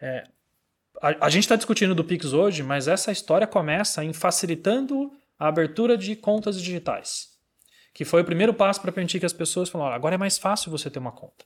é, 0.01 0.23
a, 1.03 1.27
a, 1.27 1.29
gente 1.29 1.43
está 1.43 1.57
discutindo 1.57 1.95
do 1.95 2.05
Pix 2.05 2.33
hoje, 2.33 2.63
mas 2.63 2.89
essa 2.89 3.13
história 3.13 3.47
começa 3.47 4.05
em 4.05 4.13
facilitando 4.13 5.13
a 5.39 5.49
abertura 5.49 5.97
de 5.97 6.17
contas 6.17 6.61
digitais, 6.61 7.29
que 7.95 8.05
foi 8.05 8.23
o 8.23 8.25
primeiro 8.25 8.53
passo 8.53 8.81
para 8.81 8.93
permitir 8.93 9.21
que 9.21 9.27
as 9.27 9.33
pessoas 9.33 9.69
falaram: 9.69 9.95
agora 9.95 10.15
é 10.15 10.19
mais 10.19 10.39
fácil 10.39 10.71
você 10.71 10.91
ter 10.91 10.99
uma 10.99 11.13
conta. 11.13 11.45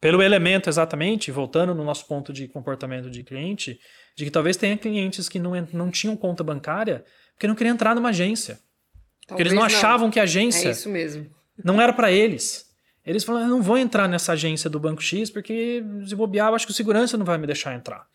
Pelo 0.00 0.22
elemento 0.22 0.68
exatamente, 0.68 1.30
voltando 1.30 1.74
no 1.74 1.84
nosso 1.84 2.06
ponto 2.06 2.32
de 2.32 2.48
comportamento 2.48 3.10
de 3.10 3.22
cliente, 3.22 3.80
de 4.14 4.24
que 4.24 4.30
talvez 4.30 4.56
tenha 4.56 4.76
clientes 4.76 5.28
que 5.28 5.38
não, 5.38 5.52
não 5.72 5.90
tinham 5.90 6.16
conta 6.16 6.44
bancária 6.44 7.04
porque 7.32 7.46
não 7.46 7.54
queriam 7.54 7.74
entrar 7.74 7.94
numa 7.94 8.10
agência. 8.10 8.58
Talvez 9.26 9.26
porque 9.26 9.42
eles 9.42 9.52
não, 9.52 9.60
não 9.60 9.66
achavam 9.66 10.10
que 10.10 10.20
a 10.20 10.24
agência 10.24 10.70
é 10.70 11.26
não 11.62 11.80
era 11.80 11.92
para 11.92 12.12
eles. 12.12 12.66
Eles 13.04 13.22
falaram, 13.22 13.46
eu 13.46 13.50
não 13.50 13.62
vou 13.62 13.78
entrar 13.78 14.08
nessa 14.08 14.32
agência 14.32 14.68
do 14.68 14.80
Banco 14.80 15.02
X 15.02 15.30
porque 15.30 15.82
se 16.06 16.14
bobear, 16.14 16.48
eu 16.48 16.54
acho 16.56 16.66
que 16.66 16.72
o 16.72 16.74
segurança 16.74 17.16
não 17.16 17.24
vai 17.24 17.38
me 17.38 17.46
deixar 17.46 17.74
entrar. 17.74 18.06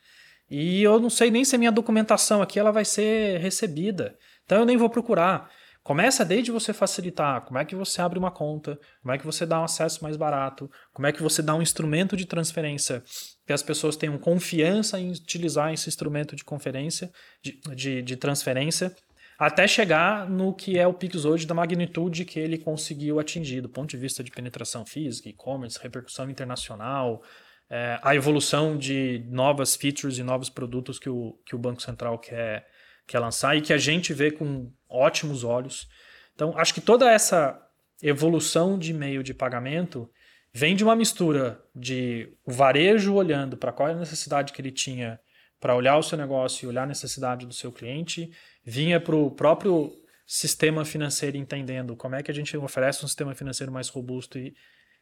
E 0.49 0.83
eu 0.83 0.99
não 0.99 1.09
sei 1.09 1.31
nem 1.31 1.45
se 1.45 1.55
a 1.55 1.57
minha 1.57 1.71
documentação 1.71 2.41
aqui 2.41 2.59
ela 2.59 2.71
vai 2.71 2.83
ser 2.83 3.39
recebida. 3.39 4.17
Então 4.45 4.59
eu 4.59 4.65
nem 4.65 4.77
vou 4.77 4.89
procurar. 4.89 5.49
Começa 5.83 6.23
desde 6.23 6.51
você 6.51 6.73
facilitar, 6.73 7.41
como 7.41 7.57
é 7.57 7.65
que 7.65 7.75
você 7.75 8.01
abre 8.01 8.19
uma 8.19 8.29
conta, 8.29 8.79
como 9.01 9.13
é 9.13 9.17
que 9.17 9.25
você 9.25 9.47
dá 9.47 9.59
um 9.59 9.63
acesso 9.63 10.03
mais 10.03 10.15
barato, 10.15 10.69
como 10.93 11.07
é 11.07 11.11
que 11.11 11.23
você 11.23 11.41
dá 11.41 11.55
um 11.55 11.61
instrumento 11.61 12.15
de 12.15 12.25
transferência 12.25 13.03
que 13.47 13.51
as 13.51 13.63
pessoas 13.63 13.95
tenham 13.95 14.17
confiança 14.19 14.99
em 14.99 15.11
utilizar 15.11 15.73
esse 15.73 15.89
instrumento 15.89 16.35
de 16.35 16.43
conferência, 16.43 17.11
de, 17.41 17.59
de, 17.75 18.01
de 18.03 18.15
transferência, 18.15 18.95
até 19.39 19.67
chegar 19.67 20.29
no 20.29 20.53
que 20.53 20.77
é 20.77 20.85
o 20.85 20.93
Pix 20.93 21.25
hoje 21.25 21.47
da 21.47 21.55
magnitude 21.55 22.25
que 22.25 22.39
ele 22.39 22.59
conseguiu 22.59 23.19
atingir, 23.19 23.59
do 23.59 23.69
ponto 23.69 23.89
de 23.89 23.97
vista 23.97 24.23
de 24.23 24.29
penetração 24.29 24.85
física, 24.85 25.29
e-commerce, 25.29 25.79
repercussão 25.81 26.29
internacional, 26.29 27.23
é, 27.67 27.99
a 28.03 28.13
evolução 28.15 28.77
de 28.77 29.25
novas 29.29 29.75
features 29.75 30.19
e 30.19 30.23
novos 30.23 30.47
produtos 30.47 30.99
que 30.99 31.09
o, 31.09 31.39
que 31.43 31.55
o 31.55 31.57
Banco 31.57 31.81
Central 31.81 32.19
quer, 32.19 32.67
quer 33.11 33.19
lançar 33.19 33.57
e 33.57 33.61
que 33.61 33.73
a 33.73 33.77
gente 33.77 34.13
vê 34.13 34.31
com 34.31 34.71
ótimos 34.89 35.43
olhos. 35.43 35.87
Então, 36.33 36.57
acho 36.57 36.73
que 36.73 36.81
toda 36.81 37.09
essa 37.09 37.61
evolução 38.01 38.79
de 38.79 38.93
meio 38.93 39.21
de 39.21 39.33
pagamento 39.33 40.09
vem 40.53 40.75
de 40.75 40.83
uma 40.83 40.95
mistura 40.95 41.63
de 41.75 42.33
o 42.45 42.51
varejo 42.51 43.13
olhando 43.13 43.57
para 43.57 43.71
qual 43.71 43.89
é 43.89 43.93
a 43.93 43.97
necessidade 43.97 44.53
que 44.53 44.61
ele 44.61 44.71
tinha 44.71 45.19
para 45.59 45.75
olhar 45.75 45.97
o 45.97 46.03
seu 46.03 46.17
negócio 46.17 46.65
e 46.65 46.67
olhar 46.67 46.83
a 46.83 46.87
necessidade 46.87 47.45
do 47.45 47.53
seu 47.53 47.71
cliente, 47.71 48.31
vinha 48.63 48.99
para 48.99 49.15
o 49.15 49.29
próprio 49.29 49.93
sistema 50.25 50.83
financeiro 50.83 51.37
entendendo 51.37 51.95
como 51.95 52.15
é 52.15 52.23
que 52.23 52.31
a 52.31 52.33
gente 52.33 52.55
oferece 52.57 53.03
um 53.03 53.07
sistema 53.07 53.35
financeiro 53.35 53.71
mais 53.71 53.87
robusto 53.89 54.39
e, 54.39 54.55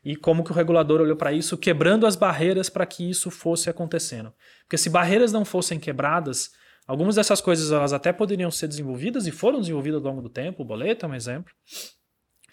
e 0.03 0.15
como 0.15 0.43
que 0.43 0.51
o 0.51 0.55
regulador 0.55 0.99
olhou 0.99 1.15
para 1.15 1.31
isso, 1.31 1.57
quebrando 1.57 2.05
as 2.05 2.15
barreiras 2.15 2.69
para 2.69 2.85
que 2.85 3.09
isso 3.09 3.31
fosse 3.31 3.69
acontecendo. 3.69 4.33
Porque 4.63 4.77
se 4.77 4.89
barreiras 4.89 5.31
não 5.31 5.45
fossem 5.45 5.79
quebradas, 5.79 6.51
algumas 6.89 7.15
dessas 7.15 7.39
coisas 7.39 7.71
elas 7.71 7.93
até 7.93 8.11
poderiam 8.11 8.49
ser 8.49 8.67
desenvolvidas 8.67 9.27
e 9.27 9.31
foram 9.31 9.59
desenvolvidas 9.59 10.03
ao 10.03 10.11
longo 10.11 10.23
do 10.23 10.29
tempo, 10.29 10.63
o 10.63 10.65
boleto 10.65 11.05
é 11.05 11.09
um 11.09 11.13
exemplo, 11.13 11.53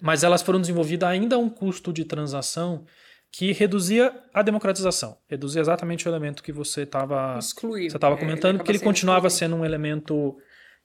mas 0.03 0.23
elas 0.23 0.43
foram 0.43 0.61
desenvolvidas 0.61 1.09
ainda 1.09 1.37
a 1.37 1.39
um 1.39 1.49
custo 1.49 1.91
de 1.91 2.05
transação 2.05 2.85
que 3.33 3.51
reduzia 3.53 4.15
a 4.35 4.43
democratização, 4.43 5.17
reduzia 5.27 5.63
exatamente 5.63 6.07
o 6.07 6.11
elemento 6.11 6.43
que 6.43 6.53
você 6.53 6.83
estava 6.83 7.41
você 7.41 7.87
estava 7.87 8.15
é, 8.15 8.19
comentando, 8.19 8.59
porque 8.59 8.71
ele 8.71 8.79
continuamente 8.79 9.33
sendo 9.33 9.57
um 9.57 9.65
elemento 9.65 10.37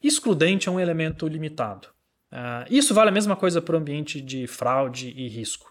excludente 0.01 0.69
a 0.69 0.71
um 0.71 0.79
elemento 0.79 1.27
limitado. 1.27 1.89
Uh, 2.31 2.63
isso 2.69 2.93
vale 2.93 3.09
a 3.09 3.13
mesma 3.13 3.35
coisa 3.35 3.61
para 3.61 3.75
o 3.75 3.77
ambiente 3.77 4.21
de 4.21 4.47
fraude 4.47 5.09
e 5.09 5.27
risco. 5.27 5.69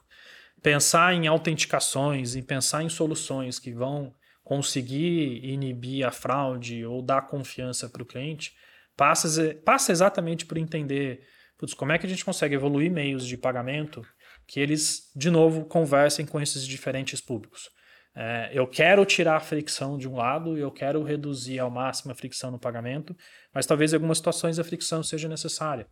Pensar 0.62 1.14
em 1.14 1.26
autenticações 1.26 2.36
e 2.36 2.42
pensar 2.42 2.82
em 2.82 2.90
soluções 2.90 3.58
que 3.58 3.72
vão 3.72 4.14
conseguir 4.50 5.44
inibir 5.44 6.04
a 6.04 6.10
fraude 6.10 6.84
ou 6.84 7.00
dar 7.00 7.22
confiança 7.22 7.88
para 7.88 8.02
o 8.02 8.04
cliente 8.04 8.52
passa, 8.96 9.54
passa 9.64 9.92
exatamente 9.92 10.44
por 10.44 10.58
entender 10.58 11.24
putz, 11.56 11.72
como 11.72 11.92
é 11.92 11.98
que 11.98 12.04
a 12.04 12.08
gente 12.08 12.24
consegue 12.24 12.56
evoluir 12.56 12.90
meios 12.90 13.24
de 13.24 13.36
pagamento 13.36 14.04
que 14.48 14.58
eles, 14.58 15.12
de 15.14 15.30
novo, 15.30 15.66
conversem 15.66 16.26
com 16.26 16.40
esses 16.40 16.66
diferentes 16.66 17.20
públicos. 17.20 17.70
É, 18.12 18.50
eu 18.52 18.66
quero 18.66 19.04
tirar 19.04 19.36
a 19.36 19.40
fricção 19.40 19.96
de 19.96 20.08
um 20.08 20.16
lado, 20.16 20.58
eu 20.58 20.72
quero 20.72 21.00
reduzir 21.04 21.60
ao 21.60 21.70
máximo 21.70 22.10
a 22.10 22.16
fricção 22.16 22.50
no 22.50 22.58
pagamento, 22.58 23.16
mas 23.54 23.66
talvez 23.66 23.92
em 23.92 23.96
algumas 23.96 24.18
situações 24.18 24.58
a 24.58 24.64
fricção 24.64 25.00
seja 25.00 25.28
necessária. 25.28 25.86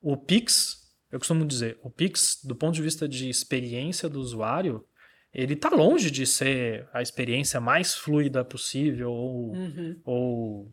O 0.00 0.16
Pix, 0.16 0.82
eu 1.10 1.18
costumo 1.18 1.44
dizer, 1.44 1.80
o 1.82 1.90
Pix, 1.90 2.38
do 2.44 2.54
ponto 2.54 2.76
de 2.76 2.82
vista 2.82 3.08
de 3.08 3.28
experiência 3.28 4.08
do 4.08 4.20
usuário, 4.20 4.86
ele 5.36 5.52
está 5.52 5.68
longe 5.68 6.10
de 6.10 6.26
ser 6.26 6.88
a 6.94 7.02
experiência 7.02 7.60
mais 7.60 7.94
fluida 7.94 8.42
possível 8.42 9.12
ou, 9.12 9.52
uhum. 9.52 10.00
ou 10.02 10.72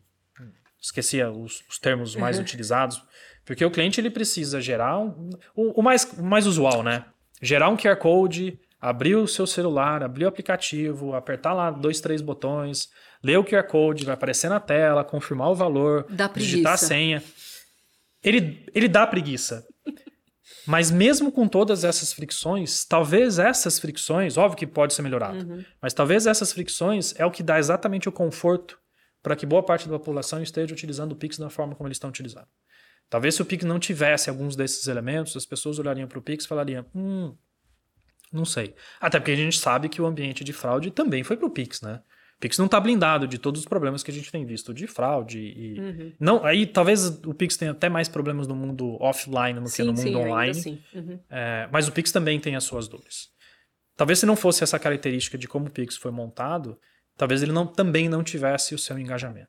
esquecia 0.80 1.30
os, 1.30 1.62
os 1.68 1.78
termos 1.78 2.16
mais 2.16 2.38
uhum. 2.38 2.42
utilizados, 2.42 3.02
porque 3.44 3.62
o 3.62 3.70
cliente 3.70 4.00
ele 4.00 4.08
precisa 4.08 4.62
gerar 4.62 4.98
um, 4.98 5.28
o, 5.54 5.80
o, 5.80 5.82
mais, 5.82 6.04
o 6.16 6.24
mais 6.24 6.46
usual, 6.46 6.82
né? 6.82 7.04
Gerar 7.42 7.68
um 7.68 7.76
QR 7.76 7.96
Code, 7.96 8.58
abrir 8.80 9.16
o 9.16 9.28
seu 9.28 9.46
celular, 9.46 10.02
abrir 10.02 10.24
o 10.24 10.28
aplicativo, 10.28 11.12
apertar 11.12 11.52
lá 11.52 11.70
dois, 11.70 12.00
três 12.00 12.22
botões, 12.22 12.88
ler 13.22 13.38
o 13.38 13.44
QR 13.44 13.64
Code, 13.64 14.06
vai 14.06 14.14
aparecer 14.14 14.48
na 14.48 14.60
tela, 14.60 15.04
confirmar 15.04 15.50
o 15.50 15.54
valor, 15.54 16.06
digitar 16.34 16.72
a 16.72 16.78
senha. 16.78 17.22
Ele, 18.22 18.64
ele 18.74 18.88
dá 18.88 19.06
preguiça. 19.06 19.66
Mas 20.66 20.90
mesmo 20.90 21.30
com 21.30 21.46
todas 21.46 21.84
essas 21.84 22.12
fricções, 22.12 22.84
talvez 22.84 23.38
essas 23.38 23.78
fricções, 23.78 24.36
óbvio 24.36 24.58
que 24.58 24.66
pode 24.66 24.94
ser 24.94 25.02
melhorado, 25.02 25.46
uhum. 25.46 25.64
mas 25.80 25.92
talvez 25.92 26.26
essas 26.26 26.52
fricções 26.52 27.14
é 27.18 27.26
o 27.26 27.30
que 27.30 27.42
dá 27.42 27.58
exatamente 27.58 28.08
o 28.08 28.12
conforto 28.12 28.78
para 29.22 29.36
que 29.36 29.46
boa 29.46 29.62
parte 29.62 29.88
da 29.88 29.98
população 29.98 30.42
esteja 30.42 30.72
utilizando 30.72 31.12
o 31.12 31.16
Pix 31.16 31.38
da 31.38 31.48
forma 31.48 31.74
como 31.74 31.88
eles 31.88 31.96
estão 31.96 32.10
utilizando. 32.10 32.46
Talvez 33.08 33.34
se 33.34 33.42
o 33.42 33.44
Pix 33.44 33.64
não 33.64 33.78
tivesse 33.78 34.28
alguns 34.28 34.56
desses 34.56 34.86
elementos, 34.86 35.36
as 35.36 35.46
pessoas 35.46 35.78
olhariam 35.78 36.08
para 36.08 36.18
o 36.18 36.22
Pix 36.22 36.44
e 36.44 36.48
falariam: 36.48 36.84
hum, 36.94 37.34
não 38.32 38.44
sei. 38.44 38.74
Até 39.00 39.18
porque 39.18 39.30
a 39.30 39.36
gente 39.36 39.58
sabe 39.58 39.88
que 39.88 40.02
o 40.02 40.06
ambiente 40.06 40.42
de 40.42 40.52
fraude 40.52 40.90
também 40.90 41.22
foi 41.22 41.36
para 41.36 41.46
o 41.46 41.50
Pix, 41.50 41.80
né? 41.80 42.02
O 42.44 42.46
Pix 42.46 42.58
não 42.58 42.66
está 42.66 42.78
blindado 42.78 43.26
de 43.26 43.38
todos 43.38 43.62
os 43.62 43.66
problemas 43.66 44.02
que 44.02 44.10
a 44.10 44.14
gente 44.14 44.30
tem 44.30 44.44
visto 44.44 44.74
de 44.74 44.86
fraude 44.86 45.38
e 45.38 45.80
uhum. 45.80 46.12
não 46.20 46.44
aí 46.44 46.66
talvez 46.66 47.06
o 47.24 47.32
Pix 47.32 47.56
tenha 47.56 47.70
até 47.70 47.88
mais 47.88 48.06
problemas 48.06 48.46
no 48.46 48.54
mundo 48.54 48.98
offline 49.00 49.58
do 49.58 49.70
que 49.70 49.82
no 49.82 49.94
mundo 49.94 50.02
sim, 50.02 50.14
online. 50.14 50.50
Assim. 50.50 50.78
Uhum. 50.94 51.18
É, 51.30 51.66
mas 51.72 51.88
o 51.88 51.92
Pix 51.92 52.12
também 52.12 52.38
tem 52.38 52.54
as 52.54 52.64
suas 52.64 52.86
dores. 52.86 53.30
Talvez 53.96 54.18
se 54.18 54.26
não 54.26 54.36
fosse 54.36 54.62
essa 54.62 54.78
característica 54.78 55.38
de 55.38 55.48
como 55.48 55.68
o 55.68 55.70
Pix 55.70 55.96
foi 55.96 56.10
montado, 56.10 56.78
talvez 57.16 57.42
ele 57.42 57.52
não, 57.52 57.66
também 57.66 58.10
não 58.10 58.22
tivesse 58.22 58.74
o 58.74 58.78
seu 58.78 58.98
engajamento. 58.98 59.48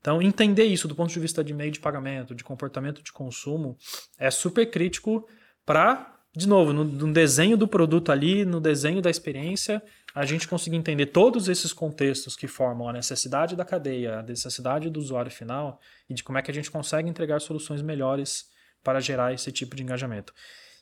Então, 0.00 0.22
entender 0.22 0.66
isso 0.66 0.86
do 0.86 0.94
ponto 0.94 1.12
de 1.12 1.18
vista 1.18 1.42
de 1.42 1.52
meio 1.52 1.72
de 1.72 1.80
pagamento, 1.80 2.32
de 2.32 2.44
comportamento 2.44 3.02
de 3.02 3.10
consumo, 3.10 3.76
é 4.16 4.30
super 4.30 4.70
crítico 4.70 5.26
para 5.64 6.15
de 6.36 6.46
novo, 6.46 6.70
no, 6.70 6.84
no, 6.84 7.12
desenho 7.14 7.56
do 7.56 7.66
produto 7.66 8.12
ali, 8.12 8.44
no 8.44 8.60
desenho 8.60 9.00
da 9.00 9.08
experiência, 9.08 9.82
a 10.14 10.26
gente 10.26 10.46
conseguir 10.46 10.76
entender 10.76 11.06
todos 11.06 11.48
esses 11.48 11.72
contextos 11.72 12.36
que 12.36 12.46
formam 12.46 12.90
a 12.90 12.92
necessidade 12.92 13.56
da 13.56 13.64
cadeia, 13.64 14.18
a 14.18 14.22
necessidade 14.22 14.90
do 14.90 15.00
usuário 15.00 15.30
final 15.30 15.80
e 16.06 16.12
de 16.12 16.22
como 16.22 16.36
é 16.36 16.42
que 16.42 16.50
a 16.50 16.54
gente 16.54 16.70
consegue 16.70 17.08
entregar 17.08 17.40
soluções 17.40 17.80
melhores 17.80 18.50
para 18.84 19.00
gerar 19.00 19.32
esse 19.32 19.50
tipo 19.50 19.74
de 19.74 19.82
engajamento. 19.82 20.34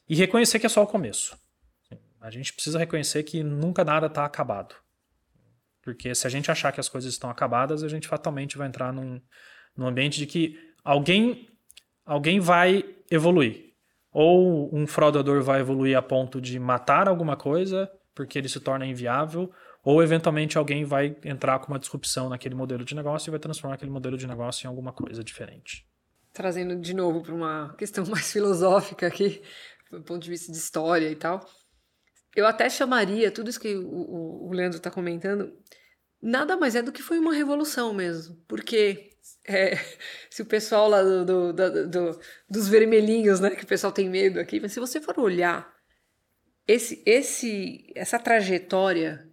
E 0.09 0.17
reconhecer 0.17 0.59
que 0.59 0.67
é 0.67 0.69
só 0.69 0.83
o 0.83 0.89
começo. 0.89 1.39
A 2.21 2.31
gente 2.31 2.53
precisa 2.53 2.77
reconhecer 2.77 3.23
que 3.23 3.45
nunca 3.45 3.85
nada 3.85 4.09
está 4.09 4.25
acabado. 4.25 4.75
Porque 5.83 6.17
se 6.17 6.27
a 6.27 6.31
gente 6.31 6.51
achar 6.51 6.73
que 6.73 6.81
as 6.81 6.89
coisas 6.89 7.13
estão 7.13 7.31
acabadas, 7.31 7.85
a 7.85 7.89
gente 7.89 8.09
fatalmente 8.09 8.59
vai 8.59 8.67
entrar 8.67 8.93
num, 8.93 9.21
num 9.77 9.87
ambiente 9.87 10.19
de 10.19 10.27
que 10.27 10.59
alguém, 10.83 11.49
alguém 12.05 12.41
vai 12.41 12.85
evoluir 13.09 13.74
ou 14.15 14.75
um 14.75 14.87
fraudador 14.87 15.43
vai 15.43 15.61
evoluir 15.61 15.99
a 15.99 16.01
ponto 16.01 16.41
de 16.41 16.59
matar 16.59 17.09
alguma 17.09 17.37
coisa 17.37 17.91
porque 18.15 18.39
ele 18.39 18.49
se 18.49 18.61
torna 18.61 18.87
inviável, 18.87 19.51
ou 19.83 20.03
eventualmente 20.03 20.57
alguém 20.57 20.85
vai 20.85 21.17
entrar 21.25 21.59
com 21.59 21.73
uma 21.73 21.79
disrupção 21.79 22.29
naquele 22.29 22.55
modelo 22.55 22.85
de 22.85 22.95
negócio 22.95 23.29
e 23.29 23.33
vai 23.33 23.41
transformar 23.41 23.75
aquele 23.75 23.91
modelo 23.91 24.17
de 24.17 24.27
negócio 24.27 24.65
em 24.65 24.69
alguma 24.69 24.93
coisa 24.93 25.23
diferente. 25.25 25.85
Trazendo 26.33 26.77
de 26.77 26.95
novo 26.95 27.23
para 27.23 27.35
uma 27.35 27.75
questão 27.77 28.07
mais 28.09 28.33
filosófica 28.33 29.09
aqui, 29.09 29.43
do 29.91 30.03
ponto 30.03 30.23
de 30.23 30.31
vista 30.31 30.51
de 30.51 30.59
história 30.59 31.11
e 31.11 31.17
tal, 31.17 31.45
eu 32.35 32.47
até 32.47 32.71
chamaria 32.71 33.31
tudo 33.31 33.51
isso 33.51 33.61
que 33.61 33.75
o, 33.75 34.49
o 34.49 34.53
Leandro 34.53 34.79
está 34.79 34.91
comentando, 34.91 35.53
nada 36.23 36.57
mais 36.57 36.77
é 36.77 36.83
do 36.83 36.93
que 36.93 37.03
foi 37.03 37.19
uma 37.19 37.35
revolução 37.35 37.93
mesmo, 37.93 38.37
porque 38.47 39.11
é, 39.47 39.77
se 40.31 40.43
o 40.43 40.47
pessoal 40.47 40.89
lá 40.89 41.03
do, 41.03 41.25
do, 41.25 41.53
do, 41.53 41.89
do, 41.89 42.21
dos 42.49 42.69
vermelhinhos, 42.69 43.41
né, 43.41 43.51
que 43.51 43.65
o 43.65 43.67
pessoal 43.67 43.93
tem 43.93 44.09
medo 44.09 44.41
aqui, 44.41 44.61
mas 44.61 44.73
se 44.73 44.81
você 44.81 45.01
for 45.01 45.19
olhar 45.19 45.73
esse, 46.67 47.03
esse, 47.05 47.93
essa 47.95 48.19
trajetória, 48.19 49.29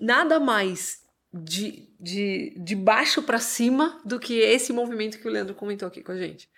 nada 0.00 0.38
mais 0.38 1.00
de, 1.32 1.88
de, 1.98 2.54
de 2.58 2.76
baixo 2.76 3.22
para 3.22 3.38
cima 3.38 4.00
do 4.04 4.20
que 4.20 4.38
esse 4.38 4.72
movimento 4.72 5.18
que 5.18 5.26
o 5.26 5.30
Leandro 5.30 5.54
comentou 5.54 5.88
aqui 5.88 6.02
com 6.02 6.12
a 6.12 6.18
gente. 6.18 6.50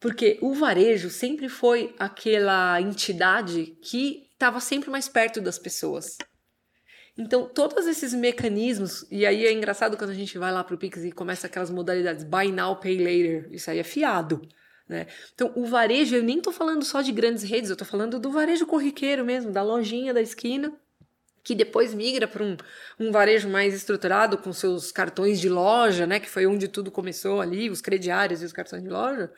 Porque 0.00 0.38
o 0.42 0.54
varejo 0.54 1.08
sempre 1.08 1.48
foi 1.48 1.94
aquela 1.98 2.80
entidade 2.80 3.78
que 3.80 4.28
estava 4.32 4.58
sempre 4.58 4.90
mais 4.90 5.08
perto 5.08 5.40
das 5.40 5.58
pessoas. 5.58 6.18
Então, 7.16 7.46
todos 7.46 7.86
esses 7.86 8.14
mecanismos, 8.14 9.04
e 9.10 9.26
aí 9.26 9.46
é 9.46 9.52
engraçado 9.52 9.96
quando 9.98 10.10
a 10.10 10.14
gente 10.14 10.38
vai 10.38 10.50
lá 10.50 10.64
para 10.64 10.74
o 10.74 10.78
Pix 10.78 11.04
e 11.04 11.12
começa 11.12 11.46
aquelas 11.46 11.70
modalidades 11.70 12.24
buy 12.24 12.50
now, 12.50 12.76
pay 12.76 12.96
later, 12.98 13.52
isso 13.52 13.70
aí 13.70 13.78
é 13.78 13.84
fiado. 13.84 14.40
Né? 14.88 15.06
Então, 15.34 15.52
o 15.54 15.66
varejo, 15.66 16.16
eu 16.16 16.22
nem 16.22 16.38
estou 16.38 16.52
falando 16.52 16.84
só 16.84 17.02
de 17.02 17.12
grandes 17.12 17.42
redes, 17.42 17.68
eu 17.68 17.74
estou 17.74 17.86
falando 17.86 18.18
do 18.18 18.30
varejo 18.30 18.66
corriqueiro 18.66 19.24
mesmo, 19.24 19.52
da 19.52 19.62
lojinha 19.62 20.14
da 20.14 20.22
esquina, 20.22 20.72
que 21.44 21.54
depois 21.54 21.92
migra 21.92 22.26
para 22.26 22.42
um, 22.42 22.56
um 22.98 23.10
varejo 23.10 23.48
mais 23.48 23.74
estruturado 23.74 24.38
com 24.38 24.52
seus 24.52 24.90
cartões 24.90 25.40
de 25.40 25.48
loja, 25.48 26.06
né? 26.06 26.20
Que 26.20 26.30
foi 26.30 26.46
onde 26.46 26.68
tudo 26.68 26.90
começou 26.90 27.40
ali, 27.40 27.68
os 27.68 27.80
crediários 27.80 28.42
e 28.42 28.44
os 28.44 28.52
cartões 28.52 28.82
de 28.82 28.88
loja 28.88 29.30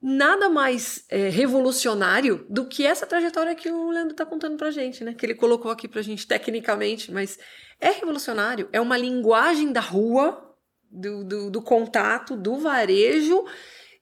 nada 0.00 0.48
mais 0.48 1.04
é, 1.08 1.28
revolucionário 1.28 2.46
do 2.48 2.66
que 2.66 2.86
essa 2.86 3.06
trajetória 3.06 3.54
que 3.54 3.70
o 3.70 3.90
Leandro 3.90 4.12
está 4.12 4.26
contando 4.26 4.56
pra 4.56 4.70
gente, 4.70 5.02
né? 5.02 5.14
Que 5.14 5.26
ele 5.26 5.34
colocou 5.34 5.70
aqui 5.70 5.88
pra 5.88 6.02
gente 6.02 6.26
tecnicamente, 6.26 7.10
mas 7.10 7.38
é 7.80 7.90
revolucionário. 7.90 8.68
É 8.72 8.80
uma 8.80 8.96
linguagem 8.96 9.72
da 9.72 9.80
rua, 9.80 10.54
do, 10.90 11.24
do, 11.24 11.50
do 11.50 11.62
contato, 11.62 12.36
do 12.36 12.56
varejo, 12.56 13.44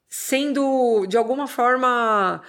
sendo 0.08 1.06
de 1.06 1.16
alguma 1.16 1.46
forma 1.46 2.42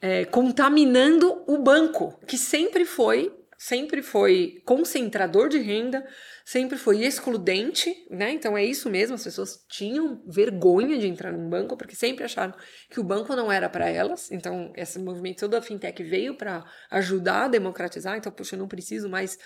é, 0.00 0.24
contaminando 0.24 1.42
o 1.46 1.58
banco, 1.58 2.18
que 2.26 2.38
sempre 2.38 2.84
foi, 2.84 3.34
sempre 3.58 4.02
foi 4.02 4.62
concentrador 4.64 5.48
de 5.48 5.58
renda, 5.58 6.06
sempre 6.50 6.76
foi 6.76 7.04
excludente, 7.04 7.94
né? 8.10 8.32
Então 8.32 8.58
é 8.58 8.64
isso 8.64 8.90
mesmo, 8.90 9.14
as 9.14 9.22
pessoas 9.22 9.64
tinham 9.68 10.20
vergonha 10.26 10.98
de 10.98 11.06
entrar 11.06 11.30
num 11.30 11.48
banco 11.48 11.76
porque 11.76 11.94
sempre 11.94 12.24
acharam 12.24 12.52
que 12.90 12.98
o 12.98 13.04
banco 13.04 13.36
não 13.36 13.52
era 13.52 13.68
para 13.68 13.88
elas. 13.88 14.32
Então 14.32 14.72
esse 14.74 14.98
movimento 14.98 15.38
todo 15.38 15.52
da 15.52 15.62
fintech 15.62 16.02
veio 16.02 16.34
para 16.34 16.64
ajudar 16.90 17.44
a 17.44 17.48
democratizar. 17.48 18.16
Então, 18.16 18.32
poxa, 18.32 18.56
eu 18.56 18.58
não 18.58 18.66
preciso 18.66 19.08
mais 19.08 19.38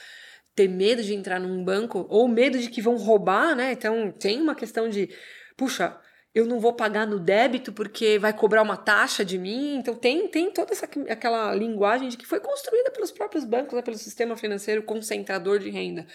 ter 0.54 0.66
medo 0.66 1.02
de 1.02 1.12
entrar 1.12 1.38
num 1.38 1.62
banco 1.62 2.06
ou 2.08 2.26
medo 2.26 2.58
de 2.58 2.70
que 2.70 2.80
vão 2.80 2.96
roubar, 2.96 3.54
né? 3.54 3.72
Então 3.72 4.10
tem 4.10 4.40
uma 4.40 4.54
questão 4.54 4.88
de, 4.88 5.10
puxa, 5.58 6.00
eu 6.34 6.46
não 6.46 6.58
vou 6.58 6.72
pagar 6.72 7.06
no 7.06 7.20
débito 7.20 7.70
porque 7.70 8.18
vai 8.18 8.32
cobrar 8.32 8.62
uma 8.62 8.78
taxa 8.78 9.22
de 9.22 9.36
mim. 9.36 9.76
Então 9.76 9.94
tem, 9.94 10.26
tem 10.28 10.50
toda 10.50 10.72
essa, 10.72 10.88
aquela 11.10 11.54
linguagem 11.54 12.08
de 12.08 12.16
que 12.16 12.24
foi 12.24 12.40
construída 12.40 12.90
pelos 12.90 13.12
próprios 13.12 13.44
bancos, 13.44 13.74
né, 13.74 13.82
pelo 13.82 13.98
sistema 13.98 14.38
financeiro 14.38 14.82
concentrador 14.84 15.58
de 15.58 15.68
renda. 15.68 16.06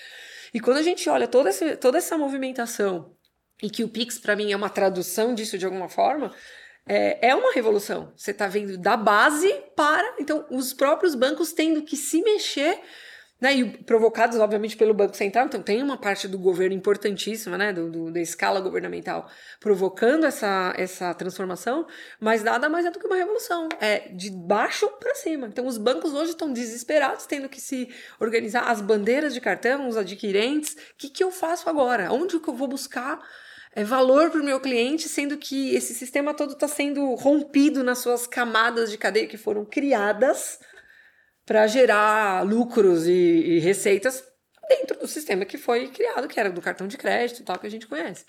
E 0.54 0.60
quando 0.60 0.78
a 0.78 0.84
gente 0.84 1.10
olha 1.10 1.28
toda, 1.28 1.50
essa, 1.50 1.78
toda 1.78 1.97
essa 1.97 2.18
movimentação, 2.18 3.16
e 3.62 3.70
que 3.70 3.84
o 3.84 3.89
Pix, 3.89 4.18
para 4.18 4.36
mim, 4.36 4.52
é 4.52 4.56
uma 4.56 4.70
tradução 4.70 5.34
disso 5.34 5.58
de 5.58 5.66
alguma 5.66 5.89
forma, 5.89 6.34
é, 6.88 7.30
é 7.30 7.36
uma 7.36 7.54
revolução. 7.54 8.14
Você 8.16 8.32
está 8.32 8.47
vendo 8.47 8.78
da 8.78 8.97
base 8.97 9.52
para. 9.76 10.16
Então, 10.20 10.45
os 10.50 10.74
próprios 10.74 11.14
bancos 11.14 11.54
tendo 11.54 11.84
que 11.84 11.95
se 11.95 12.22
mexer 12.22 12.82
né, 13.40 13.56
e 13.56 13.84
provocados, 13.84 14.38
obviamente, 14.38 14.76
pelo 14.76 14.94
Banco 14.94 15.16
Central, 15.16 15.46
então 15.46 15.62
tem 15.62 15.82
uma 15.82 15.98
parte 15.98 16.28
do 16.28 16.38
governo 16.38 16.76
importantíssima, 16.76 17.58
né, 17.58 17.72
do, 17.72 17.90
do, 17.90 18.12
da 18.12 18.20
escala 18.20 18.60
governamental, 18.60 19.30
provocando 19.60 20.26
essa, 20.26 20.74
essa 20.78 21.14
transformação, 21.14 21.88
mas 22.20 22.44
nada 22.44 22.68
mais 22.68 22.86
é 22.86 22.92
do 22.92 23.00
que 23.00 23.08
uma 23.08 23.16
revolução, 23.16 23.70
é 23.80 24.10
de 24.10 24.30
baixo 24.30 24.88
para 25.00 25.16
cima. 25.16 25.48
Então 25.48 25.66
os 25.66 25.78
bancos 25.78 26.14
hoje 26.14 26.32
estão 26.32 26.52
desesperados, 26.52 27.26
tendo 27.26 27.48
que 27.48 27.62
se 27.62 27.90
organizar, 28.20 28.70
as 28.70 28.82
bandeiras 28.82 29.34
de 29.34 29.42
cartão, 29.42 29.88
os 29.88 29.96
adquirentes, 29.96 30.74
o 30.74 30.98
que, 30.98 31.10
que 31.10 31.24
eu 31.24 31.32
faço 31.32 31.70
agora? 31.70 32.12
Onde 32.12 32.40
que 32.40 32.50
eu 32.50 32.54
vou 32.54 32.68
buscar 32.68 33.20
é 33.76 33.84
valor 33.84 34.32
para 34.32 34.42
o 34.42 34.44
meu 34.44 34.60
cliente, 34.60 35.08
sendo 35.08 35.38
que 35.38 35.76
esse 35.76 35.94
sistema 35.94 36.34
todo 36.34 36.54
está 36.54 36.68
sendo 36.68 37.14
rompido 37.16 37.84
nas 37.84 38.00
suas 38.00 38.26
camadas 38.26 38.90
de 38.90 38.98
cadeia 38.98 39.28
que 39.28 39.38
foram 39.38 39.64
criadas 39.64 40.60
para 41.50 41.66
gerar 41.66 42.45
lucros 42.45 43.08
e, 43.08 43.12
e, 43.12 43.60
receitas 43.60 44.24
dentro 44.70 45.00
do 45.00 45.08
sistema 45.08 45.43
que 45.45 45.58
foi 45.58 45.88
criado, 45.88 46.28
que 46.28 46.39
era 46.39 46.52
do 46.52 46.62
cartão 46.62 46.88
de 46.88 46.95
crédito 46.95 47.41
e 47.41 47.43
tal, 47.43 47.58
que 47.58 47.66
a 47.66 47.72
gente 47.72 47.88
conhece. 47.88 48.24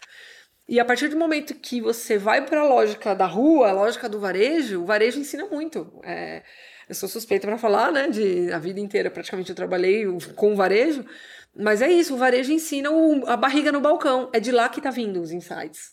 E 0.67 0.81
a 0.81 0.87
partir 0.87 1.09
do 1.09 1.19
momento 1.19 1.55
que 1.55 1.83
você 1.83 2.17
vai 2.17 2.47
para 2.47 2.63
a 2.63 2.65
lógica 2.65 3.15
da 3.15 3.27
rua, 3.27 3.69
a 3.69 3.73
lógica 3.73 4.09
do 4.09 4.19
varejo, 4.19 4.81
o 4.81 4.87
varejo 4.87 5.21
ensina 5.21 5.45
muito. 5.45 6.01
É, 6.03 6.43
eu 6.89 6.95
sou 6.95 7.11
suspeita 7.11 7.47
para 7.47 7.59
falar, 7.59 7.93
né? 7.93 8.09
De 8.09 8.51
a 8.55 8.59
vida 8.59 8.81
inteira 8.81 9.11
praticamente 9.11 9.51
eu 9.51 9.57
trabalhei 9.57 10.07
com 10.35 10.57
varejo, 10.57 11.05
mas 11.55 11.83
é 11.83 11.93
isso, 11.93 12.15
o 12.15 12.17
varejo 12.17 12.51
ensina 12.51 12.91
o, 12.91 13.27
a 13.27 13.37
barriga 13.37 13.71
no 13.71 13.83
balcão. 13.83 14.31
É 14.33 14.41
de 14.41 14.51
lá 14.51 14.67
que 14.71 14.81
tá 14.81 14.91
vindo 14.91 15.21
os 15.21 15.31
insights. 15.31 15.91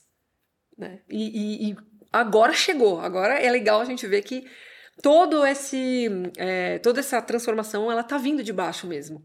Né? 0.77 1.01
E, 1.09 1.67
e, 1.67 1.71
e 1.71 1.77
agora 2.13 2.53
chegou. 2.53 3.01
Agora 3.01 3.33
é 3.33 3.51
legal 3.51 3.81
a 3.81 3.85
gente 3.85 4.07
ver 4.07 4.21
que 4.21 4.47
todo 5.01 5.45
esse, 5.45 6.07
é, 6.37 6.79
toda 6.79 6.99
essa 6.99 7.21
transformação 7.21 7.91
ela 7.91 8.03
tá 8.03 8.17
vindo 8.17 8.43
de 8.43 8.53
baixo 8.53 8.87
mesmo. 8.87 9.23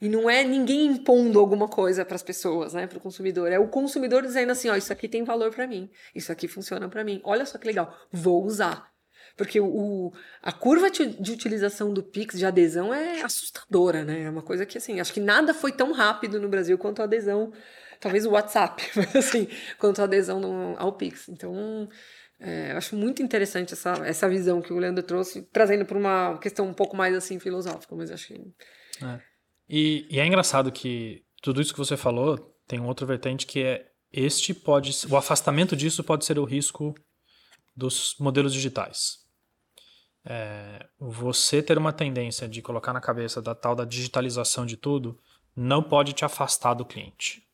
E 0.00 0.08
não 0.08 0.30
é 0.30 0.44
ninguém 0.44 0.86
impondo 0.86 1.40
alguma 1.40 1.66
coisa 1.66 2.04
para 2.04 2.14
as 2.14 2.22
pessoas, 2.22 2.72
né, 2.72 2.86
para 2.86 2.98
o 2.98 3.00
consumidor. 3.00 3.50
É 3.50 3.58
o 3.58 3.66
consumidor 3.66 4.22
dizendo 4.22 4.52
assim, 4.52 4.68
ó, 4.68 4.76
isso 4.76 4.92
aqui 4.92 5.08
tem 5.08 5.24
valor 5.24 5.52
para 5.52 5.66
mim, 5.66 5.90
isso 6.14 6.30
aqui 6.30 6.46
funciona 6.46 6.88
para 6.88 7.02
mim. 7.02 7.20
Olha 7.24 7.44
só 7.44 7.58
que 7.58 7.66
legal, 7.66 7.92
vou 8.12 8.44
usar. 8.44 8.92
Porque 9.36 9.60
o, 9.60 10.12
a 10.42 10.50
curva 10.50 10.90
de 10.90 11.32
utilização 11.32 11.92
do 11.92 12.02
Pix 12.02 12.36
de 12.38 12.44
adesão 12.44 12.92
é 12.92 13.22
assustadora, 13.22 14.04
né? 14.04 14.22
É 14.22 14.30
uma 14.30 14.42
coisa 14.42 14.66
que, 14.66 14.76
assim, 14.76 14.98
acho 14.98 15.12
que 15.12 15.20
nada 15.20 15.54
foi 15.54 15.70
tão 15.70 15.92
rápido 15.92 16.40
no 16.40 16.48
Brasil 16.48 16.76
quanto 16.76 17.00
a 17.00 17.04
adesão, 17.04 17.52
talvez 18.00 18.26
o 18.26 18.30
WhatsApp, 18.30 18.82
mas 18.96 19.14
assim, 19.14 19.46
quanto 19.78 20.00
a 20.00 20.04
adesão 20.04 20.40
no, 20.40 20.74
ao 20.76 20.92
Pix. 20.92 21.28
Então, 21.28 21.88
é, 22.40 22.72
eu 22.72 22.76
acho 22.76 22.96
muito 22.96 23.22
interessante 23.22 23.72
essa, 23.72 23.92
essa 24.04 24.28
visão 24.28 24.62
que 24.62 24.72
o 24.72 24.78
Leandro 24.78 25.02
trouxe, 25.02 25.42
trazendo 25.52 25.84
para 25.84 25.98
uma 25.98 26.38
questão 26.38 26.66
um 26.68 26.74
pouco 26.74 26.96
mais, 26.96 27.14
assim, 27.14 27.38
filosófica, 27.38 27.94
mas 27.96 28.10
acho 28.10 28.28
que... 28.28 28.34
É. 29.04 29.20
E, 29.68 30.06
e 30.10 30.20
é 30.20 30.26
engraçado 30.26 30.70
que 30.70 31.24
tudo 31.42 31.60
isso 31.60 31.72
que 31.72 31.78
você 31.78 31.96
falou 31.96 32.38
tem 32.66 32.80
um 32.80 32.86
outro 32.86 33.06
vertente 33.06 33.46
que 33.46 33.62
é 33.62 33.86
este 34.10 34.54
pode 34.54 34.90
o 35.10 35.16
afastamento 35.16 35.76
disso 35.76 36.02
pode 36.02 36.24
ser 36.24 36.38
o 36.38 36.44
risco 36.44 36.94
dos 37.76 38.16
modelos 38.18 38.52
digitais. 38.52 39.18
É, 40.24 40.86
você 40.98 41.62
ter 41.62 41.78
uma 41.78 41.92
tendência 41.92 42.48
de 42.48 42.62
colocar 42.62 42.92
na 42.92 43.00
cabeça 43.00 43.40
da 43.40 43.54
tal 43.54 43.74
da 43.74 43.84
digitalização 43.84 44.64
de 44.64 44.76
tudo 44.76 45.18
não 45.54 45.82
pode 45.82 46.12
te 46.12 46.24
afastar 46.24 46.74
do 46.74 46.84
cliente. 46.84 47.47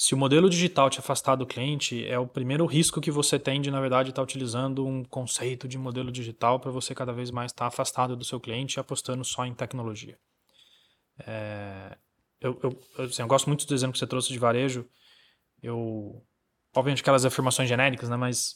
Se 0.00 0.14
o 0.14 0.16
modelo 0.16 0.48
digital 0.48 0.88
te 0.88 1.00
afastar 1.00 1.34
do 1.34 1.44
cliente, 1.44 2.06
é 2.06 2.16
o 2.16 2.24
primeiro 2.24 2.64
risco 2.66 3.00
que 3.00 3.10
você 3.10 3.36
tem 3.36 3.60
de, 3.60 3.68
na 3.68 3.80
verdade, 3.80 4.10
estar 4.10 4.22
tá 4.22 4.24
utilizando 4.24 4.86
um 4.86 5.02
conceito 5.02 5.66
de 5.66 5.76
modelo 5.76 6.12
digital 6.12 6.60
para 6.60 6.70
você 6.70 6.94
cada 6.94 7.12
vez 7.12 7.32
mais 7.32 7.50
estar 7.50 7.64
tá 7.64 7.66
afastado 7.66 8.14
do 8.14 8.24
seu 8.24 8.38
cliente 8.38 8.78
e 8.78 8.80
apostando 8.80 9.24
só 9.24 9.44
em 9.44 9.52
tecnologia. 9.52 10.16
É, 11.26 11.98
eu, 12.40 12.56
eu, 12.62 13.04
assim, 13.06 13.22
eu, 13.22 13.26
gosto 13.26 13.48
muito 13.48 13.66
do 13.66 13.74
exemplo 13.74 13.92
que 13.92 13.98
você 13.98 14.06
trouxe 14.06 14.28
de 14.28 14.38
varejo. 14.38 14.86
Eu, 15.60 16.24
obviamente, 16.76 17.00
aquelas 17.00 17.24
afirmações 17.24 17.68
genéricas, 17.68 18.08
né, 18.08 18.16
mas 18.16 18.54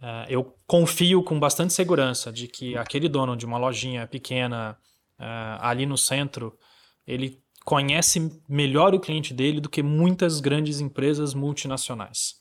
é, 0.00 0.26
eu 0.28 0.56
confio 0.68 1.20
com 1.20 1.40
bastante 1.40 1.72
segurança 1.72 2.32
de 2.32 2.46
que 2.46 2.78
aquele 2.78 3.08
dono 3.08 3.36
de 3.36 3.44
uma 3.44 3.58
lojinha 3.58 4.06
pequena 4.06 4.78
é, 5.18 5.26
ali 5.58 5.84
no 5.84 5.98
centro, 5.98 6.56
ele 7.04 7.44
conhece 7.66 8.40
melhor 8.48 8.94
o 8.94 9.00
cliente 9.00 9.34
dele 9.34 9.60
do 9.60 9.68
que 9.68 9.82
muitas 9.82 10.40
grandes 10.40 10.80
empresas 10.80 11.34
multinacionais. 11.34 12.36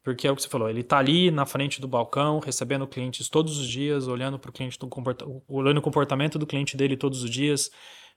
Porque 0.00 0.28
é 0.28 0.30
o 0.30 0.36
que 0.36 0.42
você 0.42 0.48
falou, 0.48 0.70
ele 0.70 0.80
está 0.80 0.96
ali 0.98 1.28
na 1.28 1.44
frente 1.44 1.80
do 1.80 1.88
balcão, 1.88 2.38
recebendo 2.38 2.86
clientes 2.86 3.28
todos 3.28 3.58
os 3.58 3.68
dias, 3.68 4.06
olhando 4.06 4.38
para 4.38 4.48
o 4.48 4.52
cliente 4.52 4.78
do 4.78 4.88
olhando 5.48 5.78
o 5.78 5.82
comportamento 5.82 6.38
do 6.38 6.46
cliente 6.46 6.76
dele 6.76 6.96
todos 6.96 7.24
os 7.24 7.28
dias, 7.28 7.68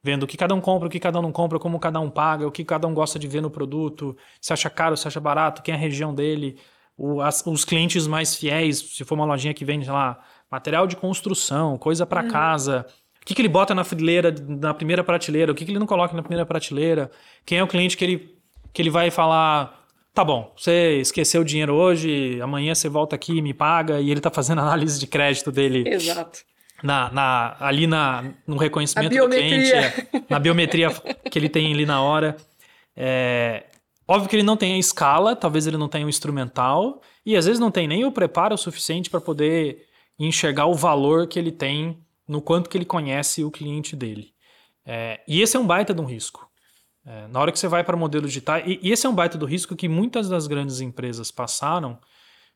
vendo 0.04 0.24
o 0.24 0.28
que 0.28 0.38
cada 0.38 0.54
um 0.54 0.62
compra, 0.62 0.88
o 0.88 0.92
que 0.92 1.00
cada 1.00 1.18
um 1.18 1.24
não 1.24 1.32
compra, 1.32 1.58
como 1.58 1.80
cada 1.80 2.00
um 2.00 2.10
paga, 2.10 2.48
o 2.48 2.52
que 2.52 2.64
cada 2.64 2.88
um 2.88 2.94
gosta 2.94 3.18
de 3.18 3.28
ver 3.28 3.42
no 3.42 3.50
produto, 3.50 4.16
se 4.40 4.54
acha 4.54 4.70
caro, 4.70 4.96
se 4.96 5.08
acha 5.08 5.20
barato, 5.20 5.64
quem 5.64 5.74
é 5.74 5.78
a 5.78 5.80
região 5.80 6.14
dele, 6.14 6.60
o, 6.96 7.20
as, 7.20 7.44
os 7.48 7.66
clientes 7.66 8.06
mais 8.06 8.36
fiéis, 8.36 8.78
se 8.78 9.04
for 9.04 9.16
uma 9.16 9.26
lojinha 9.26 9.56
que 9.56 9.66
vende, 9.66 9.90
lá, 9.90 10.24
material 10.52 10.86
de 10.86 10.96
construção, 10.96 11.80
coisa 11.80 12.06
para 12.06 12.22
uhum. 12.22 12.30
casa, 12.30 12.86
o 13.24 13.26
que, 13.26 13.34
que 13.34 13.42
ele 13.42 13.50
bota 13.50 13.74
na 13.74 13.86
fileira, 13.86 14.36
na 14.48 14.74
primeira 14.74 15.04
prateleira, 15.04 15.52
o 15.52 15.56
que, 15.56 15.64
que 15.64 15.72
ele 15.72 15.80
não 15.80 15.88
coloca 15.88 16.14
na 16.14 16.22
primeira 16.22 16.46
prateleira, 16.46 17.10
quem 17.46 17.58
é 17.58 17.64
o 17.64 17.68
cliente 17.68 17.96
que 17.96 18.04
ele, 18.04 18.36
que 18.74 18.82
ele 18.82 18.90
vai 18.90 19.10
falar, 19.10 19.88
tá 20.14 20.26
bom, 20.26 20.54
você 20.58 21.00
esqueceu 21.00 21.42
o 21.42 21.46
dinheiro 21.46 21.74
hoje, 21.74 22.40
amanhã 22.42 22.76
você 22.76 22.90
volta 22.90 23.16
aqui 23.16 23.38
e 23.38 23.42
me 23.42 23.54
paga, 23.54 24.02
e 24.02 24.12
ele 24.12 24.20
tá 24.20 24.30
fazendo 24.30 24.60
análise 24.62 25.00
de 25.00 25.08
crédito 25.08 25.52
dele. 25.52 25.88
Exato 25.88 26.40
na, 26.84 27.10
na, 27.12 27.56
ali 27.62 27.88
na, 27.88 28.34
no 28.46 28.58
reconhecimento 28.58 29.16
do 29.16 29.30
cliente, 29.30 29.72
é, 29.72 30.08
na 30.30 30.38
biometria 30.38 30.90
que 31.32 31.40
ele 31.40 31.48
tem 31.48 31.74
ali 31.74 31.86
na 31.86 32.02
hora. 32.02 32.36
É, 32.96 33.64
óbvio 34.06 34.30
que 34.30 34.36
ele 34.36 34.44
não 34.44 34.58
tem 34.58 34.74
a 34.74 34.78
escala, 34.78 35.34
talvez 35.34 35.66
ele 35.66 35.78
não 35.78 35.88
tenha 35.88 36.06
o 36.06 36.10
instrumental, 36.10 37.02
e 37.26 37.38
às 37.38 37.46
vezes 37.46 37.60
não 37.60 37.72
tem 37.72 37.88
nem 37.88 38.04
o 38.04 38.12
preparo 38.12 38.58
suficiente 38.58 39.10
para 39.10 39.22
poder 39.22 39.86
enxergar 40.20 40.66
o 40.66 40.74
valor 40.74 41.26
que 41.26 41.40
ele 41.40 41.54
tem 41.54 41.98
no 42.28 42.42
quanto 42.42 42.70
que 42.70 42.78
ele 42.78 42.86
conhece 42.86 43.44
o 43.44 43.52
cliente 43.52 43.96
dele. 43.96 44.34
É, 44.86 45.22
e 45.28 45.42
esse 45.42 45.56
é 45.56 45.60
um 45.60 45.68
baita 45.68 45.94
de 45.94 46.02
um 46.02 46.06
risco. 46.06 46.50
É, 47.06 47.28
na 47.28 47.40
hora 47.40 47.52
que 47.52 47.60
você 47.60 47.68
vai 47.68 47.84
para 47.84 47.98
modelo 47.98 48.28
digital, 48.28 48.60
e, 48.60 48.80
e 48.82 48.92
esse 48.92 49.06
é 49.06 49.10
um 49.10 49.16
baita 49.16 49.38
do 49.38 49.46
risco 49.46 49.76
que 49.76 49.90
muitas 49.90 50.30
das 50.30 50.48
grandes 50.48 50.80
empresas 50.80 51.32
passaram, 51.32 52.00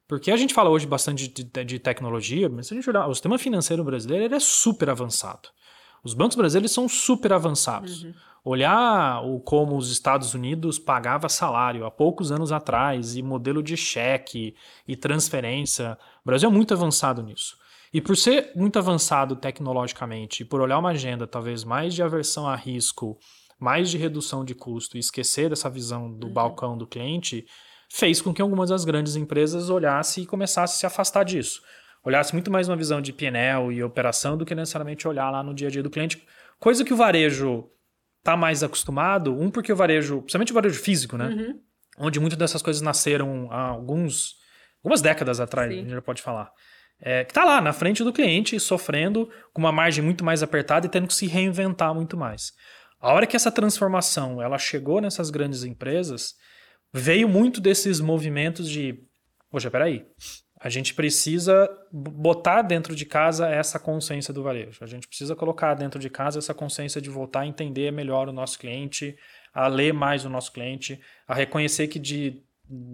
porque 0.07 0.31
a 0.31 0.37
gente 0.37 0.53
fala 0.53 0.69
hoje 0.69 0.87
bastante 0.87 1.27
de, 1.27 1.43
de, 1.43 1.65
de 1.65 1.79
tecnologia, 1.79 2.47
mas 2.47 2.67
se 2.67 2.73
a 2.73 2.77
gente 2.77 2.89
olhar, 2.89 3.07
o 3.07 3.13
sistema 3.13 3.37
financeiro 3.37 3.83
brasileiro 3.83 4.33
é 4.33 4.39
super 4.39 4.89
avançado. 4.89 5.49
Os 6.01 6.13
bancos 6.13 6.37
brasileiros 6.37 6.71
são 6.71 6.87
super 6.87 7.33
avançados. 7.33 8.03
Uhum. 8.03 8.13
Olhar 8.45 9.21
o, 9.25 9.41
como 9.41 9.75
os 9.75 9.91
Estados 9.91 10.33
Unidos 10.33 10.79
pagava 10.79 11.27
salário 11.27 11.85
há 11.85 11.91
poucos 11.91 12.31
anos 12.31 12.53
atrás, 12.53 13.17
e 13.17 13.21
modelo 13.21 13.61
de 13.61 13.75
cheque 13.75 14.55
e 14.87 14.95
transferência, 14.95 15.97
o 16.23 16.25
Brasil 16.25 16.49
é 16.49 16.53
muito 16.53 16.73
avançado 16.73 17.21
nisso. 17.21 17.57
E 17.93 18.01
por 18.01 18.17
ser 18.17 18.51
muito 18.55 18.77
avançado 18.77 19.35
tecnologicamente, 19.35 20.43
e 20.43 20.45
por 20.45 20.61
olhar 20.61 20.77
uma 20.77 20.89
agenda 20.89 21.25
talvez 21.25 21.63
mais 21.63 21.93
de 21.93 22.03
aversão 22.03 22.47
a 22.47 22.55
risco, 22.55 23.17
mais 23.59 23.89
de 23.89 23.97
redução 23.97 24.43
de 24.43 24.53
custo 24.53 24.97
e 24.97 24.99
esquecer 24.99 25.49
dessa 25.49 25.69
visão 25.69 26.11
do 26.11 26.27
uhum. 26.27 26.33
balcão 26.33 26.77
do 26.77 26.85
cliente, 26.85 27.45
fez 27.89 28.21
com 28.21 28.33
que 28.33 28.41
algumas 28.41 28.69
das 28.69 28.85
grandes 28.85 29.15
empresas 29.15 29.69
olhassem 29.69 30.23
e 30.23 30.27
começassem 30.27 30.75
a 30.75 30.79
se 30.79 30.85
afastar 30.85 31.23
disso. 31.23 31.61
Olhasse 32.03 32.33
muito 32.33 32.51
mais 32.51 32.69
uma 32.69 32.75
visão 32.75 33.01
de 33.01 33.11
PNL 33.11 33.73
e 33.73 33.83
operação 33.83 34.37
do 34.37 34.45
que 34.45 34.53
necessariamente 34.53 35.07
olhar 35.07 35.29
lá 35.29 35.41
no 35.41 35.53
dia 35.53 35.67
a 35.67 35.71
dia 35.71 35.83
do 35.83 35.89
cliente, 35.89 36.21
coisa 36.59 36.85
que 36.85 36.93
o 36.93 36.97
varejo 36.97 37.69
está 38.19 38.35
mais 38.37 38.61
acostumado, 38.63 39.33
um 39.33 39.49
porque 39.49 39.71
o 39.71 39.75
varejo, 39.75 40.19
principalmente 40.19 40.51
o 40.51 40.55
varejo 40.55 40.81
físico, 40.81 41.17
né? 41.17 41.27
Uhum. 41.27 41.59
Onde 41.99 42.19
muitas 42.19 42.37
dessas 42.37 42.61
coisas 42.61 42.81
nasceram 42.81 43.47
há 43.51 43.69
alguns, 43.69 44.35
algumas 44.83 45.01
décadas 45.01 45.39
atrás, 45.39 45.71
Sim. 45.71 45.79
a 45.79 45.81
gente 45.81 45.91
já 45.91 46.01
pode 46.01 46.21
falar. 46.21 46.51
É, 46.99 47.23
que 47.23 47.31
está 47.31 47.45
lá 47.45 47.61
na 47.61 47.73
frente 47.73 48.03
do 48.03 48.11
cliente, 48.11 48.59
sofrendo 48.59 49.29
com 49.53 49.61
uma 49.61 49.71
margem 49.71 50.03
muito 50.03 50.25
mais 50.25 50.41
apertada 50.41 50.87
e 50.87 50.89
tendo 50.89 51.07
que 51.07 51.13
se 51.13 51.27
reinventar 51.27 51.93
muito 51.93 52.17
mais. 52.17 52.53
A 52.99 53.13
hora 53.13 53.27
que 53.27 53.35
essa 53.35 53.51
transformação 53.51 54.41
ela 54.41 54.57
chegou 54.57 54.99
nessas 54.99 55.29
grandes 55.29 55.63
empresas, 55.63 56.33
veio 56.91 57.29
muito 57.29 57.61
desses 57.61 57.99
movimentos 57.99 58.67
de, 58.67 58.99
poxa, 59.51 59.69
peraí, 59.69 60.05
a 60.59 60.69
gente 60.69 60.95
precisa 60.95 61.69
botar 61.91 62.63
dentro 62.63 62.95
de 62.95 63.05
casa 63.05 63.47
essa 63.47 63.77
consciência 63.77 64.33
do 64.33 64.41
varejo. 64.41 64.83
A 64.83 64.87
gente 64.87 65.07
precisa 65.07 65.35
colocar 65.35 65.75
dentro 65.75 65.99
de 65.99 66.09
casa 66.09 66.39
essa 66.39 66.53
consciência 66.53 66.99
de 66.99 67.11
voltar 67.11 67.41
a 67.41 67.47
entender 67.47 67.91
melhor 67.91 68.27
o 68.27 68.33
nosso 68.33 68.57
cliente, 68.57 69.15
a 69.53 69.67
ler 69.67 69.93
mais 69.93 70.25
o 70.25 70.29
nosso 70.29 70.51
cliente, 70.51 70.99
a 71.27 71.35
reconhecer 71.35 71.87
que 71.87 71.99
de 71.99 72.41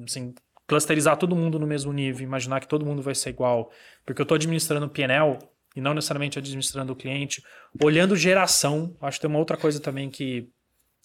assim, 0.06 0.36
clusterizar 0.68 1.18
todo 1.18 1.36
mundo 1.36 1.60
no 1.60 1.68
mesmo 1.68 1.92
nível, 1.92 2.24
imaginar 2.24 2.60
que 2.60 2.68
todo 2.68 2.86
mundo 2.86 3.02
vai 3.02 3.16
ser 3.16 3.30
igual, 3.30 3.72
porque 4.06 4.22
eu 4.22 4.24
estou 4.24 4.36
administrando 4.36 4.86
o 4.86 4.90
PNL 4.90 5.38
e 5.76 5.82
não 5.82 5.94
necessariamente 5.94 6.40
administrando 6.40 6.94
o 6.94 6.96
cliente, 6.96 7.44
olhando 7.82 8.16
geração. 8.16 8.96
Acho 9.02 9.18
que 9.18 9.22
tem 9.22 9.30
uma 9.30 9.40
outra 9.40 9.58
coisa 9.58 9.80
também 9.80 10.10
que 10.10 10.50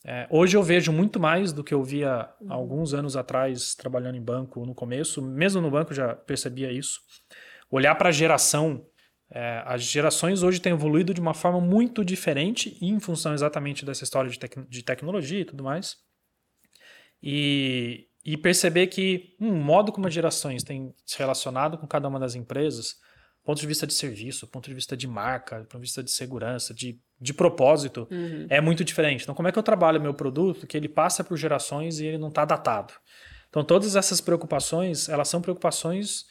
é, 0.05 0.27
hoje 0.31 0.57
eu 0.57 0.63
vejo 0.63 0.93
muito 0.93 1.19
mais 1.19 1.53
do 1.53 1.65
que 1.65 1.75
eu 1.75 1.83
via 1.83 2.29
alguns 2.49 2.95
anos 2.95 3.17
atrás 3.17 3.75
trabalhando 3.75 4.17
em 4.17 4.23
banco 4.23 4.65
no 4.65 4.75
começo. 4.75 5.21
Mesmo 5.21 5.61
no 5.61 5.71
banco 5.71 5.93
já 5.93 6.15
percebia 6.15 6.71
isso. 6.71 7.01
Olhar 7.71 7.95
para 7.95 8.11
a 8.11 8.13
geração. 8.13 8.87
É, 9.31 9.63
as 9.67 9.83
gerações 9.83 10.43
hoje 10.43 10.61
têm 10.61 10.73
evoluído 10.73 11.13
de 11.13 11.21
uma 11.21 11.35
forma 11.35 11.61
muito 11.61 12.03
diferente 12.03 12.79
em 12.81 12.99
função 12.99 13.35
exatamente 13.35 13.85
dessa 13.85 14.03
história 14.03 14.31
de, 14.31 14.39
tec 14.39 14.57
de 14.67 14.83
tecnologia 14.83 15.41
e 15.41 15.45
tudo 15.45 15.63
mais. 15.63 15.97
E, 17.23 18.07
e 18.29 18.37
perceber 18.37 18.89
que 18.89 19.35
um 19.41 19.55
modo 19.55 19.91
como 19.91 20.07
as 20.07 20.13
gerações 20.13 20.63
têm 20.63 20.95
se 21.07 21.19
relacionado 21.19 21.79
com 21.79 21.87
cada 21.87 22.07
uma 22.07 22.21
das 22.21 22.35
empresas 22.35 22.97
ponto 23.43 23.59
de 23.59 23.67
vista 23.67 23.87
de 23.87 23.95
serviço, 23.95 24.47
ponto 24.47 24.69
de 24.69 24.75
vista 24.75 24.95
de 24.95 25.09
marca, 25.09 25.61
ponto 25.61 25.77
de 25.77 25.87
vista 25.87 26.03
de 26.03 26.11
segurança, 26.11 26.75
de, 26.75 27.01
de 27.19 27.33
propósito, 27.33 28.07
uhum. 28.11 28.47
é 28.51 28.61
muito 28.61 28.85
diferente. 28.85 29.23
Então, 29.23 29.35
como 29.35 29.49
é 29.49 29.53
que 29.53 29.59
eu 29.59 29.63
trabalho 29.63 29.99
meu 29.99 30.13
produto 30.13 30.67
que 30.67 30.77
ele 30.77 30.91
passa 30.91 31.25
por 31.25 31.39
gerações 31.39 32.01
e 32.01 32.07
ele 32.07 32.19
não 32.19 32.29
está 32.29 32.45
datado? 32.45 32.93
Então, 33.49 33.65
todas 33.65 33.97
essas 33.97 34.21
preocupações, 34.21 35.09
elas 35.09 35.29
são 35.29 35.41
preocupações 35.41 36.27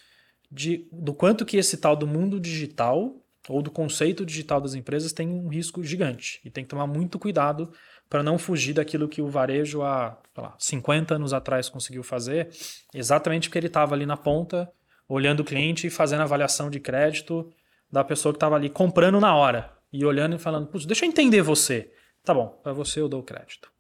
de, 0.52 0.88
do 0.92 1.16
quanto 1.16 1.48
que 1.48 1.58
esse 1.58 1.78
tal 1.78 1.96
do 1.96 2.06
mundo 2.06 2.40
digital 2.40 3.20
ou 3.50 3.64
do 3.64 3.72
conceito 3.72 4.24
digital 4.24 4.62
das 4.62 4.76
empresas 4.76 5.14
tem 5.14 5.28
um 5.28 5.48
risco 5.48 5.84
gigante 5.84 6.40
e 6.46 6.52
tem 6.52 6.64
que 6.64 6.70
tomar 6.70 6.86
muito 6.86 7.18
cuidado 7.18 7.72
para 8.10 8.24
não 8.24 8.38
fugir 8.38 8.74
daquilo 8.74 9.08
que 9.08 9.22
o 9.22 9.28
varejo 9.28 9.82
há 9.82 10.18
lá, 10.36 10.56
50 10.58 11.16
anos 11.16 11.34
atrás 11.34 11.70
conseguiu 11.70 12.04
fazer, 12.04 12.50
exatamente 12.94 13.50
porque 13.50 13.60
ele 13.60 13.68
estava 13.68 13.96
ali 13.96 14.06
na 14.06 14.18
ponta, 14.18 14.72
olhando 15.08 15.42
o 15.42 15.44
cliente 15.44 15.88
e 15.88 15.90
fazendo 15.90 16.22
avaliação 16.22 16.70
de 16.70 16.80
crédito 16.80 17.52
da 17.92 18.04
pessoa 18.04 18.34
que 18.34 18.38
estava 18.38 18.56
ali 18.56 18.70
comprando 18.70 19.20
na 19.20 19.36
hora 19.36 19.72
e 19.92 20.06
olhando 20.06 20.36
e 20.36 20.40
falando, 20.40 20.70
deixa 20.86 21.06
eu 21.06 21.10
entender 21.10 21.42
você. 21.42 21.92
Tá 22.24 22.34
bom, 22.34 22.48
para 22.62 22.74
você 22.74 23.00
eu 23.00 23.08
dou 23.08 23.24
crédito. 23.24 23.72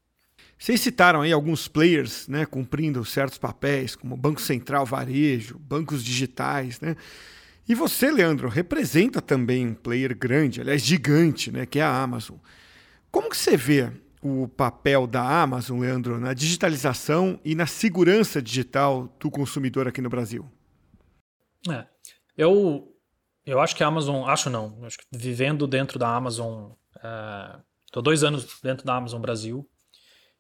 Vocês 0.57 0.82
citaram 0.82 1.21
aí 1.21 1.32
alguns 1.32 1.67
players 1.67 2.28
né, 2.28 2.45
cumprindo 2.45 3.03
certos 3.05 3.38
papéis, 3.38 3.95
como 3.95 4.17
Banco 4.17 4.41
Central 4.41 4.86
Varejo, 4.86 5.59
bancos 5.59 6.03
digitais, 6.03 6.80
né? 6.82 6.95
E 7.69 7.75
você, 7.75 8.09
Leandro, 8.09 8.47
representa 8.47 9.21
também 9.21 9.67
um 9.67 9.73
player 9.73 10.17
grande, 10.17 10.61
aliás, 10.61 10.82
gigante, 10.82 11.51
né, 11.51 11.65
que 11.65 11.80
é 11.80 11.84
a 11.84 12.01
Amazon. 12.01 12.38
Como 13.11 13.30
que 13.30 13.36
você 13.36 13.57
vê 13.57 13.91
o 14.43 14.47
papel 14.47 15.07
da 15.07 15.21
Amazon, 15.41 15.80
Leandro, 15.80 16.19
na 16.19 16.34
digitalização 16.34 17.39
e 17.43 17.55
na 17.55 17.65
segurança 17.65 18.41
digital 18.41 19.07
do 19.19 19.30
consumidor 19.32 19.88
aqui 19.88 20.01
no 20.01 20.09
Brasil? 20.09 20.45
É, 21.69 21.86
eu, 22.38 22.93
eu 23.45 23.59
acho 23.59 23.75
que 23.75 23.84
a 23.84 23.88
Amazon, 23.88 24.28
acho 24.28 24.49
não, 24.49 24.78
acho 24.84 24.97
que 24.97 25.05
vivendo 25.11 25.67
dentro 25.67 25.97
da 25.97 26.15
Amazon, 26.15 26.71
estou 27.86 28.01
é, 28.01 28.03
dois 28.03 28.23
anos 28.23 28.59
dentro 28.61 28.86
da 28.86 28.95
Amazon 28.95 29.21
Brasil, 29.21 29.67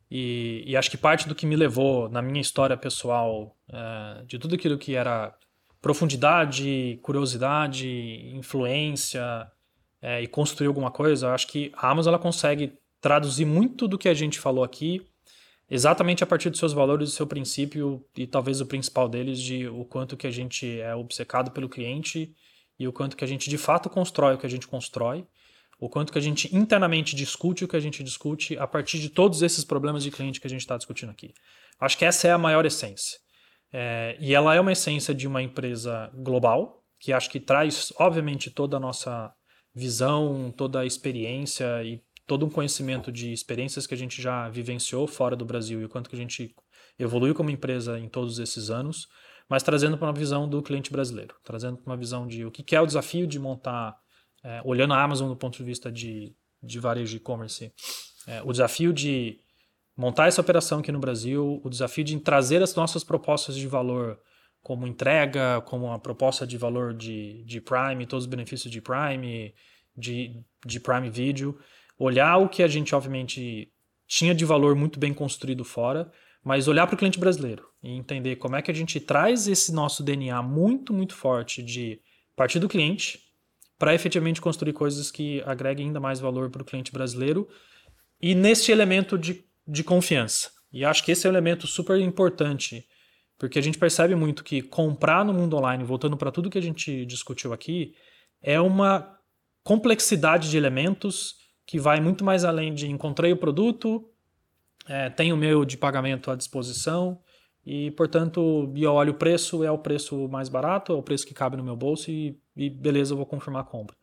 e, 0.09 0.63
e, 0.65 0.77
acho 0.77 0.89
que 0.89 0.95
parte 0.95 1.27
do 1.27 1.35
que 1.35 1.45
me 1.45 1.55
levou 1.55 2.07
na 2.07 2.21
minha 2.21 2.39
história 2.39 2.77
pessoal, 2.77 3.57
é, 3.69 4.23
de 4.25 4.39
tudo 4.39 4.55
aquilo 4.55 4.77
que 4.77 4.95
era 4.95 5.35
profundidade, 5.81 6.97
curiosidade, 7.01 8.31
influência 8.33 9.51
é, 10.01 10.21
e 10.21 10.27
construir 10.27 10.67
alguma 10.67 10.91
coisa, 10.91 11.33
acho 11.33 11.47
que 11.47 11.71
a 11.75 11.89
Amazon 11.89 12.13
ela 12.13 12.21
consegue 12.21 12.77
traduzir 13.01 13.45
muito 13.45 13.87
do 13.87 13.97
que 13.97 14.09
a 14.09 14.13
gente 14.13 14.39
falou 14.39 14.63
aqui 14.63 15.05
exatamente 15.69 16.23
a 16.23 16.27
partir 16.27 16.49
dos 16.49 16.59
seus 16.59 16.73
valores, 16.73 17.09
do 17.09 17.15
seu 17.15 17.27
princípio 17.27 18.03
e 18.15 18.25
talvez 18.25 18.61
o 18.61 18.65
principal 18.65 19.09
deles 19.09 19.39
de 19.39 19.67
o 19.67 19.83
quanto 19.83 20.15
que 20.15 20.25
a 20.25 20.31
gente 20.31 20.79
é 20.79 20.95
obcecado 20.95 21.51
pelo 21.51 21.67
cliente 21.67 22.33
e 22.79 22.87
o 22.87 22.93
quanto 22.93 23.17
que 23.17 23.23
a 23.23 23.27
gente 23.27 23.49
de 23.49 23.57
fato 23.57 23.89
constrói 23.89 24.35
o 24.35 24.37
que 24.37 24.45
a 24.45 24.49
gente 24.49 24.67
constrói, 24.67 25.25
o 25.79 25.89
quanto 25.89 26.11
que 26.11 26.17
a 26.17 26.21
gente 26.21 26.55
internamente 26.55 27.15
discute 27.15 27.65
o 27.65 27.67
que 27.67 27.75
a 27.75 27.79
gente 27.79 28.03
discute 28.03 28.57
a 28.57 28.65
partir 28.65 28.99
de 28.99 29.09
todos 29.09 29.41
esses 29.41 29.63
problemas 29.63 30.03
de 30.03 30.11
cliente 30.11 30.39
que 30.39 30.47
a 30.47 30.49
gente 30.49 30.61
está 30.61 30.77
discutindo 30.77 31.09
aqui. 31.09 31.33
Acho 31.79 31.97
que 31.97 32.05
essa 32.05 32.27
é 32.27 32.31
a 32.31 32.37
maior 32.37 32.65
essência. 32.65 33.19
É, 33.71 34.15
e 34.19 34.33
ela 34.33 34.55
é 34.55 34.59
uma 34.59 34.71
essência 34.71 35.13
de 35.13 35.27
uma 35.27 35.41
empresa 35.41 36.09
global, 36.15 36.83
que 36.99 37.13
acho 37.13 37.29
que 37.29 37.39
traz, 37.39 37.93
obviamente, 37.99 38.49
toda 38.49 38.77
a 38.77 38.79
nossa 38.79 39.31
visão, 39.75 40.51
toda 40.55 40.79
a 40.79 40.85
experiência 40.85 41.83
e 41.83 42.01
todo 42.27 42.45
um 42.45 42.49
conhecimento 42.49 43.11
de 43.11 43.31
experiências 43.31 43.87
que 43.87 43.93
a 43.93 43.97
gente 43.97 44.21
já 44.21 44.49
vivenciou 44.49 45.07
fora 45.07 45.35
do 45.35 45.45
Brasil 45.45 45.81
e 45.81 45.85
o 45.85 45.89
quanto 45.89 46.09
que 46.09 46.15
a 46.15 46.19
gente 46.19 46.53
evoluiu 46.99 47.33
como 47.33 47.49
empresa 47.49 47.97
em 47.97 48.09
todos 48.09 48.37
esses 48.37 48.69
anos, 48.69 49.07
mas 49.49 49.63
trazendo 49.63 49.97
para 49.97 50.07
uma 50.07 50.13
visão 50.13 50.47
do 50.47 50.61
cliente 50.61 50.91
brasileiro, 50.91 51.35
trazendo 51.43 51.77
para 51.77 51.89
uma 51.89 51.97
visão 51.97 52.27
de 52.27 52.45
o 52.45 52.51
que 52.51 52.75
é 52.75 52.81
o 52.81 52.85
desafio 52.85 53.25
de 53.25 53.39
montar, 53.39 53.95
é, 54.43 54.61
olhando 54.65 54.93
a 54.93 55.01
Amazon 55.01 55.29
do 55.29 55.37
ponto 55.37 55.57
de 55.57 55.63
vista 55.63 55.89
de, 55.89 56.35
de 56.61 56.79
varejo 56.79 57.15
e-commerce, 57.15 57.71
é, 58.27 58.43
o 58.43 58.51
desafio 58.51 58.91
de 58.91 59.39
montar 59.95 60.27
essa 60.27 60.41
operação 60.41 60.79
aqui 60.79 60.91
no 60.91 60.99
Brasil, 60.99 61.61
o 61.63 61.69
desafio 61.69 62.03
de 62.03 62.19
trazer 62.19 62.61
as 62.61 62.75
nossas 62.75 63.03
propostas 63.03 63.55
de 63.55 63.67
valor 63.67 64.19
como 64.61 64.85
entrega, 64.85 65.61
como 65.61 65.91
a 65.91 65.97
proposta 65.97 66.45
de 66.45 66.57
valor 66.57 66.93
de, 66.93 67.43
de 67.45 67.61
Prime, 67.61 68.05
todos 68.05 68.25
os 68.25 68.29
benefícios 68.29 68.69
de 68.69 68.81
Prime, 68.81 69.53
de, 69.95 70.43
de 70.65 70.79
Prime 70.79 71.09
Video, 71.09 71.57
olhar 71.97 72.37
o 72.37 72.49
que 72.49 72.63
a 72.63 72.67
gente 72.67 72.93
obviamente 72.93 73.71
tinha 74.07 74.33
de 74.33 74.45
valor 74.45 74.75
muito 74.75 74.99
bem 74.99 75.13
construído 75.13 75.63
fora, 75.63 76.11
mas 76.43 76.67
olhar 76.67 76.87
para 76.87 76.95
o 76.95 76.97
cliente 76.97 77.19
brasileiro 77.19 77.67
e 77.83 77.91
entender 77.91 78.37
como 78.37 78.55
é 78.55 78.61
que 78.61 78.71
a 78.71 78.73
gente 78.73 78.99
traz 78.99 79.47
esse 79.47 79.73
nosso 79.73 80.03
DNA 80.03 80.41
muito, 80.41 80.93
muito 80.93 81.13
forte 81.13 81.61
de 81.61 81.99
partir 82.35 82.59
do 82.59 82.69
cliente 82.69 83.19
para 83.77 83.93
efetivamente 83.93 84.41
construir 84.41 84.73
coisas 84.73 85.11
que 85.11 85.41
agreguem 85.45 85.87
ainda 85.87 85.99
mais 85.99 86.19
valor 86.19 86.49
para 86.49 86.61
o 86.61 86.65
cliente 86.65 86.91
brasileiro 86.91 87.47
e 88.21 88.33
neste 88.33 88.71
elemento 88.71 89.17
de 89.17 89.47
de 89.67 89.83
confiança. 89.83 90.51
E 90.71 90.85
acho 90.85 91.03
que 91.03 91.11
esse 91.11 91.27
é 91.27 91.29
um 91.29 91.33
elemento 91.33 91.67
super 91.67 91.99
importante, 91.99 92.87
porque 93.37 93.59
a 93.59 93.61
gente 93.61 93.77
percebe 93.77 94.15
muito 94.15 94.43
que 94.43 94.61
comprar 94.61 95.25
no 95.25 95.33
mundo 95.33 95.57
online, 95.57 95.83
voltando 95.83 96.15
para 96.15 96.31
tudo 96.31 96.49
que 96.49 96.57
a 96.57 96.61
gente 96.61 97.05
discutiu 97.05 97.51
aqui, 97.51 97.93
é 98.41 98.59
uma 98.61 99.17
complexidade 99.63 100.49
de 100.49 100.57
elementos 100.57 101.35
que 101.67 101.77
vai 101.77 101.99
muito 101.99 102.23
mais 102.23 102.45
além 102.45 102.73
de 102.73 102.89
encontrei 102.89 103.33
o 103.33 103.37
produto, 103.37 104.09
é, 104.87 105.09
tenho 105.09 105.35
o 105.35 105.37
meu 105.37 105.65
de 105.65 105.77
pagamento 105.77 106.31
à 106.31 106.35
disposição 106.35 107.19
e, 107.65 107.91
portanto, 107.91 108.71
eu 108.77 108.93
olho 108.93 109.11
o 109.11 109.17
preço, 109.17 109.61
é 109.65 109.69
o 109.69 109.77
preço 109.77 110.29
mais 110.29 110.47
barato, 110.47 110.93
é 110.93 110.95
o 110.95 111.03
preço 111.03 111.27
que 111.27 111.33
cabe 111.33 111.57
no 111.57 111.63
meu 111.63 111.75
bolso 111.75 112.09
e, 112.09 112.39
e 112.55 112.69
beleza, 112.69 113.11
eu 113.11 113.17
vou 113.17 113.25
confirmar 113.25 113.63
a 113.63 113.65
compra. 113.65 113.95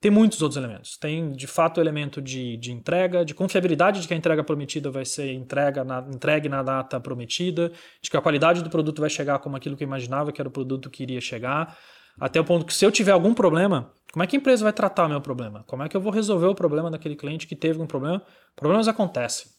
Tem 0.00 0.10
muitos 0.10 0.40
outros 0.40 0.56
elementos. 0.56 0.96
Tem, 0.96 1.30
de 1.32 1.46
fato, 1.46 1.76
o 1.76 1.80
elemento 1.82 2.22
de, 2.22 2.56
de 2.56 2.72
entrega, 2.72 3.22
de 3.22 3.34
confiabilidade 3.34 4.00
de 4.00 4.08
que 4.08 4.14
a 4.14 4.16
entrega 4.16 4.42
prometida 4.42 4.90
vai 4.90 5.04
ser 5.04 5.34
entrega 5.34 5.84
na, 5.84 5.98
entregue 6.10 6.48
na 6.48 6.62
data 6.62 6.98
prometida, 6.98 7.70
de 8.00 8.10
que 8.10 8.16
a 8.16 8.22
qualidade 8.22 8.62
do 8.62 8.70
produto 8.70 9.00
vai 9.00 9.10
chegar 9.10 9.38
como 9.40 9.56
aquilo 9.56 9.76
que 9.76 9.84
eu 9.84 9.86
imaginava 9.86 10.32
que 10.32 10.40
era 10.40 10.48
o 10.48 10.50
produto 10.50 10.88
que 10.88 11.02
iria 11.02 11.20
chegar, 11.20 11.76
até 12.20 12.38
o 12.38 12.44
ponto 12.44 12.66
que 12.66 12.74
se 12.74 12.84
eu 12.84 12.92
tiver 12.92 13.12
algum 13.12 13.32
problema, 13.32 13.92
como 14.12 14.22
é 14.22 14.26
que 14.26 14.36
a 14.36 14.38
empresa 14.38 14.62
vai 14.62 14.72
tratar 14.72 15.06
o 15.06 15.08
meu 15.08 15.20
problema? 15.20 15.64
Como 15.66 15.82
é 15.82 15.88
que 15.88 15.96
eu 15.96 16.00
vou 16.00 16.12
resolver 16.12 16.46
o 16.46 16.54
problema 16.54 16.90
daquele 16.90 17.16
cliente 17.16 17.46
que 17.46 17.56
teve 17.56 17.80
um 17.80 17.86
problema? 17.86 18.22
Problemas 18.54 18.86
acontecem. 18.88 19.50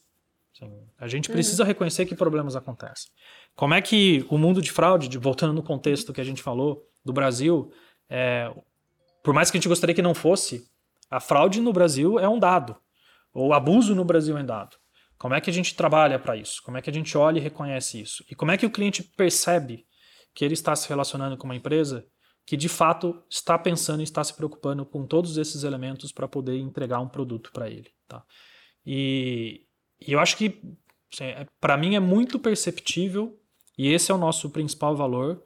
A 0.98 1.08
gente 1.08 1.28
uhum. 1.28 1.32
precisa 1.32 1.62
uhum. 1.62 1.66
reconhecer 1.66 2.06
que 2.06 2.14
problemas 2.14 2.54
acontecem. 2.54 3.10
Como 3.56 3.74
é 3.74 3.82
que 3.82 4.24
o 4.30 4.38
mundo 4.38 4.62
de 4.62 4.70
fraude, 4.70 5.08
de, 5.08 5.18
voltando 5.18 5.52
no 5.52 5.62
contexto 5.62 6.12
que 6.12 6.20
a 6.20 6.24
gente 6.24 6.42
falou 6.42 6.86
do 7.04 7.12
Brasil, 7.12 7.72
é, 8.08 8.52
por 9.24 9.34
mais 9.34 9.50
que 9.50 9.56
a 9.56 9.60
gente 9.60 9.68
gostaria 9.68 9.94
que 9.94 10.02
não 10.02 10.14
fosse, 10.14 10.64
a 11.10 11.18
fraude 11.18 11.60
no 11.60 11.72
Brasil 11.72 12.18
é 12.18 12.28
um 12.28 12.38
dado. 12.38 12.76
Ou 13.34 13.48
o 13.48 13.52
abuso 13.52 13.94
no 13.94 14.04
Brasil 14.04 14.36
é 14.38 14.42
um 14.42 14.46
dado. 14.46 14.76
Como 15.18 15.34
é 15.34 15.40
que 15.40 15.50
a 15.50 15.52
gente 15.52 15.74
trabalha 15.74 16.18
para 16.18 16.36
isso? 16.36 16.62
Como 16.62 16.76
é 16.76 16.82
que 16.82 16.90
a 16.90 16.92
gente 16.92 17.16
olha 17.16 17.38
e 17.38 17.42
reconhece 17.42 18.00
isso? 18.00 18.24
E 18.30 18.34
como 18.34 18.50
é 18.50 18.56
que 18.56 18.66
o 18.66 18.70
cliente 18.70 19.02
percebe 19.02 19.86
que 20.34 20.44
ele 20.44 20.54
está 20.54 20.74
se 20.74 20.88
relacionando 20.88 21.36
com 21.36 21.44
uma 21.44 21.56
empresa 21.56 22.04
que 22.44 22.56
de 22.56 22.68
fato 22.68 23.22
está 23.30 23.58
pensando 23.58 24.00
e 24.00 24.04
está 24.04 24.22
se 24.22 24.34
preocupando 24.34 24.84
com 24.84 25.06
todos 25.06 25.36
esses 25.36 25.64
elementos 25.64 26.12
para 26.12 26.28
poder 26.28 26.58
entregar 26.58 27.00
um 27.00 27.08
produto 27.08 27.50
para 27.52 27.70
ele? 27.70 27.90
Tá? 28.08 28.24
E, 28.84 29.66
e 30.00 30.12
eu 30.12 30.20
acho 30.20 30.36
que 30.36 30.60
assim, 31.12 31.24
é, 31.24 31.46
para 31.60 31.76
mim 31.76 31.94
é 31.94 32.00
muito 32.00 32.38
perceptível 32.38 33.38
e 33.78 33.88
esse 33.88 34.10
é 34.10 34.14
o 34.14 34.18
nosso 34.18 34.50
principal 34.50 34.96
valor 34.96 35.42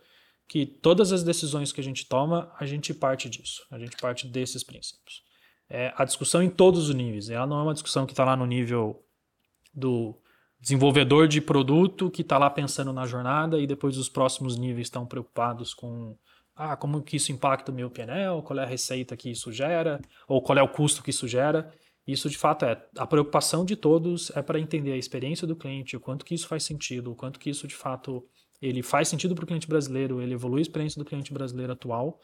que 0.48 0.64
todas 0.64 1.12
as 1.12 1.22
decisões 1.22 1.72
que 1.72 1.80
a 1.80 1.84
gente 1.84 2.06
toma, 2.06 2.52
a 2.58 2.64
gente 2.64 2.94
parte 2.94 3.28
disso, 3.28 3.66
a 3.70 3.78
gente 3.78 3.96
parte 3.96 4.26
desses 4.26 4.62
princípios. 4.62 5.22
É, 5.68 5.92
a 5.96 6.04
discussão 6.04 6.42
em 6.42 6.48
todos 6.48 6.88
os 6.88 6.94
níveis, 6.94 7.28
ela 7.28 7.46
não 7.46 7.58
é 7.58 7.62
uma 7.64 7.74
discussão 7.74 8.06
que 8.06 8.12
está 8.12 8.24
lá 8.24 8.36
no 8.36 8.46
nível 8.46 9.04
do 9.74 10.16
desenvolvedor 10.60 11.28
de 11.28 11.40
produto 11.40 12.10
que 12.10 12.22
está 12.22 12.38
lá 12.38 12.48
pensando 12.48 12.92
na 12.92 13.06
jornada 13.06 13.58
e 13.58 13.66
depois 13.66 13.98
os 13.98 14.08
próximos 14.08 14.56
níveis 14.56 14.86
estão 14.86 15.04
preocupados 15.04 15.74
com 15.74 16.16
ah, 16.56 16.74
como 16.74 17.02
que 17.02 17.16
isso 17.16 17.30
impacta 17.30 17.70
o 17.70 17.74
meu 17.74 17.90
PNL, 17.90 18.42
qual 18.42 18.58
é 18.58 18.62
a 18.62 18.66
receita 18.66 19.16
que 19.16 19.30
isso 19.30 19.52
gera, 19.52 20.00
ou 20.26 20.40
qual 20.40 20.56
é 20.56 20.62
o 20.62 20.68
custo 20.68 21.02
que 21.02 21.10
isso 21.10 21.28
gera. 21.28 21.70
Isso 22.06 22.30
de 22.30 22.38
fato 22.38 22.64
é 22.64 22.82
a 22.96 23.06
preocupação 23.06 23.64
de 23.64 23.76
todos 23.76 24.30
é 24.34 24.40
para 24.40 24.58
entender 24.58 24.92
a 24.92 24.96
experiência 24.96 25.46
do 25.46 25.56
cliente, 25.56 25.96
o 25.96 26.00
quanto 26.00 26.24
que 26.24 26.34
isso 26.34 26.48
faz 26.48 26.64
sentido, 26.64 27.12
o 27.12 27.16
quanto 27.16 27.38
que 27.38 27.50
isso 27.50 27.66
de 27.66 27.74
fato 27.74 28.24
ele 28.62 28.82
faz 28.82 29.08
sentido 29.08 29.34
para 29.34 29.44
o 29.44 29.46
cliente 29.46 29.68
brasileiro, 29.68 30.22
ele 30.22 30.32
evolui 30.32 30.60
a 30.60 30.62
experiência 30.62 30.98
do 30.98 31.04
cliente 31.04 31.32
brasileiro 31.32 31.72
atual 31.72 32.18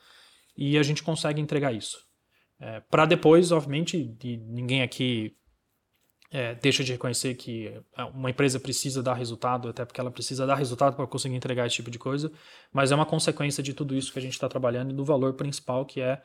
e 0.57 0.79
a 0.79 0.83
gente 0.83 1.03
consegue 1.03 1.41
entregar 1.41 1.73
isso. 1.73 1.99
É, 2.61 2.81
para 2.81 3.05
depois, 3.05 3.51
obviamente, 3.51 4.17
ninguém 4.49 4.83
aqui 4.83 5.37
é, 6.33 6.55
deixa 6.55 6.83
de 6.83 6.93
reconhecer 6.93 7.35
que 7.35 7.69
é, 7.97 8.05
uma 8.05 8.31
empresa 8.31 8.59
precisa 8.59 9.03
dar 9.03 9.15
resultado, 9.15 9.69
até 9.69 9.85
porque 9.85 10.01
ela 10.01 10.11
precisa 10.11 10.47
dar 10.47 10.55
resultado 10.55 10.97
para 10.97 11.07
conseguir 11.07 11.37
entregar 11.37 11.67
esse 11.67 11.77
tipo 11.77 11.91
de 11.91 11.99
coisa, 11.99 12.33
mas 12.73 12.91
é 12.91 12.95
uma 12.95 13.05
consequência 13.05 13.63
de 13.63 13.75
tudo 13.75 13.95
isso 13.95 14.13
que 14.13 14.19
a 14.19 14.23
gente 14.23 14.33
está 14.33 14.49
trabalhando 14.49 14.93
e 14.93 14.95
do 14.95 15.05
valor 15.05 15.35
principal 15.35 15.85
que 15.85 16.01
é 16.01 16.23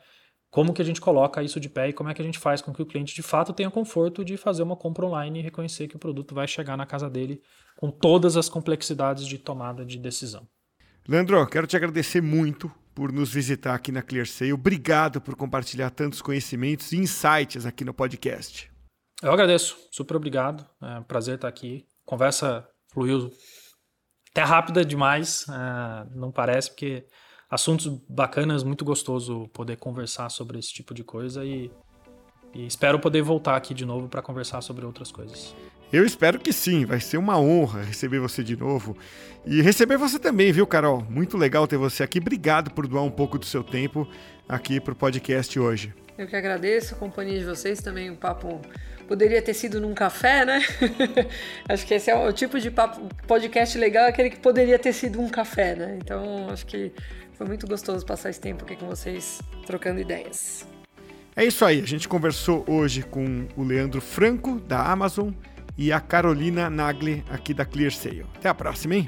como 0.50 0.72
que 0.72 0.80
a 0.80 0.84
gente 0.84 0.98
coloca 0.98 1.42
isso 1.42 1.60
de 1.60 1.68
pé 1.68 1.90
e 1.90 1.92
como 1.92 2.08
é 2.08 2.14
que 2.14 2.22
a 2.22 2.24
gente 2.24 2.38
faz 2.38 2.62
com 2.62 2.72
que 2.72 2.80
o 2.80 2.86
cliente 2.86 3.14
de 3.14 3.22
fato 3.22 3.52
tenha 3.52 3.70
conforto 3.70 4.24
de 4.24 4.38
fazer 4.38 4.62
uma 4.62 4.76
compra 4.76 5.04
online 5.04 5.40
e 5.40 5.42
reconhecer 5.42 5.88
que 5.88 5.96
o 5.96 5.98
produto 5.98 6.34
vai 6.34 6.48
chegar 6.48 6.74
na 6.74 6.86
casa 6.86 7.10
dele 7.10 7.42
com 7.76 7.90
todas 7.90 8.34
as 8.34 8.48
complexidades 8.48 9.26
de 9.26 9.36
tomada 9.36 9.84
de 9.84 9.98
decisão. 9.98 10.48
Leandro, 11.06 11.46
quero 11.46 11.66
te 11.66 11.76
agradecer 11.76 12.22
muito 12.22 12.72
por 12.94 13.12
nos 13.12 13.30
visitar 13.30 13.74
aqui 13.74 13.92
na 13.92 14.02
ClearSale. 14.02 14.54
Obrigado 14.54 15.20
por 15.20 15.36
compartilhar 15.36 15.90
tantos 15.90 16.22
conhecimentos 16.22 16.92
e 16.92 16.96
insights 16.96 17.66
aqui 17.66 17.84
no 17.84 17.92
podcast. 17.92 18.70
Eu 19.22 19.32
agradeço, 19.32 19.76
super 19.90 20.16
obrigado. 20.16 20.64
É 20.80 20.98
um 20.98 21.02
prazer 21.02 21.36
estar 21.36 21.48
aqui. 21.48 21.86
Conversa 22.04 22.66
fluiu 22.92 23.30
até 24.30 24.42
rápida 24.42 24.84
demais, 24.84 25.44
uh, 25.48 26.08
não 26.14 26.30
parece, 26.30 26.70
porque 26.70 27.04
assuntos 27.50 27.86
bacanas, 28.08 28.62
muito 28.62 28.84
gostoso 28.84 29.48
poder 29.52 29.76
conversar 29.76 30.28
sobre 30.28 30.58
esse 30.58 30.72
tipo 30.72 30.94
de 30.94 31.02
coisa 31.02 31.44
e, 31.44 31.70
e 32.54 32.66
espero 32.66 33.00
poder 33.00 33.22
voltar 33.22 33.56
aqui 33.56 33.74
de 33.74 33.84
novo 33.84 34.08
para 34.08 34.22
conversar 34.22 34.60
sobre 34.60 34.86
outras 34.86 35.10
coisas. 35.10 35.54
Eu 35.92 36.04
espero 36.04 36.38
que 36.38 36.52
sim, 36.52 36.84
vai 36.84 37.00
ser 37.00 37.16
uma 37.16 37.38
honra 37.40 37.82
receber 37.82 38.20
você 38.20 38.44
de 38.44 38.54
novo. 38.56 38.96
E 39.46 39.62
receber 39.62 39.96
você 39.96 40.18
também, 40.18 40.52
viu, 40.52 40.66
Carol? 40.66 41.02
Muito 41.08 41.36
legal 41.38 41.66
ter 41.66 41.78
você 41.78 42.02
aqui. 42.02 42.18
Obrigado 42.18 42.70
por 42.70 42.86
doar 42.86 43.04
um 43.04 43.10
pouco 43.10 43.38
do 43.38 43.46
seu 43.46 43.64
tempo 43.64 44.06
aqui 44.46 44.80
para 44.80 44.92
o 44.92 44.96
podcast 44.96 45.58
hoje. 45.58 45.94
Eu 46.18 46.26
que 46.26 46.34
agradeço 46.34 46.96
a 46.96 46.98
companhia 46.98 47.38
de 47.38 47.44
vocês 47.44 47.80
também. 47.80 48.10
O 48.10 48.16
papo 48.16 48.60
poderia 49.06 49.40
ter 49.40 49.54
sido 49.54 49.80
num 49.80 49.94
café, 49.94 50.44
né? 50.44 50.60
acho 51.68 51.86
que 51.86 51.94
esse 51.94 52.10
é 52.10 52.16
o 52.16 52.32
tipo 52.32 52.58
de 52.58 52.72
papo, 52.72 53.08
podcast 53.26 53.78
legal, 53.78 54.06
é 54.06 54.08
aquele 54.08 54.28
que 54.28 54.40
poderia 54.40 54.78
ter 54.80 54.92
sido 54.92 55.20
um 55.20 55.28
café, 55.28 55.76
né? 55.76 55.96
Então 56.02 56.50
acho 56.50 56.66
que 56.66 56.92
foi 57.34 57.46
muito 57.46 57.68
gostoso 57.68 58.04
passar 58.04 58.30
esse 58.30 58.40
tempo 58.40 58.64
aqui 58.64 58.74
com 58.74 58.86
vocês, 58.86 59.40
trocando 59.64 60.00
ideias. 60.00 60.66
É 61.36 61.44
isso 61.44 61.64
aí, 61.64 61.80
a 61.80 61.86
gente 61.86 62.08
conversou 62.08 62.64
hoje 62.66 63.04
com 63.04 63.46
o 63.56 63.62
Leandro 63.62 64.00
Franco, 64.00 64.58
da 64.58 64.82
Amazon, 64.82 65.30
e 65.76 65.92
a 65.92 66.00
Carolina 66.00 66.68
Nagli, 66.68 67.24
aqui 67.30 67.54
da 67.54 67.64
ClearSale. 67.64 68.26
Até 68.34 68.48
a 68.48 68.54
próxima, 68.54 68.96
hein? 68.96 69.06